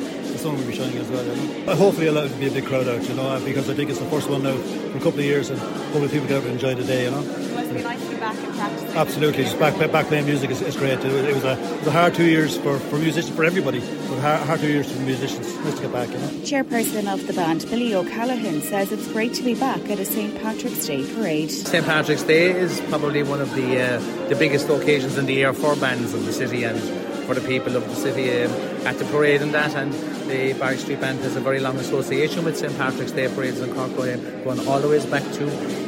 [0.47, 1.25] the sun will be shining as well.
[1.25, 1.73] You know?
[1.73, 4.07] Uh, hopefully, it'll be a big crowd out, you know, because I think it's the
[4.07, 6.75] first one now for a couple of years, and hopefully people get out and enjoy
[6.75, 7.21] the day, you know.
[7.21, 8.97] It must be nice to be back in practice.
[8.97, 10.99] Absolutely, just back back playing music is, is great.
[10.99, 13.45] It was, it was, a, it was a hard two years for, for musicians, for
[13.45, 15.55] everybody, but hard, hard two years for musicians.
[15.65, 16.29] Nice to get back, you know.
[16.47, 20.41] Chairperson of the band, Billy O'Callaghan, says it's great to be back at a St
[20.41, 21.51] Patrick's Day parade.
[21.51, 25.53] St Patrick's Day is probably one of the uh, the biggest occasions in the year
[25.53, 26.79] for bands in the city and
[27.27, 28.53] for the people of the city um,
[28.87, 29.75] at the parade and that.
[29.75, 29.93] And
[30.29, 33.75] the Barrack Street Band has a very long association with St Patrick's Day parades in
[33.75, 35.45] Cork, going all the way back to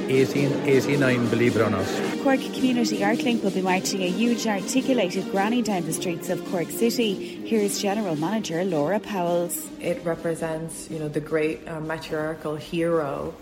[0.09, 1.87] 1889, believe it or not.
[2.23, 6.45] Cork Community Art Link will be marching a huge articulated granny down the streets of
[6.51, 7.47] Cork City.
[7.47, 9.69] Here's General Manager Laura Powells.
[9.81, 13.35] It represents, you know, the great uh, matriarchal hero,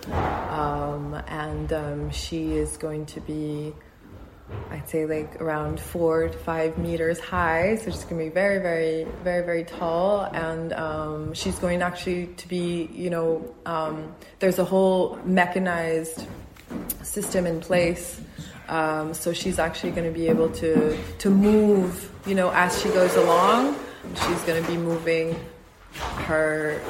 [0.51, 3.73] um, and um, she is going to be
[4.71, 7.77] I'd say like around four to five meters high.
[7.77, 10.23] So she's to be very, very, very, very tall.
[10.33, 16.27] And um, she's going actually to be, you know, um, there's a whole mechanized
[17.03, 18.21] system in place.
[18.69, 22.89] Um, so she's actually going to be able to, to move, you know, as she
[22.89, 23.77] goes along.
[24.27, 25.39] She's going to be moving
[26.27, 26.81] her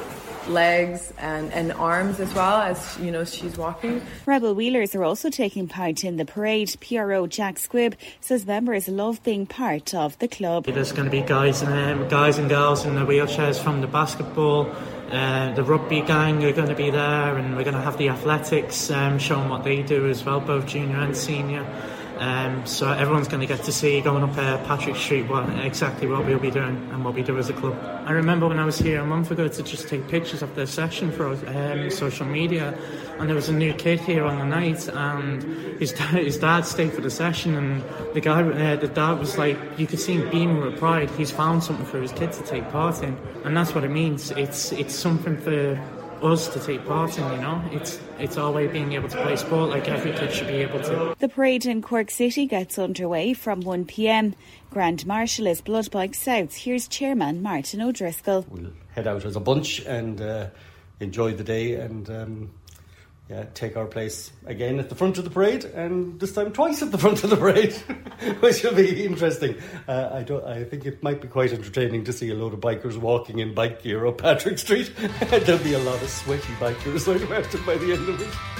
[0.49, 4.01] legs and, and arms as well as you know she's walking.
[4.25, 6.75] Rebel Wheelers are also taking part in the parade.
[6.79, 10.65] PRO Jack Squibb says members love being part of the club.
[10.65, 13.87] There's going to be guys and um, guys and girls in the wheelchairs from the
[13.87, 14.71] basketball.
[15.11, 18.09] Uh, the rugby gang are going to be there, and we're going to have the
[18.09, 21.65] athletics um, showing what they do as well, both junior and senior.
[22.19, 26.07] Um, so everyone's going to get to see going up uh, Patrick Street what exactly
[26.07, 27.77] what we'll be doing and what we do as a club.
[28.05, 30.65] I remember when I was here a month ago to just take pictures of the
[30.65, 32.77] session for um, social media,
[33.19, 35.43] and there was a new kid here on the night, and
[35.79, 37.83] his dad, his dad stayed for the session, and
[38.13, 41.09] the guy, uh, the dad was like, you could see him beaming with pride.
[41.11, 44.31] He's found something for his kid to take part in, and that's what it means.
[44.31, 45.79] It's it's something for
[46.23, 47.63] us to take part in, you know.
[47.71, 50.79] It's it's our way being able to play sport like every kid should be able
[50.81, 51.15] to.
[51.19, 54.33] The parade in Cork City gets underway from 1pm.
[54.71, 56.55] Grand Marshal is Blood Bike South.
[56.55, 58.45] Here's Chairman Martin O'Driscoll.
[58.49, 60.47] We'll head out as a bunch and uh,
[60.99, 62.51] enjoy the day and um,
[63.29, 66.81] yeah, take our place again at the front of the parade, and this time twice
[66.81, 67.73] at the front of the parade,
[68.39, 69.55] which will be interesting.
[69.87, 70.45] Uh, I don't.
[70.45, 73.53] I think it might be quite entertaining to see a load of bikers walking in
[73.53, 74.93] bike gear up Patrick Street.
[75.29, 78.56] There'll be a lot of sweaty bikers, I imagine, by the end of it.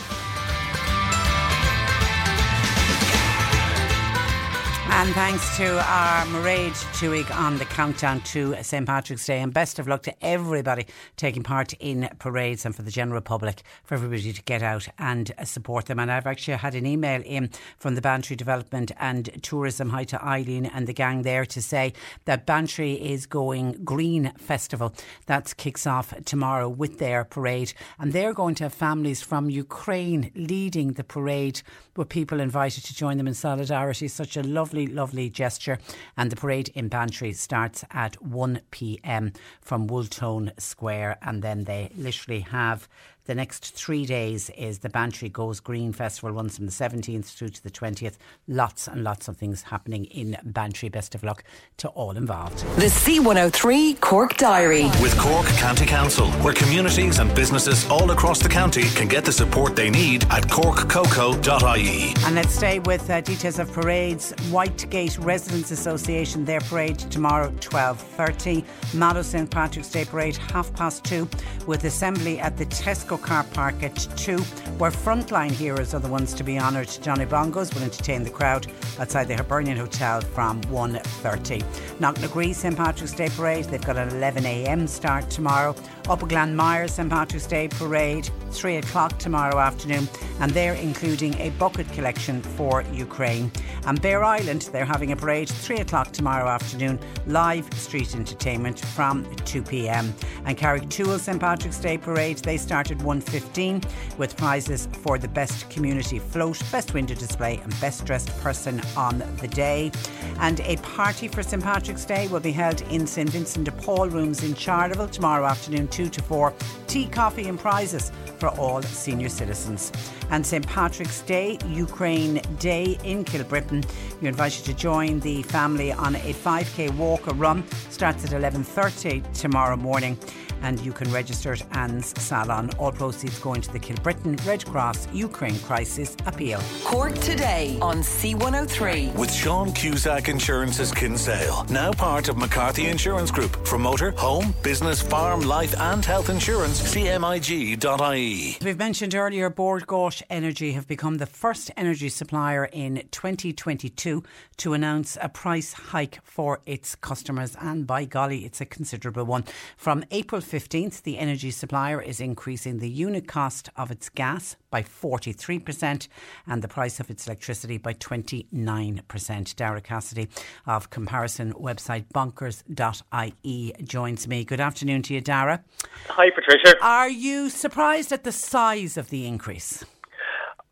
[5.07, 9.39] And thanks to our Mairead Twohig on the countdown to St Patrick's Day.
[9.39, 10.85] And best of luck to everybody
[11.15, 15.33] taking part in parades and for the general public, for everybody to get out and
[15.45, 15.97] support them.
[15.97, 19.91] And I've actually had an email in from the Bantry Development and Tourism.
[19.91, 21.93] Hi to Eileen and the gang there to say
[22.25, 24.93] that Bantry is going Green Festival.
[25.27, 27.71] That kicks off tomorrow with their parade.
[27.97, 31.61] And they're going to have families from Ukraine leading the parade
[31.95, 34.09] with people invited to join them in solidarity.
[34.09, 35.79] Such a lovely, lovely gesture.
[36.17, 41.19] And the parade in Bantry starts at 1 pm from Wolfe Tone Square.
[41.21, 42.89] And then they literally have
[43.27, 47.49] the next three days is the Bantry Goes Green Festival, runs from the 17th through
[47.49, 48.15] to the 20th.
[48.47, 50.87] Lots and lots of things happening in Bantry.
[50.87, 51.43] Best of luck
[51.77, 52.59] to all involved.
[52.77, 54.85] The C103 Cork Diary.
[55.01, 59.33] With Cork County Council, where communities and businesses all across the county can get the
[59.33, 62.13] support they need at corkcoco.ie.
[62.25, 64.31] And let's stay with uh, details of parades.
[64.49, 68.63] Whitegate Residents Association, their parade tomorrow, 12.30.
[68.93, 71.27] Mallow St Patrick's Day Parade, half past two,
[71.65, 74.37] with assembly at the Tesco car park at 2,
[74.77, 76.89] where frontline heroes are the ones to be honoured.
[77.01, 78.67] Johnny Bongos will entertain the crowd
[78.99, 81.63] outside the Hibernian Hotel from 1.30.
[81.99, 85.75] Knocknagree St Patrick's Day Parade, they've got an 11am start tomorrow.
[86.09, 90.07] Upper Glanmire St Patrick's Day Parade, 3 o'clock tomorrow afternoon,
[90.39, 93.51] and they're including a bucket collection for Ukraine.
[93.85, 99.25] And Bere Island, they're having a parade, 3 o'clock tomorrow afternoon, live street entertainment from
[99.25, 100.13] 2pm.
[100.45, 103.85] And Carrigtwohill's St Patrick's Day Parade, they start at 1.15
[104.17, 109.19] with prizes for the best community float, best window display and best dressed person on
[109.41, 109.91] the day.
[110.39, 114.09] And a party for St Patrick's Day will be held in St Vincent de Paul
[114.09, 116.53] Rooms in Charleville tomorrow afternoon 2 to 4.
[116.85, 119.91] Tea, coffee and prizes for all senior citizens.
[120.29, 123.83] And St Patrick's Day, Ukraine Day in Kilbrittain.
[124.21, 127.63] You're invited to join the family on a 5k walk or run.
[127.89, 130.19] Starts at 11.30 tomorrow morning
[130.61, 132.69] and you can register at Anne's Salon.
[132.77, 136.61] All proceeds going to the Kilbrittain Red Cross Ukraine Crisis Appeal.
[136.83, 139.15] Cork today on C103.
[139.15, 143.67] With Sean Cusack Insurance's Kinsale, now part of McCarthy Insurance Group.
[143.67, 148.57] For motor, home, business, farm, life, and health insurance, CMIG.ie.
[148.63, 154.23] We've mentioned earlier, Bord Gáis Energy have become the first energy supplier in 2022
[154.57, 159.43] to announce a price hike for its customers, and by golly, it's a considerable one.
[159.75, 164.81] From April 15th, the energy supplier is increasing the unit cost of its gas by
[164.81, 166.07] 43%
[166.47, 169.03] and the price of its electricity by 29%.
[169.03, 170.29] Daragh Cassidy
[170.65, 174.45] of comparison website bonkers.ie joins me.
[174.45, 175.63] Good afternoon to you, Daragh.
[176.07, 176.75] Hi, Patricia.
[176.81, 179.83] Are you surprised at the size of the increase?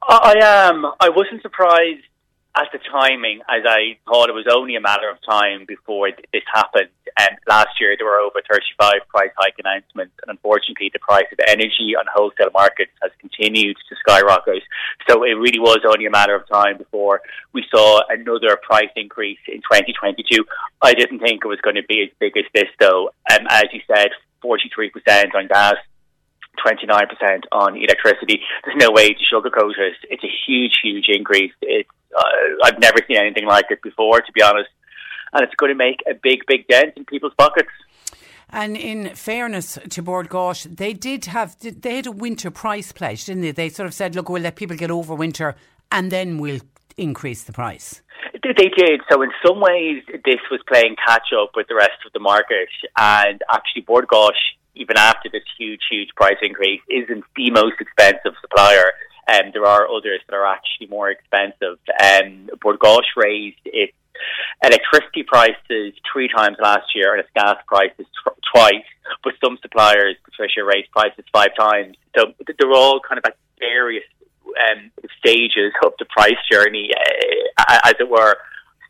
[0.08, 0.86] I am.
[1.00, 2.04] I wasn't surprised
[2.56, 6.44] at the timing, as I thought it was only a matter of time before this
[6.54, 6.90] happened.
[7.18, 11.40] And last year there were over 35 price hike announcements, and unfortunately the price of
[11.48, 14.64] energy on wholesale markets has continued to skyrocket.
[15.08, 17.22] So it really was only a matter of time before
[17.54, 20.44] we saw another price increase in 2022.
[20.82, 23.12] I didn't think it was going to be as big as this, though.
[23.32, 24.10] Um, as you said,
[24.44, 25.76] 43% on gas,
[26.66, 28.42] 29% on electricity.
[28.64, 29.96] There's no way to sugarcoat it.
[30.10, 31.54] It's a huge, huge increase.
[31.62, 32.24] It's, uh,
[32.64, 34.70] I've never seen anything like it before, to be honest.
[35.36, 37.70] And it's going to make a big, big dent in people's pockets.
[38.49, 43.26] And in fairness to Bord Gáis, they did have they had a winter price pledge,
[43.26, 43.52] didn't they?
[43.52, 45.56] They sort of said, "Look, we'll let people get over winter,
[45.91, 46.62] and then we'll
[46.95, 48.02] increase the price."
[48.34, 49.02] They did.
[49.12, 52.70] So in some ways, this was playing catch up with the rest of the market,
[52.98, 54.40] and actually, Bord Gáis
[54.76, 58.91] even after this huge, huge price increase, isn't the most expensive supplier.
[59.28, 61.80] And um, there are others that are actually more expensive.
[61.99, 63.94] Um, Bord Gáis raised its
[64.64, 68.86] electricity prices three times last year and its gas prices tw- twice.
[69.24, 71.98] But some suppliers, Patricia, raised prices five times.
[72.18, 74.04] So they're all kind of at various
[74.48, 76.92] um, stages of the price journey,
[77.58, 78.36] uh, as it were.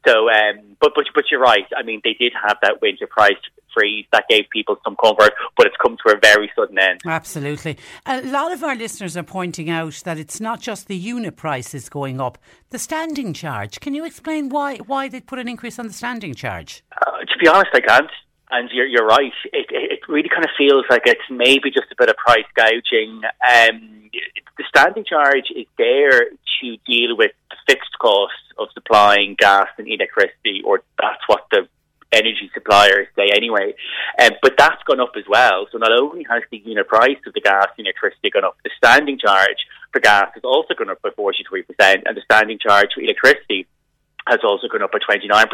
[0.07, 1.65] So, um, but but but you're right.
[1.75, 3.41] I mean, they did have that winter price
[3.75, 7.01] freeze that gave people some comfort, but it's come to a very sudden end.
[7.05, 7.77] Absolutely.
[8.05, 11.89] A lot of our listeners are pointing out that it's not just the unit prices
[11.89, 12.37] going up,
[12.69, 13.79] the standing charge.
[13.79, 16.83] Can you explain why why they put an increase on the standing charge?
[17.05, 18.11] Uh, to be honest, I can't.
[18.51, 19.33] And you're, you're right.
[19.51, 23.21] It, it really kind of feels like it's maybe just a bit of price gouging.
[23.25, 24.09] Um,
[24.57, 26.29] the standing charge is there
[26.61, 31.67] to deal with the fixed costs of supplying gas and electricity, or that's what the
[32.11, 33.73] energy suppliers say anyway.
[34.21, 35.67] Um, but that's gone up as well.
[35.71, 38.71] So not only has the unit price of the gas and electricity gone up, the
[38.77, 39.57] standing charge
[39.91, 41.43] for gas has also gone up by 43%,
[42.05, 43.67] and the standing charge for electricity
[44.27, 45.45] has also gone up by 29%.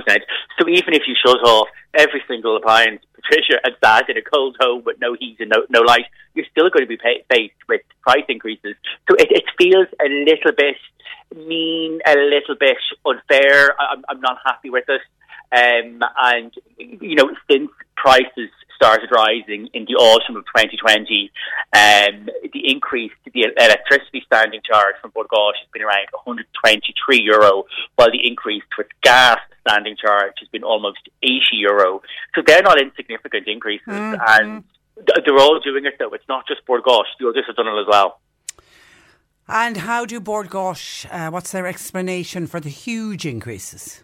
[0.57, 4.55] So even if you shut off every single appliance, Patricia, and that in a cold
[4.61, 6.05] home with no heat and no, no light,
[6.35, 8.75] you're still going to be pay- faced with price increases.
[9.09, 10.77] So it, it feels a little bit
[11.35, 13.75] mean, a little bit unfair.
[13.79, 15.01] I'm, I'm not happy with it.
[15.51, 18.49] Um, and, you know, since prices
[18.81, 21.29] started rising in the autumn of 2020,
[21.73, 27.21] um, the increase to the electricity standing charge from Bord Gáis has been around 123
[27.21, 27.65] euro,
[27.95, 29.37] while the increase to its gas
[29.67, 32.01] standing charge has been almost 80 euro.
[32.33, 34.19] So they're not insignificant increases, mm-hmm.
[34.25, 34.63] and
[34.97, 36.13] they're all doing it though.
[36.13, 38.19] It's not just Bord Gáis; the others have done it as well.
[39.47, 44.03] And how do Bord Gáis, uh, what's their explanation for the huge increases?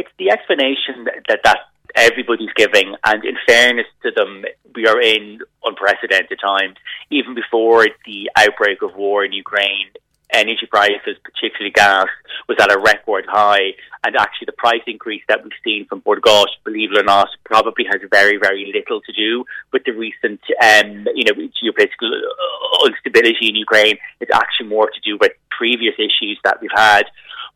[0.00, 1.58] It's the explanation that, that,
[1.96, 4.44] everybody's giving, and in fairness to them,
[4.76, 6.76] we are in unprecedented times.
[7.10, 9.88] Even before the outbreak of war in Ukraine,
[10.32, 12.06] energy prices, particularly gas,
[12.48, 13.74] was at a record high.
[14.04, 17.28] And actually, the price increase that we've seen from Bord Gáis, believe it or not,
[17.44, 22.10] probably has very, very little to do with the recent, um, you know, geopolitical
[22.86, 23.96] instability in Ukraine.
[24.20, 27.04] It's actually more to do with previous issues that we've had.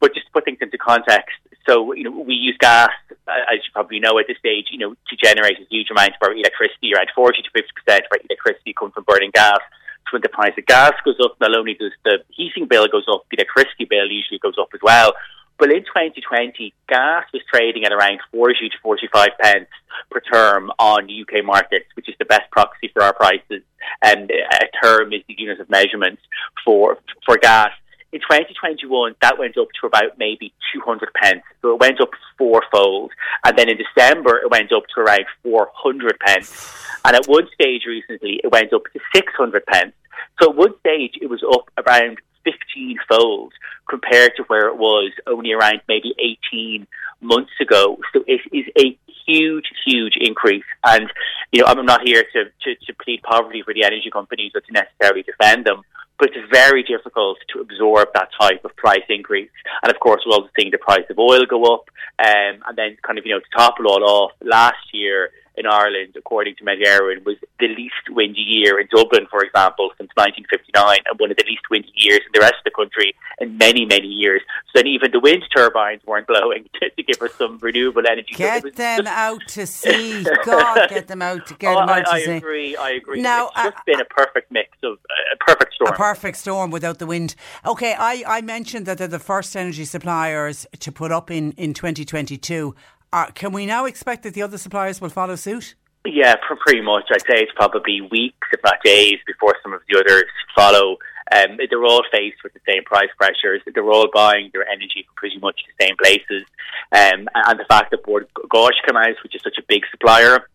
[0.00, 3.64] But just to put things into context, so, you know, we use gas, uh, as
[3.64, 6.34] you probably know at this stage, you know, to generate a huge amount of our
[6.34, 6.92] electricity.
[6.94, 9.60] Around 40 to 50% of our electricity comes from burning gas.
[10.06, 13.06] So when the price of gas goes up, not only does the heating bill goes
[13.10, 15.14] up, the electricity bill usually goes up as well.
[15.58, 19.68] But in 2020, gas was trading at around 40 to 45 pence
[20.10, 23.62] per therm on UK markets, which is the best proxy for our prices.
[24.02, 26.18] And a therm is the unit of measurement
[26.64, 27.70] for for gas.
[28.14, 31.42] In 2021, that went up to about maybe 200 pence.
[31.60, 33.10] So it went up fourfold.
[33.44, 36.72] And then in December, it went up to around 400 pence.
[37.04, 39.94] And at one stage recently, it went up to 600 pence.
[40.40, 43.52] So at one stage, it was up around 15 fold
[43.90, 46.14] compared to where it was only around maybe
[46.52, 46.86] 18
[47.20, 47.98] months ago.
[48.12, 48.96] So it is a
[49.26, 50.62] huge, huge increase.
[50.84, 51.10] And,
[51.50, 54.60] you know, I'm not here to, to, to plead poverty for the energy companies or
[54.60, 55.82] to necessarily defend them
[56.18, 59.50] but it's very difficult to absorb that type of price increase.
[59.82, 62.96] And of course, we're also seeing the price of oil go up, um, and then
[63.02, 66.64] kind of you know to top it all off, last year in Ireland, according to
[66.64, 71.30] Met Éireann, was the least windy year in Dublin, for example, since 1959, and one
[71.30, 74.42] of the least windy years in the rest of the country in many, many years.
[74.66, 78.34] So then even the wind turbines weren't blowing to, to give us some renewable energy.
[78.34, 79.16] Get so them just...
[79.16, 80.26] out to sea.
[80.44, 82.32] God, get them out to get oh, them out I, to sea.
[82.32, 82.76] I agree.
[82.76, 83.22] I agree.
[83.22, 85.92] Now, it's just uh, been a perfect mix of uh, a perfect storm.
[85.92, 87.36] A perfect storm without the wind.
[87.64, 91.74] Okay, I, I mentioned that they're the first energy suppliers to put up in, in
[91.74, 92.74] 2022.
[93.14, 95.76] Uh, can we now expect that the other suppliers will follow suit?
[96.04, 97.04] Yeah, pretty much.
[97.12, 100.96] I'd say it's probably weeks, if not days, before some of the others follow.
[101.30, 103.62] Um, they're all faced with the same price pressures.
[103.72, 106.42] They're all buying their energy from pretty much the same places.
[106.90, 110.48] Um, and the fact that Bord Gáis came out, which is such a big supplier,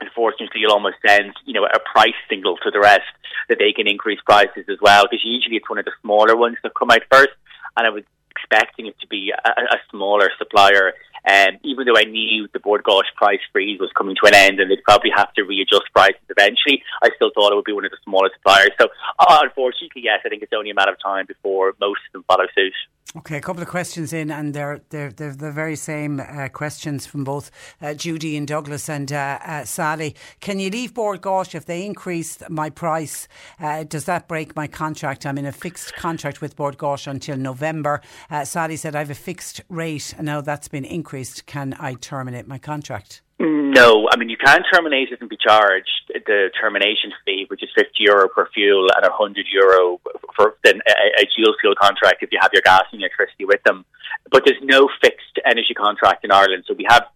[0.00, 3.12] unfortunately, you'll almost send you know a price signal to the rest
[3.50, 5.04] that they can increase prices as well.
[5.04, 7.36] Because usually it's one of the smaller ones that come out first,
[7.76, 10.94] and I was expecting it to be a, a smaller supplier.
[11.28, 14.60] Um, even though I knew the Bord Gáis price freeze was coming to an end
[14.60, 17.84] and they'd probably have to readjust prices eventually, I still thought it would be one
[17.84, 18.70] of the smaller suppliers.
[18.80, 18.88] So,
[19.18, 22.24] uh, unfortunately, yes, I think it's only a matter of time before most of them
[22.24, 22.72] follow suit.
[23.16, 27.06] Okay, a couple of questions in, and they're they're, they're the very same uh, questions
[27.06, 27.50] from both
[27.82, 30.14] uh, Judy and Douglas and uh, uh Sally.
[30.38, 33.26] Can you leave Bord Gáis if they increase my price?
[33.58, 35.26] Uh, does that break my contract?
[35.26, 38.00] I'm in a fixed contract with Bord Gáis until November.
[38.30, 41.46] Uh, Sally said I have a fixed rate, and now that's been increased.
[41.46, 43.22] Can I terminate my contract?
[43.40, 47.70] No, I mean you can terminate it and be charged the termination fee, which is
[47.74, 49.98] fifty euro per fuel and hundred euro
[50.36, 53.62] for then a, a dual fuel contract if you have your gas and electricity with
[53.64, 53.86] them.
[54.30, 57.06] But there's no fixed energy contract in Ireland, so we have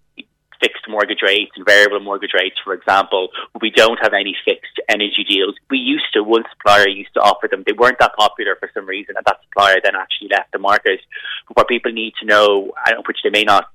[0.60, 3.28] fixed mortgage rates and variable mortgage rates, for example.
[3.60, 5.56] We don't have any fixed energy deals.
[5.68, 7.64] We used to, one supplier used to offer them.
[7.66, 11.00] They weren't that popular for some reason, and that supplier then actually left the market.
[11.48, 12.72] But what people need to know,
[13.06, 13.68] which they may not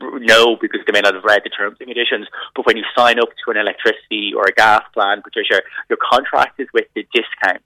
[0.00, 2.26] know because they may not have read the terms and conditions.
[2.54, 6.60] But when you sign up to an electricity or a gas plan, Patricia, your contract
[6.60, 7.62] is with the discount.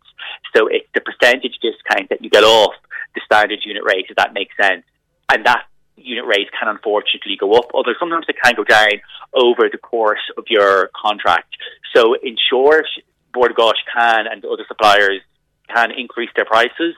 [0.54, 2.74] So it's the percentage discount that you get off
[3.14, 4.84] the standard unit rate, if that makes sense.
[5.32, 5.64] And that
[5.96, 9.00] unit rate can unfortunately go up, although sometimes it can go down
[9.34, 11.54] over the course of your contract.
[11.94, 12.86] So in short,
[13.32, 15.20] Bord Gáis can and other suppliers
[15.74, 16.94] can increase their prices,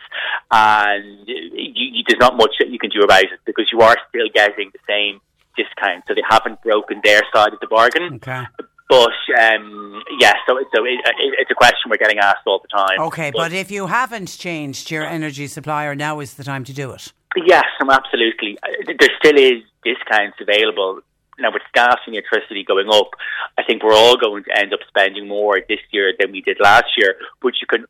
[0.50, 3.96] and you, you, there's not much that you can do about it because you are
[4.08, 5.20] still getting the same
[5.56, 6.04] discount.
[6.08, 8.14] So they haven't broken their side of the bargain.
[8.14, 8.44] Okay.
[8.88, 12.68] But um, yeah, so so it, it, it's a question we're getting asked all the
[12.68, 13.00] time.
[13.00, 16.74] Okay, but, but if you haven't changed your energy supplier, now is the time to
[16.74, 17.12] do it.
[17.46, 18.58] Yes, absolutely.
[18.62, 21.00] Uh, there still is discounts available
[21.42, 23.10] now with gas and electricity going up,
[23.58, 26.58] I think we're all going to end up spending more this year than we did
[26.60, 27.16] last year.
[27.42, 27.84] But you can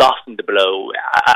[0.00, 0.90] soften the blow,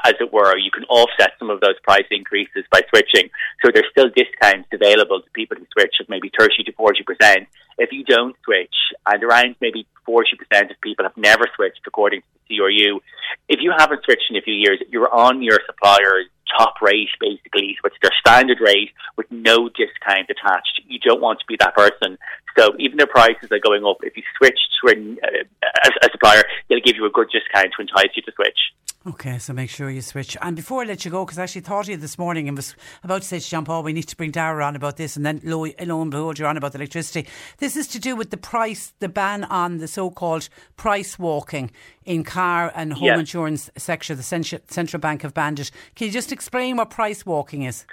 [0.05, 0.57] as it were.
[0.57, 3.31] You can offset some of those price increases by switching.
[3.65, 7.49] So there's still discounts available to people who switch of maybe 30 to 40 percent.
[7.79, 8.75] If you don't switch,
[9.07, 13.01] and around maybe 40 percent of people have never switched, according to the CRU,
[13.49, 17.77] if you haven't switched in a few years, you're on your supplier's top rate, basically.
[17.81, 20.83] So it's their standard rate with no discount attached.
[20.87, 22.19] You don't want to be that person.
[22.57, 23.99] So even their prices are going up.
[24.03, 25.45] If you switch to a, uh,
[25.85, 28.59] a, a supplier, they'll give you a good discount to entice you to switch.
[29.09, 30.37] Okay, so make sure you switch.
[30.43, 32.55] And before I let you go, because I actually thought of you this morning and
[32.55, 35.17] was about to say to Jean Paul, we need to bring Daragh on about this,
[35.17, 37.27] and then lo, lo and behold, you're on about the electricity.
[37.57, 41.71] This is to do with the price, the ban on the so called price walking
[42.05, 43.19] in car and home yes.
[43.19, 44.15] insurance sector.
[44.15, 45.71] The Central Bank have banned it.
[45.95, 47.87] Can you just explain what price walking is?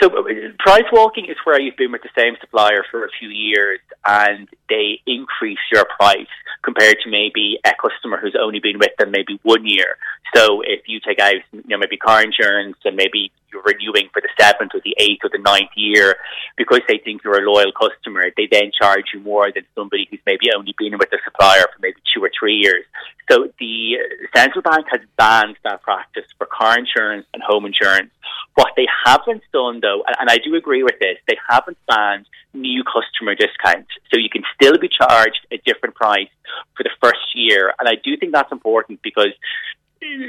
[0.00, 0.22] So, uh,
[0.60, 4.48] price walking is where you've been with the same supplier for a few years and
[4.70, 6.26] they increase your price
[6.62, 9.96] compared to maybe a customer who's only been with them maybe one year.
[10.34, 14.20] So if you take out, you know, maybe car insurance and maybe you're renewing for
[14.20, 16.16] the seventh or the eighth or the ninth year,
[16.56, 20.20] because they think you're a loyal customer, they then charge you more than somebody who's
[20.26, 22.84] maybe only been with the supplier for maybe two or three years.
[23.30, 23.94] So the
[24.34, 28.10] central bank has banned that practice for car insurance and home insurance.
[28.54, 32.82] What they haven't done though, and I do agree with this, they haven't banned new
[32.84, 33.90] customer discounts.
[34.12, 36.28] So you can still be charged a different price
[36.76, 37.72] for the first year.
[37.78, 39.32] And I do think that's important because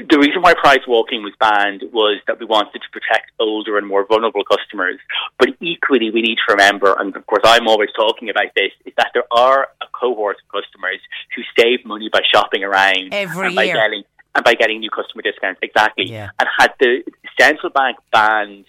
[0.08, 3.86] the reason why price walking was banned was that we wanted to protect older and
[3.86, 4.98] more vulnerable customers.
[5.38, 8.92] But equally, we need to remember, and of course, I'm always talking about this, is
[8.96, 11.00] that there are a cohort of customers
[11.34, 13.74] who save money by shopping around every and by year.
[13.74, 14.04] Getting,
[14.34, 15.60] and by getting new customer discounts.
[15.62, 16.06] Exactly.
[16.06, 16.30] Yeah.
[16.38, 17.02] And had the
[17.38, 18.66] central bank banned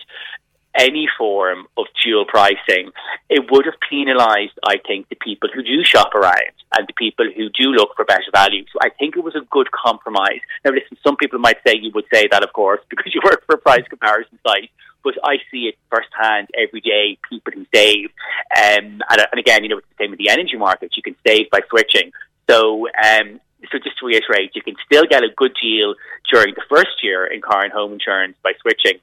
[0.77, 2.91] any form of dual pricing,
[3.29, 7.25] it would have penalised, I think, the people who do shop around and the people
[7.35, 8.63] who do look for better value.
[8.71, 10.39] So I think it was a good compromise.
[10.63, 13.45] Now, listen, some people might say you would say that, of course, because you work
[13.45, 14.69] for a price comparison site.
[15.03, 17.17] But I see it firsthand every day.
[17.29, 18.09] People who save,
[18.57, 20.97] um, and, and again, you know, it's the same with the energy market.
[20.97, 22.11] You can save by switching.
[22.49, 23.39] So um,
[23.71, 25.95] so just to reiterate, you can still get a good deal
[26.31, 28.99] during the first year in car and home insurance by switching.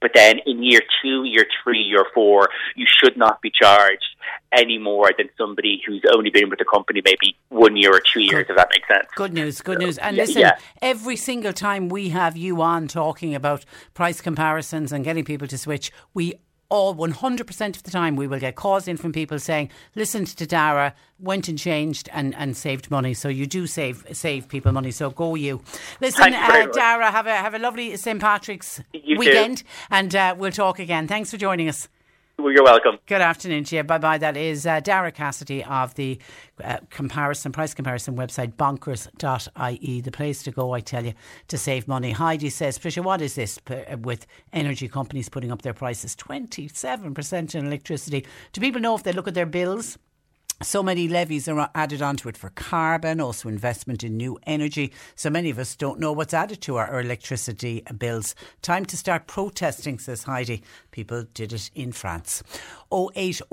[0.00, 4.16] But then in year two, year three, year four, you should not be charged
[4.52, 8.20] any more than somebody who's only been with the company maybe one year or two
[8.20, 8.50] years, good.
[8.50, 9.06] if that makes sense.
[9.14, 9.98] Good news, good news.
[9.98, 10.58] And listen, yeah.
[10.82, 13.64] every single time we have you on talking about
[13.94, 16.34] price comparisons and getting people to switch, we
[16.70, 20.46] all 100% of the time we will get calls in from people saying, listened to
[20.46, 23.12] Daragh, went and changed and, and saved money.
[23.12, 24.90] So you do save save people money.
[24.90, 25.62] So go you.
[26.00, 29.64] Listen, uh, Daragh, have a have a lovely St Patrick's You weekend, too.
[29.90, 31.06] and uh, we'll talk again.
[31.06, 31.88] Thanks for joining us.
[32.42, 32.98] Well, you're welcome.
[33.04, 33.82] Good afternoon to you.
[33.82, 34.16] Bye bye.
[34.16, 36.18] That is uh, Daragh Cassidy of the
[36.64, 40.00] uh, comparison price comparison website bonkers.ie.
[40.00, 41.12] The place to go, I tell you,
[41.48, 42.12] to save money.
[42.12, 46.16] Heidi says, Patricia, what is this uh, with energy companies putting up their prices?
[46.16, 48.24] 27% in electricity.
[48.52, 49.98] Do people know if they look at their bills?
[50.62, 54.92] So many levies are added onto it for carbon, also investment in new energy.
[55.14, 58.34] So many of us don't know what's added to our, our electricity bills.
[58.60, 60.62] Time to start protesting, says Heidi.
[60.90, 62.42] People did it in France.
[62.92, 63.46] 0818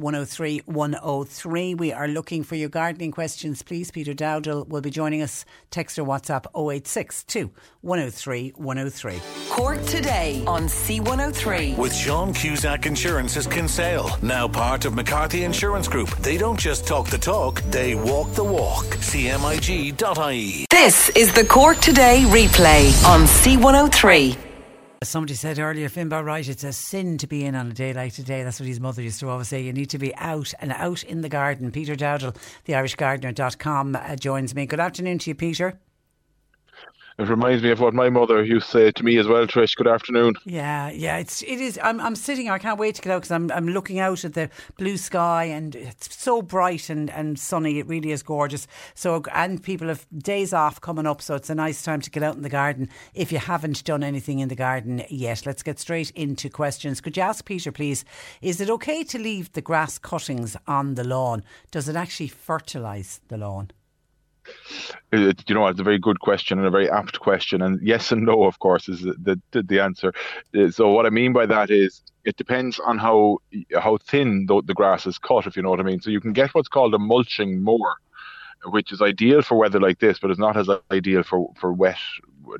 [0.00, 1.74] 103 103.
[1.74, 3.90] We are looking for your gardening questions, please.
[3.90, 5.44] Peter Dowdall will be joining us.
[5.72, 7.50] Text or WhatsApp 0862
[7.80, 9.20] 103 103.
[9.50, 11.76] Cork today on C103.
[11.76, 16.10] With Sean Cusack Insurance's Kinsale, now part of McCarthy Insurance Group.
[16.18, 18.84] They don't just talk the talk, they walk the walk.
[18.84, 20.66] CMIG.ie.
[20.70, 24.36] This is the Cork Today replay on C103.
[25.02, 28.12] Somebody said earlier, Finbar, right, it's a sin to be in on a day like
[28.12, 28.42] today.
[28.42, 29.62] That's what his mother used to always say.
[29.62, 31.70] You need to be out and out in the garden.
[31.70, 34.66] Peter Dowdall, theirishgardener.com, uh, joins me.
[34.66, 35.80] Good afternoon to you, Peter.
[37.16, 39.76] It reminds me of what my mother used to say to me as well, Trish.
[39.76, 40.34] Good afternoon.
[40.44, 41.78] Yeah, yeah, it's it is.
[41.80, 42.50] I'm I'm sitting.
[42.50, 45.44] I can't wait to get out because I'm I'm looking out at the blue sky
[45.44, 47.78] and it's so bright and and sunny.
[47.78, 48.66] It really is gorgeous.
[48.94, 52.24] So and people have days off coming up, so it's a nice time to get
[52.24, 52.88] out in the garden.
[53.14, 57.00] If you haven't done anything in the garden yet, let's get straight into questions.
[57.00, 58.04] Could you ask Peter, please?
[58.42, 61.44] Is it okay to leave the grass cuttings on the lawn?
[61.70, 63.70] Does it actually fertilise the lawn?
[65.12, 67.62] It, you know, it's a very good question and a very apt question.
[67.62, 70.12] And yes and no, of course, is the the, the answer.
[70.56, 73.38] Uh, So what I mean by that is it depends on how
[73.78, 76.00] how thin the, the grass is cut, if you know what I mean.
[76.00, 77.94] So you can get what's called a mulching mower,
[78.66, 81.98] which is ideal for weather like this, but it's not as ideal for for wet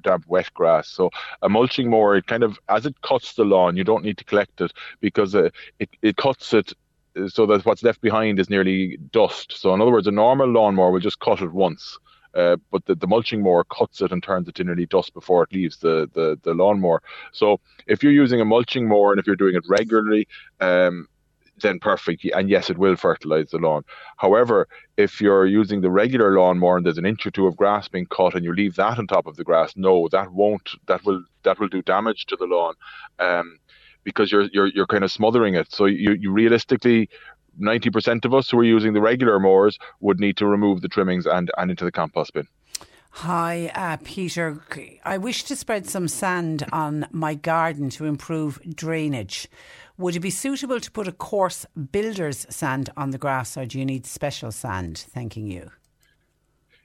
[0.03, 1.11] damp wet grass so
[1.43, 4.25] a mulching mower it kind of as it cuts the lawn you don't need to
[4.25, 5.49] collect it because uh,
[5.79, 6.75] it, it cuts it uh,
[7.29, 9.53] so that what's left behind is nearly dust.
[9.57, 11.99] So in other words, a normal lawnmower will just cut it once,
[12.35, 15.45] uh, but the, the mulching mower cuts it and turns it to nearly dust before
[15.45, 17.03] it leaves the, the the lawnmower.
[17.33, 20.27] So if you're using a mulching mower and if you're doing it regularly,
[20.61, 21.09] um,
[21.61, 22.25] then perfect.
[22.35, 23.85] And yes, it will fertilize the lawn.
[24.17, 24.67] However,
[24.97, 28.07] if you're using the regular lawnmower and there's an inch or two of grass being
[28.07, 30.71] cut and you leave that on top of the grass, no, that won't.
[30.87, 32.75] That will that will do damage to the lawn.
[33.19, 33.59] Um,
[34.05, 35.73] because you're you're you're kind of smothering it.
[35.73, 37.09] So you you realistically.
[37.61, 41.25] 90% of us who are using the regular mowers would need to remove the trimmings
[41.25, 42.49] and, and into the compost bin.
[43.11, 44.61] Hi, uh, Peter.
[45.05, 49.47] I wish to spread some sand on my garden to improve drainage.
[49.99, 53.79] Would it be suitable to put a coarse builder's sand on the grass, or do
[53.79, 54.99] you need special sand?
[54.99, 55.71] Thanking you.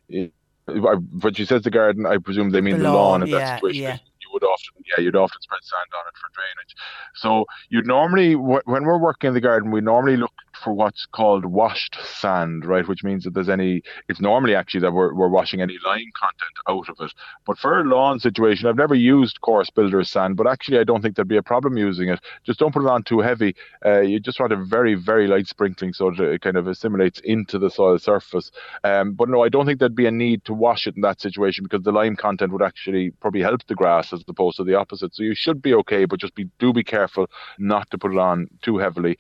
[0.08, 0.34] It-
[0.68, 3.82] But she says the garden, I presume they mean the, lawn, in yeah, that situation.
[3.82, 3.98] yeah.
[4.40, 6.76] Would often, yeah, you'd often spread sand on it for drainage.
[7.16, 10.32] So you'd normally, when we're working in the garden, we normally look
[10.64, 12.88] for what's called washed sand, right?
[12.88, 16.52] Which means that there's any, it's normally actually that we're, we're washing any lime content
[16.68, 17.14] out of it.
[17.46, 21.02] But for a lawn situation, I've never used coarse builder's sand, but actually I don't
[21.02, 22.20] think there'd be a problem using it.
[22.44, 23.56] Just don't put it on too heavy.
[23.86, 27.22] Uh, you just want a very, very light sprinkling so that it kind of assimilates
[27.24, 28.52] into the soil surface.
[28.84, 31.22] Um, but no, I don't think there'd be a need to wash it in that
[31.22, 34.76] situation because the lime content would actually probably help the grass as opposed to the
[34.76, 35.16] opposite.
[35.16, 37.28] So you should be okay, but just be do be careful
[37.58, 39.18] not to put it on too heavily.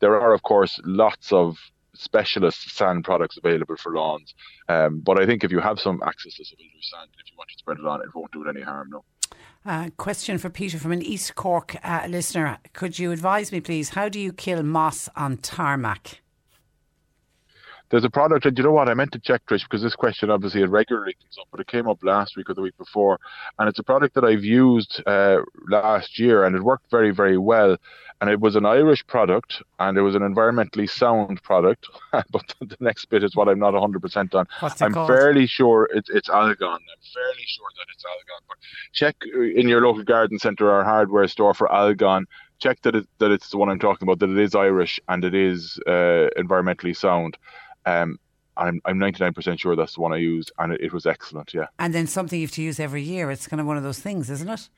[0.00, 1.56] There are, of course, lots of
[1.94, 4.34] specialist sand products available for lawns.
[4.68, 7.50] Um, but I think if you have some access to some sand, if you want
[7.50, 9.04] to spread it on, it won't do it any harm, no.
[9.64, 12.58] Uh, question for Peter from an East Cork uh, listener.
[12.72, 16.21] Could you advise me, please, how do you kill moss on tarmac?
[17.92, 18.88] There's a product, and you know what?
[18.88, 21.66] I meant to check, Trish, because this question obviously it regularly comes up, but it
[21.66, 23.20] came up last week or the week before.
[23.58, 27.36] And it's a product that I've used uh, last year, and it worked very, very
[27.36, 27.76] well.
[28.22, 31.86] And it was an Irish product, and it was an environmentally sound product.
[32.12, 34.46] but the next bit is what I'm not 100% on.
[34.60, 35.08] What's it I'm called?
[35.08, 36.62] fairly sure it's, it's Algon.
[36.62, 38.40] I'm fairly sure that it's Algon.
[38.48, 38.56] But
[38.94, 39.16] check
[39.54, 42.24] in your local garden centre or hardware store for Algon.
[42.58, 44.20] Check that it, that it's the one I'm talking about.
[44.20, 47.36] That it is Irish and it is uh, environmentally sound.
[47.86, 48.18] Um,
[48.56, 51.54] I'm I'm 99% sure that's the one I used, and it, it was excellent.
[51.54, 51.66] Yeah.
[51.78, 53.30] And then something you have to use every year.
[53.30, 54.68] It's kind of one of those things, isn't it?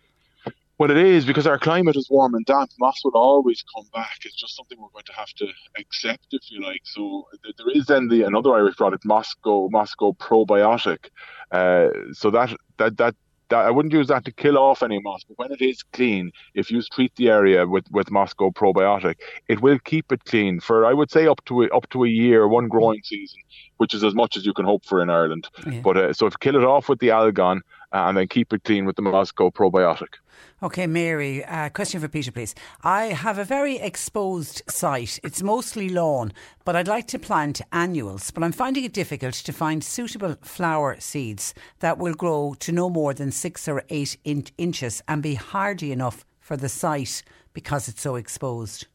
[0.76, 2.70] Well, it is because our climate is warm and damp.
[2.80, 4.18] Moss will always come back.
[4.24, 5.46] It's just something we're going to have to
[5.78, 6.80] accept, if you like.
[6.82, 11.10] So th- there is then the another Irish product, Moscow Moscow Probiotic.
[11.52, 13.14] Uh, so that that that
[13.48, 16.32] that I wouldn't use that to kill off any moss, but when it is clean,
[16.54, 19.16] if you treat the area with, with Moscow probiotic,
[19.48, 22.08] it will keep it clean for I would say up to a, up to a
[22.08, 23.40] year, one growing season,
[23.76, 25.48] which is as much as you can hope for in Ireland.
[25.66, 25.80] Yeah.
[25.80, 27.60] But uh, so if you kill it off with the Algon
[27.94, 30.14] and then keep it clean with the Moscow probiotic.
[30.62, 32.54] Okay, Mary, uh, question for Peter, please.
[32.82, 35.20] I have a very exposed site.
[35.22, 36.32] It's mostly lawn,
[36.64, 38.30] but I'd like to plant annuals.
[38.30, 42.90] But I'm finding it difficult to find suitable flower seeds that will grow to no
[42.90, 47.22] more than six or eight in- inches and be hardy enough for the site
[47.52, 48.86] because it's so exposed.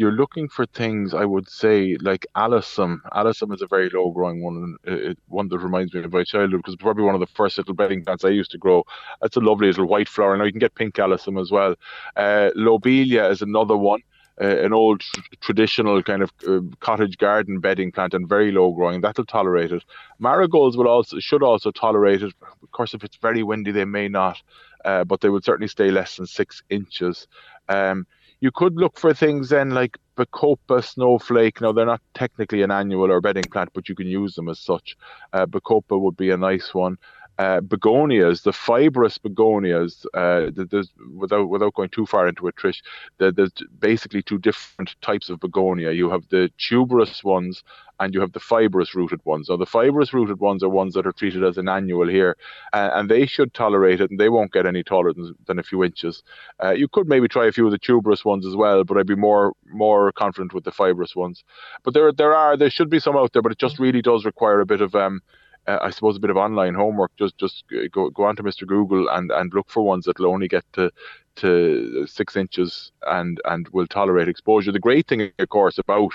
[0.00, 3.00] You're looking for things I would say like alyssum.
[3.12, 6.60] Alyssum is a very low growing one, it, one that reminds me of my childhood
[6.60, 8.82] because it's probably one of the first little bedding plants I used to grow.
[9.20, 10.34] That's a lovely little white flower.
[10.38, 11.74] Now you can get pink alyssum as well.
[12.16, 14.00] Uh, lobelia is another one.
[14.40, 18.72] Uh, an old tr- traditional kind of uh, cottage garden bedding plant and very low
[18.72, 19.84] growing that'll tolerate it
[20.18, 22.32] marigolds will also should also tolerate it
[22.62, 24.40] of course if it's very windy they may not
[24.86, 27.28] uh, but they would certainly stay less than six inches
[27.68, 28.06] um,
[28.40, 31.60] you could look for things then like Bacopa snowflake.
[31.60, 34.58] Now they're not technically an annual or bedding plant, but you can use them as
[34.60, 34.96] such.
[35.32, 36.96] Uh, Bacopa would be a nice one.
[37.40, 42.82] Uh, begonias, the fibrous begonias, uh, there's, without without going too far into it, Trish,
[43.16, 45.92] there, there's basically two different types of begonia.
[45.92, 47.64] You have the tuberous ones
[47.98, 49.46] and you have the fibrous rooted ones.
[49.46, 52.36] So the fibrous rooted ones are ones that are treated as an annual here,
[52.74, 55.62] uh, and they should tolerate it, and they won't get any taller than, than a
[55.62, 56.22] few inches.
[56.62, 59.06] Uh, you could maybe try a few of the tuberous ones as well, but I'd
[59.06, 61.42] be more more confident with the fibrous ones.
[61.84, 64.26] But there there are there should be some out there, but it just really does
[64.26, 65.22] require a bit of um,
[65.66, 67.12] uh, I suppose a bit of online homework.
[67.16, 68.66] Just just go go onto Mr.
[68.66, 70.90] Google and, and look for ones that'll only get to
[71.36, 74.72] to six inches and and will tolerate exposure.
[74.72, 76.12] The great thing, of course, about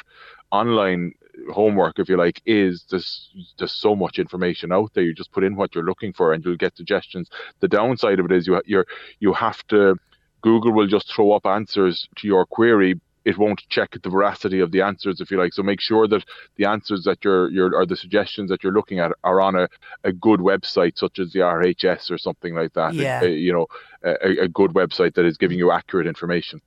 [0.51, 1.13] online
[1.53, 5.03] homework, if you like, is there's there's so much information out there.
[5.03, 7.29] You just put in what you're looking for, and you'll get suggestions.
[7.59, 8.87] The downside of it is you you're
[9.19, 9.95] you have to
[10.41, 13.01] Google will just throw up answers to your query.
[13.25, 15.53] It won't check the veracity of the answers, if you like.
[15.53, 16.23] So make sure that
[16.57, 19.67] the answers that you're, you're or the suggestions that you're looking at are on a,
[20.03, 22.93] a good website, such as the RHS or something like that.
[22.93, 23.21] Yeah.
[23.21, 23.67] A- a- you know,
[24.03, 26.61] a, a good website that is giving you accurate information.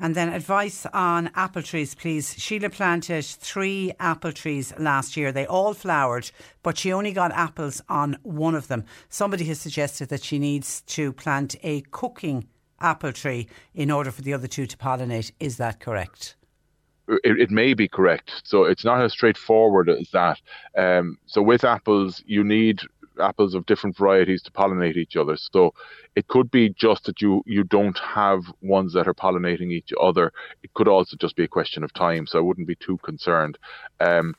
[0.00, 2.34] And then advice on apple trees, please.
[2.38, 5.30] Sheila planted three apple trees last year.
[5.30, 6.30] They all flowered,
[6.62, 8.84] but she only got apples on one of them.
[9.08, 12.48] Somebody has suggested that she needs to plant a cooking
[12.80, 15.32] apple tree in order for the other two to pollinate.
[15.40, 16.36] Is that correct?
[17.08, 18.42] it, it may be correct.
[18.44, 20.40] So it's not as straightforward as that.
[20.76, 22.80] Um, so with apples, you need
[23.20, 25.36] apples of different varieties to pollinate each other.
[25.36, 25.74] So
[26.14, 30.32] it could be just that you you don't have ones that are pollinating each other.
[30.62, 32.26] It could also just be a question of time.
[32.26, 33.58] So I wouldn't be too concerned.
[34.00, 34.34] Um,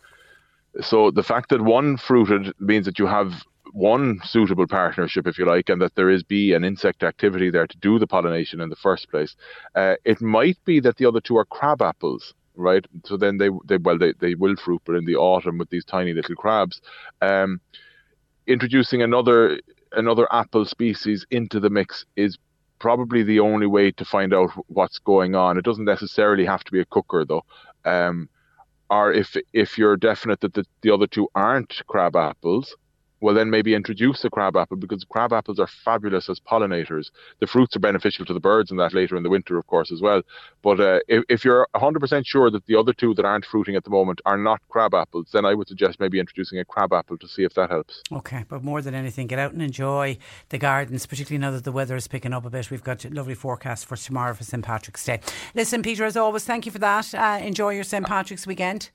[0.81, 3.43] so the fact that one fruited means that you have
[3.73, 7.67] one suitable partnership, if you like, and that there is bee and insect activity there
[7.67, 9.35] to do the pollination in the first place.
[9.75, 12.85] Uh, it might be that the other two are crab apples, right?
[13.05, 15.85] So then they, they well, they, they will fruit, but in the autumn with these
[15.85, 16.81] tiny little crabs.
[17.21, 17.61] Um,
[18.47, 19.59] introducing another
[19.93, 22.37] another apple species into the mix is
[22.79, 25.57] probably the only way to find out what's going on.
[25.57, 27.43] It doesn't necessarily have to be a cooker though.
[27.85, 28.29] Um,
[28.89, 32.75] or if if you're definite that the, the other two aren't crab apples,
[33.21, 37.11] well then maybe introduce a crab apple because crab apples are fabulous as pollinators.
[37.39, 39.91] The fruits are beneficial to the birds and that later in the winter, of course,
[39.91, 40.21] as well.
[40.61, 43.83] But uh, if, if you're 100% sure that the other two that aren't fruiting at
[43.83, 47.17] the moment are not crab apples, then I would suggest maybe introducing a crab apple
[47.17, 48.01] to see if that helps.
[48.11, 50.17] Okay, but more than anything, get out and enjoy
[50.49, 52.71] the gardens, particularly now that the weather is picking up a bit.
[52.71, 55.19] We've got lovely forecast for tomorrow for St Patrick's Day.
[55.55, 57.13] Listen, Peter, as always, thank you for that.
[57.13, 58.89] Uh, enjoy your St Patrick's weekend.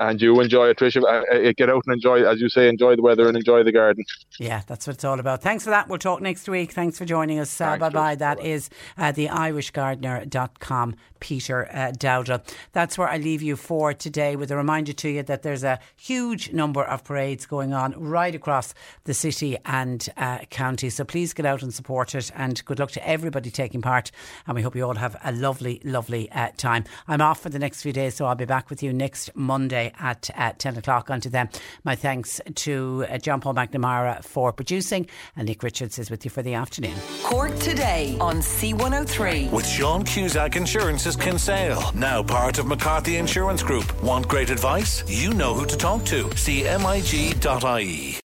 [0.00, 1.02] And you enjoy it, Tricia.
[1.02, 3.72] Uh, uh, get out and enjoy, as you say, enjoy the weather and enjoy the
[3.72, 4.04] garden.
[4.38, 5.42] Yeah, that's what it's all about.
[5.42, 5.88] Thanks for that.
[5.88, 6.70] We'll talk next week.
[6.70, 7.60] Thanks for joining us.
[7.60, 8.14] Uh, bye bye.
[8.14, 12.38] That is uh, the irishgardener.com, Peter uh.
[12.72, 15.80] That's where I leave you for today with a reminder to you that there's a
[15.96, 20.90] huge number of parades going on right across the city and uh, county.
[20.90, 22.30] So please get out and support it.
[22.36, 24.12] And good luck to everybody taking part.
[24.46, 26.84] And we hope you all have a lovely, lovely uh, time.
[27.08, 29.87] I'm off for the next few days, so I'll be back with you next Monday
[29.98, 31.10] at, at 10 o'clock.
[31.10, 31.48] Unto them.
[31.84, 35.06] my thanks to uh, John Paul McNamara for producing,
[35.36, 36.94] and Nick Richards is with you for the afternoon.
[37.22, 39.50] Cork today on C103.
[39.50, 44.02] With Sean Cusack Insurance's Kinsale, now part of McCarthy Insurance Group.
[44.02, 45.02] Want great advice?
[45.08, 46.24] You know who to talk to.
[46.24, 48.18] CMIG.ie.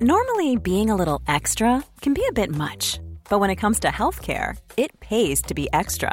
[0.00, 3.88] Normally, being a little extra can be a bit much, but when it comes to
[3.88, 6.12] healthcare, it pays to be extra.